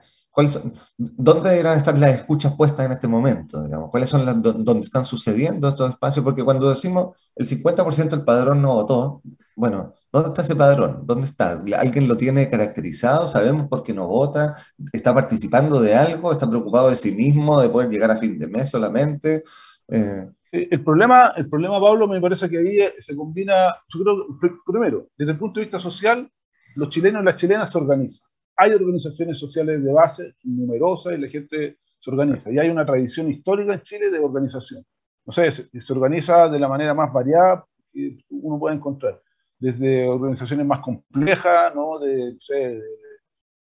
¿dónde 0.97 1.49
deberán 1.49 1.77
estar 1.77 1.97
las 1.97 2.15
escuchas 2.15 2.55
puestas 2.55 2.85
en 2.85 2.91
este 2.93 3.07
momento, 3.07 3.63
digamos? 3.63 3.89
¿Cuáles 3.91 4.09
son 4.09 4.25
las, 4.25 4.41
dónde 4.41 4.85
están 4.85 5.05
sucediendo 5.05 5.67
estos 5.69 5.91
espacios? 5.91 6.23
Porque 6.23 6.43
cuando 6.43 6.69
decimos 6.69 7.15
el 7.35 7.47
50% 7.47 8.09
del 8.09 8.25
padrón 8.25 8.61
no 8.61 8.73
votó, 8.75 9.21
bueno, 9.55 9.95
¿Dónde 10.17 10.29
está 10.29 10.41
ese 10.41 10.55
padrón? 10.55 11.05
¿Dónde 11.05 11.27
está? 11.27 11.61
¿Alguien 11.77 12.07
lo 12.07 12.17
tiene 12.17 12.49
caracterizado? 12.49 13.27
¿Sabemos 13.27 13.67
por 13.67 13.83
qué 13.83 13.93
no 13.93 14.07
vota? 14.07 14.57
¿Está 14.91 15.13
participando 15.13 15.79
de 15.79 15.93
algo? 15.93 16.31
¿Está 16.31 16.49
preocupado 16.49 16.89
de 16.89 16.95
sí 16.95 17.11
mismo, 17.11 17.61
de 17.61 17.69
poder 17.69 17.87
llegar 17.89 18.09
a 18.09 18.17
fin 18.17 18.39
de 18.39 18.47
mes 18.47 18.71
solamente? 18.71 19.43
Eh, 19.87 20.27
el, 20.53 20.83
problema, 20.83 21.33
el 21.37 21.47
problema, 21.47 21.79
Pablo, 21.79 22.07
me 22.07 22.19
parece 22.19 22.49
que 22.49 22.57
ahí 22.57 22.79
se 22.97 23.15
combina, 23.15 23.75
yo 23.93 24.03
creo, 24.39 24.55
primero, 24.65 25.07
desde 25.15 25.33
el 25.33 25.37
punto 25.37 25.59
de 25.59 25.67
vista 25.67 25.79
social, 25.79 26.27
los 26.73 26.89
chilenos 26.89 27.21
y 27.21 27.25
las 27.25 27.35
chilenas 27.35 27.71
se 27.71 27.77
organizan. 27.77 28.27
Hay 28.55 28.71
organizaciones 28.71 29.37
sociales 29.37 29.83
de 29.83 29.93
base 29.93 30.33
numerosas 30.41 31.13
y 31.13 31.17
la 31.17 31.29
gente 31.29 31.77
se 31.99 32.09
organiza. 32.09 32.51
Y 32.51 32.57
hay 32.57 32.69
una 32.69 32.87
tradición 32.87 33.29
histórica 33.29 33.75
en 33.75 33.81
Chile 33.81 34.09
de 34.09 34.17
organización. 34.17 34.83
No 35.27 35.31
se 35.31 35.93
organiza 35.93 36.49
de 36.49 36.59
la 36.59 36.67
manera 36.67 36.95
más 36.95 37.13
variada 37.13 37.65
que 37.93 38.17
uno 38.29 38.57
puede 38.57 38.77
encontrar. 38.77 39.21
Desde 39.59 40.07
organizaciones 40.07 40.65
más 40.65 40.81
complejas, 40.81 41.73
¿no? 41.73 41.99
de, 41.99 42.37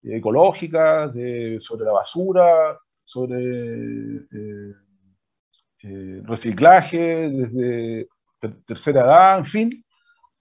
ecológicas, 0.02 1.14
de, 1.14 1.58
sobre 1.60 1.84
la 1.84 1.92
basura, 1.92 2.78
sobre 3.04 4.24
eh, 4.32 4.74
eh, 5.82 6.22
reciclaje, 6.24 7.28
desde 7.30 8.08
ter 8.40 8.54
tercera 8.64 9.02
edad, 9.02 9.38
en 9.38 9.46
fin, 9.46 9.84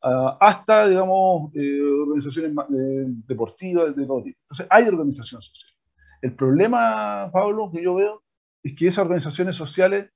uh, 0.04 0.38
hasta, 0.39 0.88
digamos, 0.88 1.54
eh, 1.56 1.82
organizaciones 1.82 2.54
deportivas 3.28 3.95
de 3.95 4.06
todo 4.06 4.24
tipo. 4.24 4.39
Entonces, 4.43 4.68
hay 4.70 4.88
organización 4.88 5.41
social. 5.41 5.74
El 6.22 6.36
problema, 6.36 7.30
Pablo, 7.32 7.70
que 7.72 7.84
yo 7.84 7.95
veo, 7.95 8.24
es 8.64 8.74
que 8.76 8.88
esas 8.88 9.04
organizaciones 9.04 9.56
sociales 9.56 10.10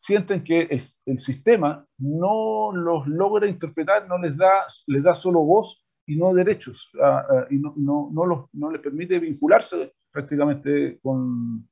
sienten 0.00 0.42
que 0.42 0.62
el, 1.06 1.20
sistema 1.20 1.86
no 1.98 2.72
los 2.72 3.06
logra 3.06 3.46
interpretar, 3.46 4.08
no 4.08 4.18
les 4.18 4.36
da, 4.36 4.64
les 4.86 5.02
da 5.02 5.14
solo 5.14 5.44
voz 5.44 5.84
y 6.06 6.16
no 6.16 6.32
derechos, 6.32 6.88
uh, 6.94 7.34
uh, 7.34 7.44
y 7.50 7.58
no, 7.58 7.74
no, 7.76 8.08
no, 8.10 8.26
los, 8.26 8.46
no 8.54 8.70
les 8.70 8.80
permite 8.80 9.20
vincularse 9.20 9.92
prácticamente 10.10 10.98
con, 11.02 11.68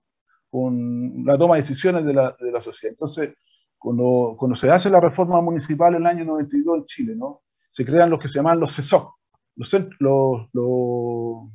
con 0.50 1.24
la 1.24 1.38
toma 1.38 1.54
de 1.54 1.62
decisiones 1.62 2.04
de 2.04 2.12
la, 2.12 2.36
de 2.38 2.52
la 2.52 2.60
sociedad. 2.60 2.92
Entonces, 2.92 3.34
cuando, 3.78 4.36
cuando, 4.38 4.54
se 4.54 4.70
hace 4.70 4.90
la 4.90 5.00
reforma 5.00 5.40
municipal 5.40 5.94
en 5.94 6.02
el 6.02 6.06
año 6.06 6.24
92 6.26 6.78
en 6.78 6.84
Chile, 6.84 7.14
¿no? 7.16 7.42
se 7.70 7.84
crean 7.84 8.10
los 8.10 8.20
que 8.20 8.28
se 8.28 8.38
llaman 8.38 8.60
los 8.60 8.74
CESOC, 8.74 9.14
los, 9.56 9.72
los, 10.00 10.48
los 10.52 11.50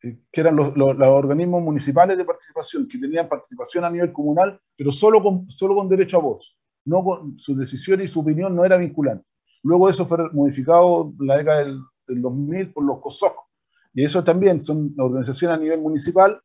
que 0.00 0.40
eran 0.40 0.56
los, 0.56 0.76
los, 0.76 0.96
los, 0.96 1.08
organismos 1.08 1.62
municipales 1.62 2.16
de 2.16 2.24
participación, 2.24 2.88
que 2.88 2.98
tenían 2.98 3.28
participación 3.28 3.84
a 3.84 3.90
nivel 3.90 4.12
comunal, 4.12 4.58
pero 4.76 4.90
solo 4.90 5.22
con, 5.22 5.50
solo 5.50 5.74
con 5.74 5.88
derecho 5.88 6.16
a 6.16 6.20
voz. 6.20 6.56
No 6.86 7.04
con, 7.04 7.38
su 7.38 7.54
decisión 7.54 8.00
y 8.00 8.08
su 8.08 8.20
opinión 8.20 8.56
no 8.56 8.64
era 8.64 8.78
vinculante. 8.78 9.24
Luego 9.62 9.90
eso 9.90 10.06
fue 10.06 10.30
modificado 10.32 11.12
en 11.20 11.26
la 11.26 11.36
década 11.36 11.58
del, 11.58 11.80
del 12.06 12.22
2000 12.22 12.72
por 12.72 12.84
los 12.84 13.00
COSOC. 13.00 13.36
Y 13.92 14.04
eso 14.04 14.24
también 14.24 14.58
son 14.58 14.94
organizaciones 14.98 15.58
a 15.58 15.60
nivel 15.60 15.80
municipal, 15.80 16.40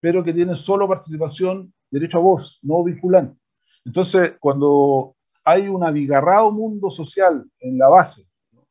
pero 0.00 0.22
que 0.22 0.34
tienen 0.34 0.56
solo 0.56 0.86
participación, 0.86 1.72
derecho 1.90 2.18
a 2.18 2.22
voz, 2.22 2.58
no 2.62 2.84
vinculante. 2.84 3.38
Entonces, 3.84 4.32
cuando 4.38 5.16
hay 5.44 5.68
un 5.68 5.82
abigarrado 5.82 6.52
mundo 6.52 6.90
social 6.90 7.42
en 7.60 7.78
la 7.78 7.88
base, 7.88 8.24
¿no? 8.52 8.66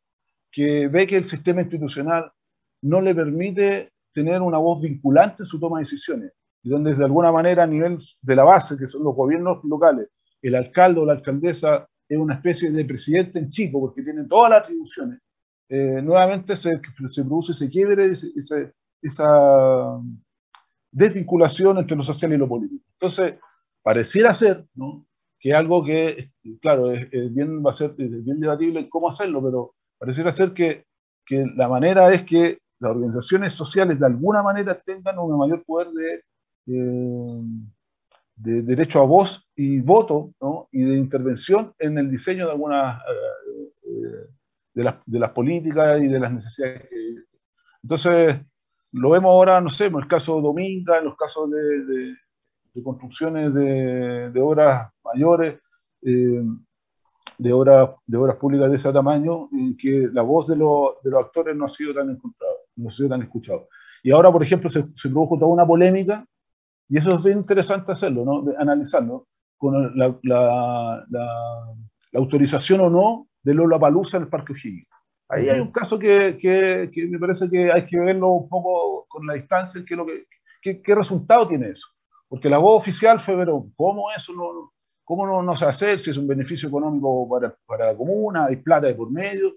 que 0.51 0.87
ve 0.87 1.07
que 1.07 1.17
el 1.17 1.25
sistema 1.25 1.61
institucional 1.61 2.31
no 2.83 3.01
le 3.01 3.15
permite 3.15 3.91
tener 4.17 4.41
una 4.41 4.57
voz 4.57 4.81
vinculante 4.81 5.43
en 5.43 5.45
su 5.45 5.59
toma 5.59 5.77
de 5.77 5.83
decisiones, 5.83 6.31
y 6.63 6.69
donde 6.69 6.95
de 6.95 7.05
alguna 7.05 7.31
manera 7.31 7.65
a 7.65 7.67
nivel 7.67 7.99
de 8.19 8.35
la 8.35 8.43
base, 8.43 8.75
que 8.75 8.87
son 8.87 9.03
los 9.03 9.15
gobiernos 9.15 9.63
locales, 9.63 10.07
el 10.41 10.55
alcalde 10.55 11.01
o 11.01 11.05
la 11.05 11.13
alcaldesa 11.13 11.87
es 12.09 12.17
una 12.17 12.33
especie 12.33 12.71
de 12.71 12.83
presidente 12.83 13.37
en 13.37 13.51
chico, 13.51 13.79
porque 13.79 14.01
tiene 14.01 14.23
todas 14.23 14.49
las 14.49 14.61
atribuciones, 14.63 15.19
eh, 15.69 16.01
nuevamente 16.01 16.57
se, 16.57 16.81
se, 17.05 17.25
produce 17.25 17.51
ese 17.51 17.69
quiebre, 17.69 18.05
ese, 18.05 18.29
ese, 18.35 18.73
esa 19.03 20.01
desvinculación 20.91 21.77
entre 21.77 21.95
lo 21.95 22.01
social 22.01 22.33
y 22.33 22.37
lo 22.37 22.47
político. 22.47 22.83
Entonces, 22.93 23.35
pareciera 23.83 24.33
ser, 24.33 24.65
¿no? 24.73 25.05
que 25.39 25.53
algo 25.53 25.85
que, 25.85 26.31
claro, 26.59 26.91
es, 26.91 27.07
es 27.11 27.31
bien, 27.35 27.63
va 27.63 27.69
a 27.69 27.73
ser 27.73 27.91
bien 27.91 28.39
debatible 28.39 28.89
cómo 28.89 29.09
hacerlo, 29.09 29.43
pero 29.43 29.75
pareciera 29.99 30.31
ser 30.31 30.53
que, 30.53 30.85
que 31.23 31.45
la 31.55 31.67
manera 31.67 32.11
es 32.11 32.23
que 32.23 32.57
las 32.79 32.91
organizaciones 32.91 33.53
sociales 33.53 33.99
de 33.99 34.05
alguna 34.05 34.43
manera 34.43 34.79
tengan 34.79 35.17
un 35.19 35.37
mayor 35.37 35.63
poder 35.65 35.87
de, 35.91 36.23
eh, 36.67 37.43
de 38.35 38.61
derecho 38.61 38.99
a 38.99 39.05
voz 39.05 39.49
y 39.55 39.79
voto 39.79 40.31
y 40.71 40.83
de 40.83 40.97
intervención 40.97 41.73
en 41.79 41.97
el 41.97 42.11
diseño 42.11 42.45
de 42.45 42.51
algunas 42.51 43.01
eh, 43.01 43.71
eh, 43.83 44.27
de, 44.73 44.83
las, 44.83 45.03
de 45.05 45.19
las 45.19 45.31
políticas 45.31 45.99
y 46.01 46.07
de 46.07 46.19
las 46.19 46.31
necesidades. 46.31 46.87
Entonces, 47.81 48.35
lo 48.91 49.09
vemos 49.09 49.29
ahora, 49.29 49.59
no 49.59 49.69
sé, 49.69 49.85
en 49.85 49.95
el 49.95 50.07
caso 50.07 50.35
de 50.35 50.41
Dominga, 50.41 50.99
en 50.99 51.05
los 51.05 51.15
casos 51.15 51.49
de, 51.49 51.83
de, 51.85 52.83
construcciones 52.83 53.51
de, 53.55 54.39
obras 54.39 54.91
mayores, 55.03 55.59
de, 55.99 57.53
obras, 57.53 57.89
de 58.05 58.17
obras 58.17 58.35
públicas 58.35 58.69
de 58.69 58.75
ese 58.75 58.93
tamaño, 58.93 59.49
en 59.51 59.75
que 59.75 60.09
la 60.13 60.21
voz 60.21 60.47
de, 60.47 60.57
lo, 60.57 60.97
de 61.03 61.09
los 61.09 61.25
actores 61.25 61.55
no 61.55 61.65
ha 61.65 61.69
sido 61.69 61.95
tan 61.95 62.11
encontrada 62.11 62.53
no 62.77 62.89
se 62.89 63.07
tan 63.07 63.21
escuchado. 63.21 63.67
Y 64.03 64.11
ahora, 64.11 64.31
por 64.31 64.43
ejemplo, 64.43 64.69
se, 64.69 64.85
se, 64.95 65.09
produjo 65.09 65.37
toda 65.37 65.51
una 65.51 65.65
polémica, 65.65 66.25
y 66.89 66.97
eso 66.97 67.15
es 67.15 67.25
interesante 67.25 67.91
hacerlo, 67.91 68.23
¿no? 68.23 68.43
De 68.43 68.55
analizarlo, 68.57 69.27
con 69.57 69.97
la, 69.97 70.17
la, 70.23 71.07
autorización 72.13 72.81
o 72.81 72.89
no 72.89 73.27
de 73.43 73.53
Lola 73.53 73.79
Palusa 73.79 74.17
en 74.17 74.23
el 74.23 74.29
Parque 74.29 74.53
O'Higgins. 74.53 74.87
Ahí 75.29 75.49
hay 75.49 75.59
un 75.59 75.71
caso 75.71 75.99
que, 75.99 76.37
que, 76.39 76.89
me 77.09 77.19
parece 77.19 77.49
que 77.49 77.71
hay 77.71 77.85
que 77.85 77.99
verlo 77.99 78.29
un 78.29 78.49
poco 78.49 79.05
con 79.09 79.27
la 79.27 79.33
distancia, 79.33 79.83
lo 79.89 80.05
que, 80.05 80.25
que, 80.61 80.81
qué 80.81 80.95
resultado 80.95 81.47
tiene 81.47 81.69
eso. 81.69 81.87
Porque 82.29 82.49
la 82.49 82.57
voz 82.57 82.81
oficial 82.81 83.19
fue, 83.19 83.35
pero 83.35 83.67
¿cómo 83.75 84.09
eso 84.11 84.33
no, 84.33 84.71
cómo 85.03 85.27
no, 85.27 85.43
no 85.43 85.55
se 85.55 85.65
hace? 85.65 85.99
Si 85.99 86.09
es 86.09 86.17
un 86.17 86.27
beneficio 86.27 86.69
económico 86.69 87.27
para, 87.29 87.55
para 87.65 87.87
la 87.87 87.97
comuna, 87.97 88.45
hay 88.45 88.57
plata 88.57 88.87
de 88.87 88.95
por 88.95 89.11
medio. 89.11 89.53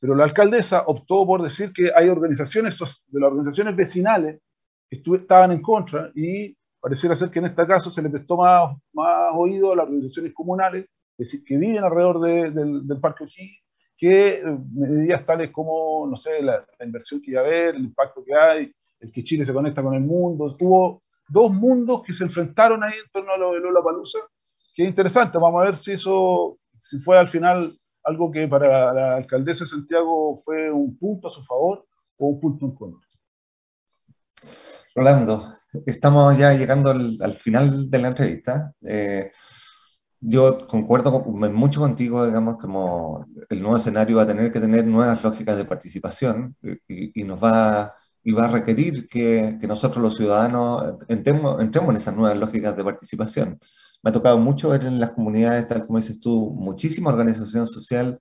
Pero 0.00 0.14
la 0.14 0.24
alcaldesa 0.24 0.84
optó 0.86 1.26
por 1.26 1.42
decir 1.42 1.72
que 1.72 1.90
hay 1.94 2.08
organizaciones 2.08 2.78
de 3.08 3.20
las 3.20 3.28
organizaciones 3.28 3.76
vecinales 3.76 4.40
que 4.88 5.02
estaban 5.16 5.52
en 5.52 5.60
contra 5.60 6.10
y 6.14 6.56
pareciera 6.80 7.16
ser 7.16 7.30
que 7.30 7.40
en 7.40 7.46
este 7.46 7.66
caso 7.66 7.90
se 7.90 8.02
le 8.02 8.08
prestó 8.08 8.36
más, 8.36 8.76
más 8.92 9.32
oído 9.34 9.72
a 9.72 9.76
las 9.76 9.84
organizaciones 9.84 10.32
comunales 10.32 10.86
es 11.18 11.32
decir, 11.32 11.44
que 11.44 11.56
viven 11.56 11.82
alrededor 11.82 12.20
de, 12.20 12.50
del, 12.52 12.86
del 12.86 13.00
Parque 13.00 13.24
O'Higgins 13.24 13.62
que 13.98 14.44
medidas 14.72 15.26
tales 15.26 15.50
como, 15.50 16.06
no 16.08 16.14
sé, 16.14 16.40
la, 16.40 16.64
la, 16.78 16.86
inversión 16.86 17.20
que 17.20 17.32
iba 17.32 17.40
a 17.40 17.44
haber, 17.44 17.74
el 17.74 17.82
impacto 17.82 18.24
que 18.24 18.32
hay, 18.32 18.72
el 19.00 19.10
que 19.10 19.24
Chile 19.24 19.44
se 19.44 19.52
conecta 19.52 19.82
con 19.82 19.92
el 19.92 20.00
mundo. 20.00 20.56
Hubo 20.60 21.02
dos 21.28 21.52
mundos 21.52 22.02
que 22.06 22.12
se 22.12 22.22
enfrentaron 22.22 22.84
ahí 22.84 22.92
en 22.92 23.10
torno 23.10 23.32
a 23.32 23.36
lo 23.36 23.52
de 23.52 23.58
Lola 23.58 23.82
Palusa, 23.82 24.20
que 24.72 24.84
es 24.84 24.88
interesante. 24.88 25.36
Vamos 25.36 25.60
a 25.60 25.64
ver 25.64 25.78
si 25.78 25.92
eso, 25.92 26.58
si 26.80 27.00
fue 27.00 27.18
al 27.18 27.28
final 27.28 27.76
algo 28.08 28.30
que 28.30 28.48
para 28.48 28.92
la 28.92 29.16
alcaldesa 29.16 29.64
de 29.64 29.70
Santiago 29.70 30.42
fue 30.44 30.70
un 30.70 30.96
punto 30.96 31.28
a 31.28 31.30
su 31.30 31.44
favor 31.44 31.86
o 32.16 32.26
un 32.28 32.40
punto 32.40 32.66
en 32.66 32.74
contra. 32.74 33.08
Rolando, 34.94 35.44
estamos 35.86 36.36
ya 36.38 36.54
llegando 36.54 36.90
al, 36.90 37.18
al 37.20 37.38
final 37.38 37.90
de 37.90 37.98
la 37.98 38.08
entrevista. 38.08 38.72
Eh, 38.82 39.30
yo 40.20 40.66
concuerdo 40.66 41.22
con, 41.22 41.54
mucho 41.54 41.80
contigo, 41.80 42.26
digamos, 42.26 42.56
como 42.58 43.26
el 43.48 43.60
nuevo 43.60 43.76
escenario 43.76 44.16
va 44.16 44.22
a 44.22 44.26
tener 44.26 44.50
que 44.50 44.60
tener 44.60 44.86
nuevas 44.86 45.22
lógicas 45.22 45.56
de 45.56 45.64
participación 45.64 46.56
y, 46.62 47.20
y 47.20 47.24
nos 47.24 47.42
va, 47.42 47.94
y 48.24 48.32
va 48.32 48.46
a 48.46 48.50
requerir 48.50 49.06
que, 49.08 49.58
que 49.60 49.66
nosotros 49.68 50.02
los 50.02 50.16
ciudadanos 50.16 50.94
entremos, 51.08 51.60
entremos 51.60 51.90
en 51.90 51.96
esas 51.98 52.16
nuevas 52.16 52.38
lógicas 52.38 52.76
de 52.76 52.84
participación. 52.84 53.60
Me 54.02 54.10
ha 54.10 54.12
tocado 54.12 54.38
mucho 54.38 54.70
ver 54.70 54.84
en 54.84 55.00
las 55.00 55.10
comunidades, 55.12 55.68
tal 55.68 55.86
como 55.86 55.98
dices 55.98 56.20
tú, 56.20 56.52
muchísima 56.56 57.10
organización 57.10 57.66
social. 57.66 58.20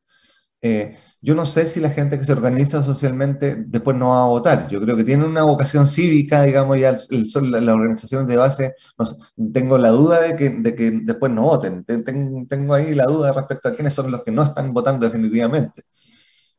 Eh, 0.61 0.97
yo 1.21 1.36
no 1.36 1.45
sé 1.45 1.67
si 1.67 1.80
la 1.80 1.89
gente 1.89 2.17
que 2.17 2.25
se 2.25 2.32
organiza 2.34 2.84
socialmente 2.84 3.55
después 3.67 3.97
no 3.97 4.09
va 4.09 4.23
a 4.23 4.28
votar. 4.28 4.69
Yo 4.69 4.80
creo 4.82 4.95
que 4.95 5.03
tienen 5.03 5.28
una 5.28 5.43
vocación 5.43 5.88
cívica, 5.88 6.43
digamos, 6.43 6.80
ya 6.80 6.93
las 6.93 7.36
organizaciones 7.36 8.28
de 8.28 8.38
base. 8.38 8.75
No 8.97 9.05
sé, 9.05 9.15
tengo 9.53 9.78
la 9.78 9.89
duda 9.89 10.21
de 10.21 10.36
que, 10.38 10.49
de 10.49 10.75
que 10.75 10.91
después 11.03 11.32
no 11.32 11.43
voten. 11.43 11.84
Tengo, 11.86 12.45
tengo 12.47 12.73
ahí 12.73 12.95
la 12.95 13.05
duda 13.05 13.34
respecto 13.34 13.69
a 13.69 13.75
quiénes 13.75 13.93
son 13.93 14.11
los 14.11 14.23
que 14.23 14.32
no 14.32 14.43
están 14.43 14.73
votando 14.73 15.05
definitivamente. 15.05 15.84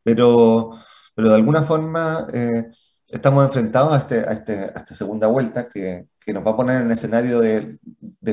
Pero, 0.03 0.73
pero 1.14 1.29
de 1.31 1.35
alguna 1.37 1.62
forma 1.62 2.27
eh, 2.33 2.66
estamos 3.09 3.45
enfrentados 3.47 3.93
a, 3.93 3.99
este, 3.99 4.21
a, 4.21 4.33
este, 4.33 4.53
a 4.55 4.66
esta 4.77 4.95
segunda 4.95 5.27
vuelta 5.29 5.69
que, 5.69 6.09
que 6.29 6.35
nos 6.35 6.47
va 6.47 6.51
a 6.51 6.57
poner 6.59 6.83
en 6.83 6.87
el 6.89 6.93
escenario 6.93 7.41
de, 7.41 7.79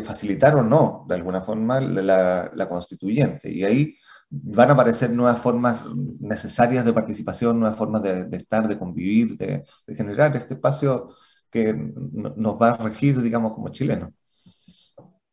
facilitar 0.04 0.54
o 0.58 0.64
no, 0.64 1.06
de 1.08 1.16
alguna 1.16 1.41
forma, 1.43 1.80
la, 1.80 2.68
constituyente. 2.68 3.50
Y 3.50 3.64
ahí 3.64 3.96
van 4.30 4.70
a 4.70 4.74
aparecer 4.74 5.12
nuevas 5.12 5.39
formas 5.39 5.80
necesarias 6.20 6.84
de 6.84 6.91
participación, 6.91 7.58
nuevas 7.58 7.78
formas 7.78 8.04
de, 8.04 8.28
estar, 8.36 8.68
de 8.68 8.78
convivir, 8.78 9.38
de, 9.38 9.64
generar 9.96 10.36
este 10.36 10.56
espacio 10.56 11.16
que 11.50 11.74
nos 11.74 12.62
va 12.62 12.72
a 12.72 12.78
regir, 12.84 13.22
digamos, 13.22 13.54
como 13.54 13.70
chilenos. 13.70 14.12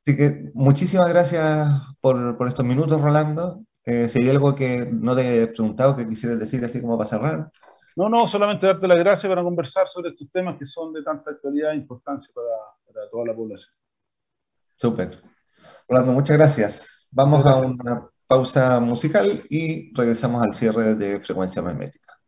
Así 0.00 0.16
que 0.16 0.52
muchísimas 0.54 1.08
gracias 1.08 1.68
por, 2.00 2.38
por 2.38 2.46
estos 2.46 2.64
minutos, 2.64 3.00
Rolando. 3.00 3.64
Eh, 3.84 4.08
si 4.08 4.22
hay 4.22 4.30
algo 4.30 4.54
que 4.54 4.88
no 4.92 5.16
te 5.16 5.42
he 5.42 5.46
preguntado 5.48 5.96
que 5.96 6.08
quisieras 6.08 6.38
decir 6.38 6.64
así 6.64 6.80
como 6.80 6.96
para 6.96 7.10
cerrar. 7.10 7.50
No, 7.96 8.08
no, 8.08 8.26
solamente 8.26 8.66
darte 8.66 8.86
las 8.86 8.98
gracias 8.98 9.28
para 9.28 9.42
conversar 9.42 9.86
sobre 9.86 10.10
estos 10.10 10.30
temas 10.30 10.58
que 10.58 10.66
son 10.66 10.92
de 10.92 11.02
tanta 11.02 11.30
actualidad 11.30 11.72
e 11.72 11.76
importancia 11.76 12.32
para, 12.34 12.46
para 12.86 13.10
toda 13.10 13.26
la 13.26 13.34
población. 13.34 13.74
Súper. 14.76 15.20
Rolando, 15.88 16.12
muchas 16.12 16.36
gracias. 16.36 17.06
Vamos 17.10 17.42
gracias. 17.42 17.62
a 17.62 17.66
una 17.66 18.08
pausa 18.26 18.80
musical 18.80 19.42
y 19.50 19.94
regresamos 19.94 20.42
al 20.42 20.54
cierre 20.54 20.94
de 20.94 21.20
frecuencia 21.20 21.60
magnética. 21.60 22.18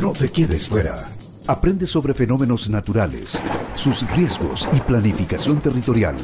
No 0.00 0.12
te 0.12 0.30
quedes 0.30 0.68
fuera. 0.68 1.08
Aprende 1.46 1.86
sobre 1.86 2.14
fenómenos 2.14 2.70
naturales, 2.70 3.42
sus 3.74 4.08
riesgos 4.14 4.68
y 4.72 4.80
planificación 4.80 5.60
territorial. 5.60 6.14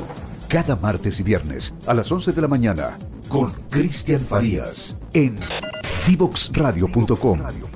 Cada 0.48 0.76
martes 0.76 1.20
y 1.20 1.24
viernes 1.24 1.74
a 1.86 1.92
las 1.92 2.10
11 2.10 2.32
de 2.32 2.40
la 2.40 2.48
mañana 2.48 2.98
con 3.28 3.50
Cristian 3.68 4.20
Farías 4.20 4.98
en 5.12 5.38
divoxradio.com. 6.08 7.67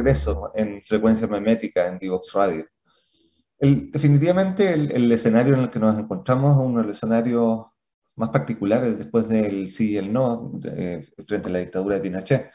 regreso 0.00 0.50
en 0.54 0.82
frecuencia 0.82 1.26
memética 1.26 1.86
en 1.86 1.98
Divox 1.98 2.32
Radio. 2.32 2.64
definitivamente 3.58 4.72
el, 4.72 5.12
escenario 5.12 5.54
en 5.54 5.60
el 5.60 5.70
que 5.70 5.78
nos 5.78 5.98
encontramos 5.98 6.52
es 6.52 6.58
uno 6.58 6.80
de 6.80 6.86
los 6.86 6.96
escenarios 6.96 7.66
más 8.16 8.30
particulares 8.30 8.98
después 8.98 9.28
del 9.28 9.70
sí 9.70 9.92
y 9.92 9.96
el 9.98 10.12
no 10.12 10.52
frente 11.26 11.48
a 11.48 11.52
la 11.52 11.58
dictadura 11.58 11.96
de 11.96 12.02
Pinochet. 12.02 12.50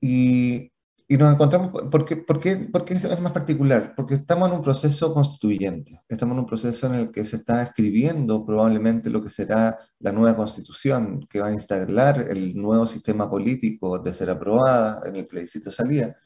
Y, 0.00 0.72
y 1.12 1.18
nos 1.18 1.30
encontramos, 1.30 1.70
¿por 1.90 2.06
qué, 2.06 2.16
por, 2.16 2.40
qué, 2.40 2.56
¿por 2.56 2.86
qué, 2.86 2.94
es 2.94 3.20
más 3.20 3.32
particular? 3.32 3.92
Porque 3.94 4.14
estamos 4.14 4.48
en 4.48 4.54
un 4.54 4.62
proceso 4.62 5.12
constituyente, 5.12 6.00
estamos 6.08 6.32
en 6.32 6.38
un 6.38 6.46
proceso 6.46 6.86
en 6.86 6.94
el 6.94 7.12
que 7.12 7.26
se 7.26 7.36
está 7.36 7.62
escribiendo 7.64 8.46
probablemente 8.46 9.10
lo 9.10 9.22
que 9.22 9.28
será 9.28 9.78
la 9.98 10.10
nueva 10.10 10.34
constitución 10.34 11.26
que 11.28 11.40
va 11.40 11.48
a 11.48 11.52
instalar 11.52 12.18
el 12.30 12.54
nuevo 12.56 12.86
sistema 12.86 13.28
político 13.28 13.98
de 13.98 14.14
ser 14.14 14.30
aprobada 14.30 15.06
en 15.06 15.16
el 15.16 15.26
plebiscito 15.26 15.70
salida. 15.70 16.16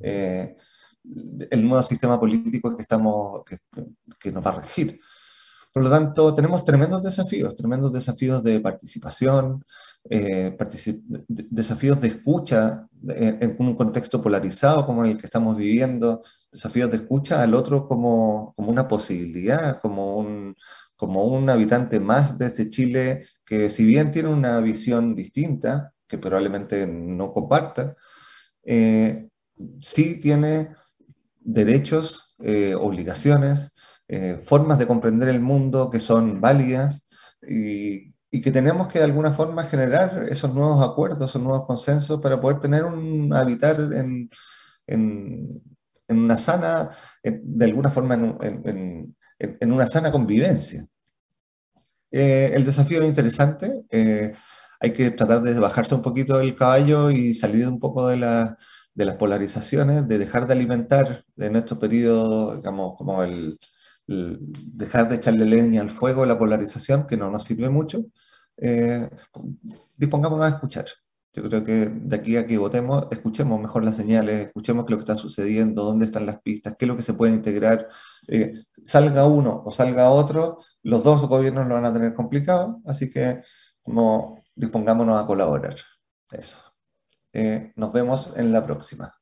Eh, 0.00 0.54
el 1.50 1.68
nuevo 1.68 1.82
sistema 1.82 2.20
político 2.20 2.76
que, 2.76 2.82
estamos, 2.82 3.42
que, 3.44 3.58
que 4.16 4.30
nos 4.30 4.46
va 4.46 4.50
a 4.50 4.60
regir. 4.60 5.00
Por 5.72 5.82
lo 5.82 5.90
tanto, 5.90 6.32
tenemos 6.36 6.64
tremendos 6.64 7.02
desafíos, 7.02 7.56
tremendos 7.56 7.92
desafíos 7.92 8.44
de 8.44 8.60
participación, 8.60 9.64
eh, 10.08 10.56
desafíos 11.26 12.00
de 12.00 12.08
escucha 12.08 12.88
en, 13.08 13.56
un 13.58 13.74
contexto 13.74 14.22
polarizado 14.22 14.86
como 14.86 15.04
el 15.04 15.18
que 15.18 15.26
estamos 15.26 15.56
viviendo, 15.56 16.22
desafíos 16.52 16.90
de 16.90 16.98
escucha 16.98 17.42
al 17.42 17.54
otro 17.54 17.86
como, 17.86 18.52
como 18.56 18.70
una 18.70 18.88
posibilidad, 18.88 19.80
como 19.80 20.16
un, 20.16 20.56
como 20.96 21.24
un 21.24 21.48
habitante 21.48 22.00
más 22.00 22.38
de 22.38 22.46
este 22.46 22.68
Chile 22.68 23.26
que 23.44 23.70
si 23.70 23.84
bien 23.84 24.10
tiene 24.10 24.28
una 24.28 24.60
visión 24.60 25.14
distinta, 25.14 25.92
que 26.06 26.18
probablemente 26.18 26.86
no 26.86 27.32
comparta, 27.32 27.96
eh, 28.64 29.28
sí 29.80 30.20
tiene 30.20 30.74
derechos, 31.40 32.34
eh, 32.40 32.74
obligaciones, 32.74 33.72
eh, 34.08 34.40
formas 34.42 34.78
de 34.78 34.86
comprender 34.86 35.28
el 35.28 35.40
mundo 35.40 35.90
que 35.90 36.00
son 36.00 36.40
válidas 36.40 37.08
y, 37.48 38.12
que 38.40 38.52
tenemos 38.52 38.88
que 38.88 39.00
de 39.00 39.06
alguna 39.06 39.32
forma 39.32 39.64
generar 39.64 40.26
esos 40.28 40.54
nuevos 40.54 40.86
acuerdos, 40.86 41.30
esos 41.30 41.42
nuevos 41.42 41.66
consensos 41.66 42.20
para 42.20 42.40
poder 42.40 42.60
tener 42.60 42.84
un 42.84 43.34
habitar 43.34 43.80
en, 43.92 44.30
en, 44.86 45.62
una 46.08 46.36
sana, 46.36 46.90
de 47.22 47.64
alguna 47.64 47.90
forma 47.90 48.14
en, 48.14 49.16
una 49.72 49.86
sana 49.88 50.12
convivencia. 50.12 50.86
Eh, 52.12 52.52
el 52.54 52.64
desafío 52.64 53.02
es 53.02 53.08
interesante, 53.08 53.84
eh, 53.90 54.34
hay 54.80 54.92
que 54.92 55.10
tratar 55.10 55.42
de 55.42 55.58
bajarse 55.58 55.94
un 55.94 56.02
poquito 56.02 56.38
del 56.38 56.56
caballo 56.56 57.10
y 57.10 57.34
salir 57.34 57.68
un 57.68 57.78
poco 57.80 58.08
de, 58.08 58.16
de 58.94 59.04
las 59.04 59.16
polarizaciones, 59.16 60.06
de 60.08 60.18
dejar 60.18 60.46
de 60.46 60.54
alimentar 60.54 61.24
en 61.36 61.56
estos 61.56 61.78
periodos, 61.78 62.56
digamos, 62.56 62.96
como 62.96 63.22
el, 63.22 63.58
dejar 64.06 65.08
de 65.08 65.16
echarle 65.16 65.44
leña 65.44 65.82
al 65.82 65.90
fuego, 65.90 66.26
la 66.26 66.38
polarización, 66.38 67.06
que 67.06 67.16
no 67.16 67.30
nos 67.30 67.44
sirve 67.44 67.70
mucho, 67.70 68.04
eh, 68.56 69.08
dispongámonos 69.96 70.46
a 70.46 70.50
escuchar. 70.50 70.86
Yo 71.32 71.44
creo 71.44 71.64
que 71.64 71.86
de 71.86 72.16
aquí 72.16 72.36
a 72.36 72.46
que 72.46 72.58
votemos, 72.58 73.06
escuchemos 73.12 73.60
mejor 73.60 73.84
las 73.84 73.96
señales, 73.96 74.46
escuchemos 74.46 74.84
qué 74.84 74.94
es 74.94 74.98
lo 74.98 75.04
que 75.04 75.12
está 75.12 75.22
sucediendo, 75.22 75.84
dónde 75.84 76.06
están 76.06 76.26
las 76.26 76.40
pistas, 76.42 76.74
qué 76.76 76.86
es 76.86 76.88
lo 76.88 76.96
que 76.96 77.02
se 77.02 77.14
puede 77.14 77.32
integrar. 77.32 77.88
Eh, 78.26 78.64
salga 78.84 79.26
uno 79.26 79.62
o 79.64 79.70
salga 79.70 80.10
otro, 80.10 80.58
los 80.82 81.04
dos 81.04 81.26
gobiernos 81.28 81.68
lo 81.68 81.74
van 81.74 81.84
a 81.84 81.92
tener 81.92 82.14
complicado, 82.14 82.80
así 82.84 83.10
que 83.10 83.42
como 83.82 84.42
dispongámonos 84.56 85.22
a 85.22 85.26
colaborar. 85.26 85.76
Eso. 86.32 86.58
Eh, 87.32 87.72
nos 87.76 87.92
vemos 87.92 88.36
en 88.36 88.52
la 88.52 88.66
próxima. 88.66 89.14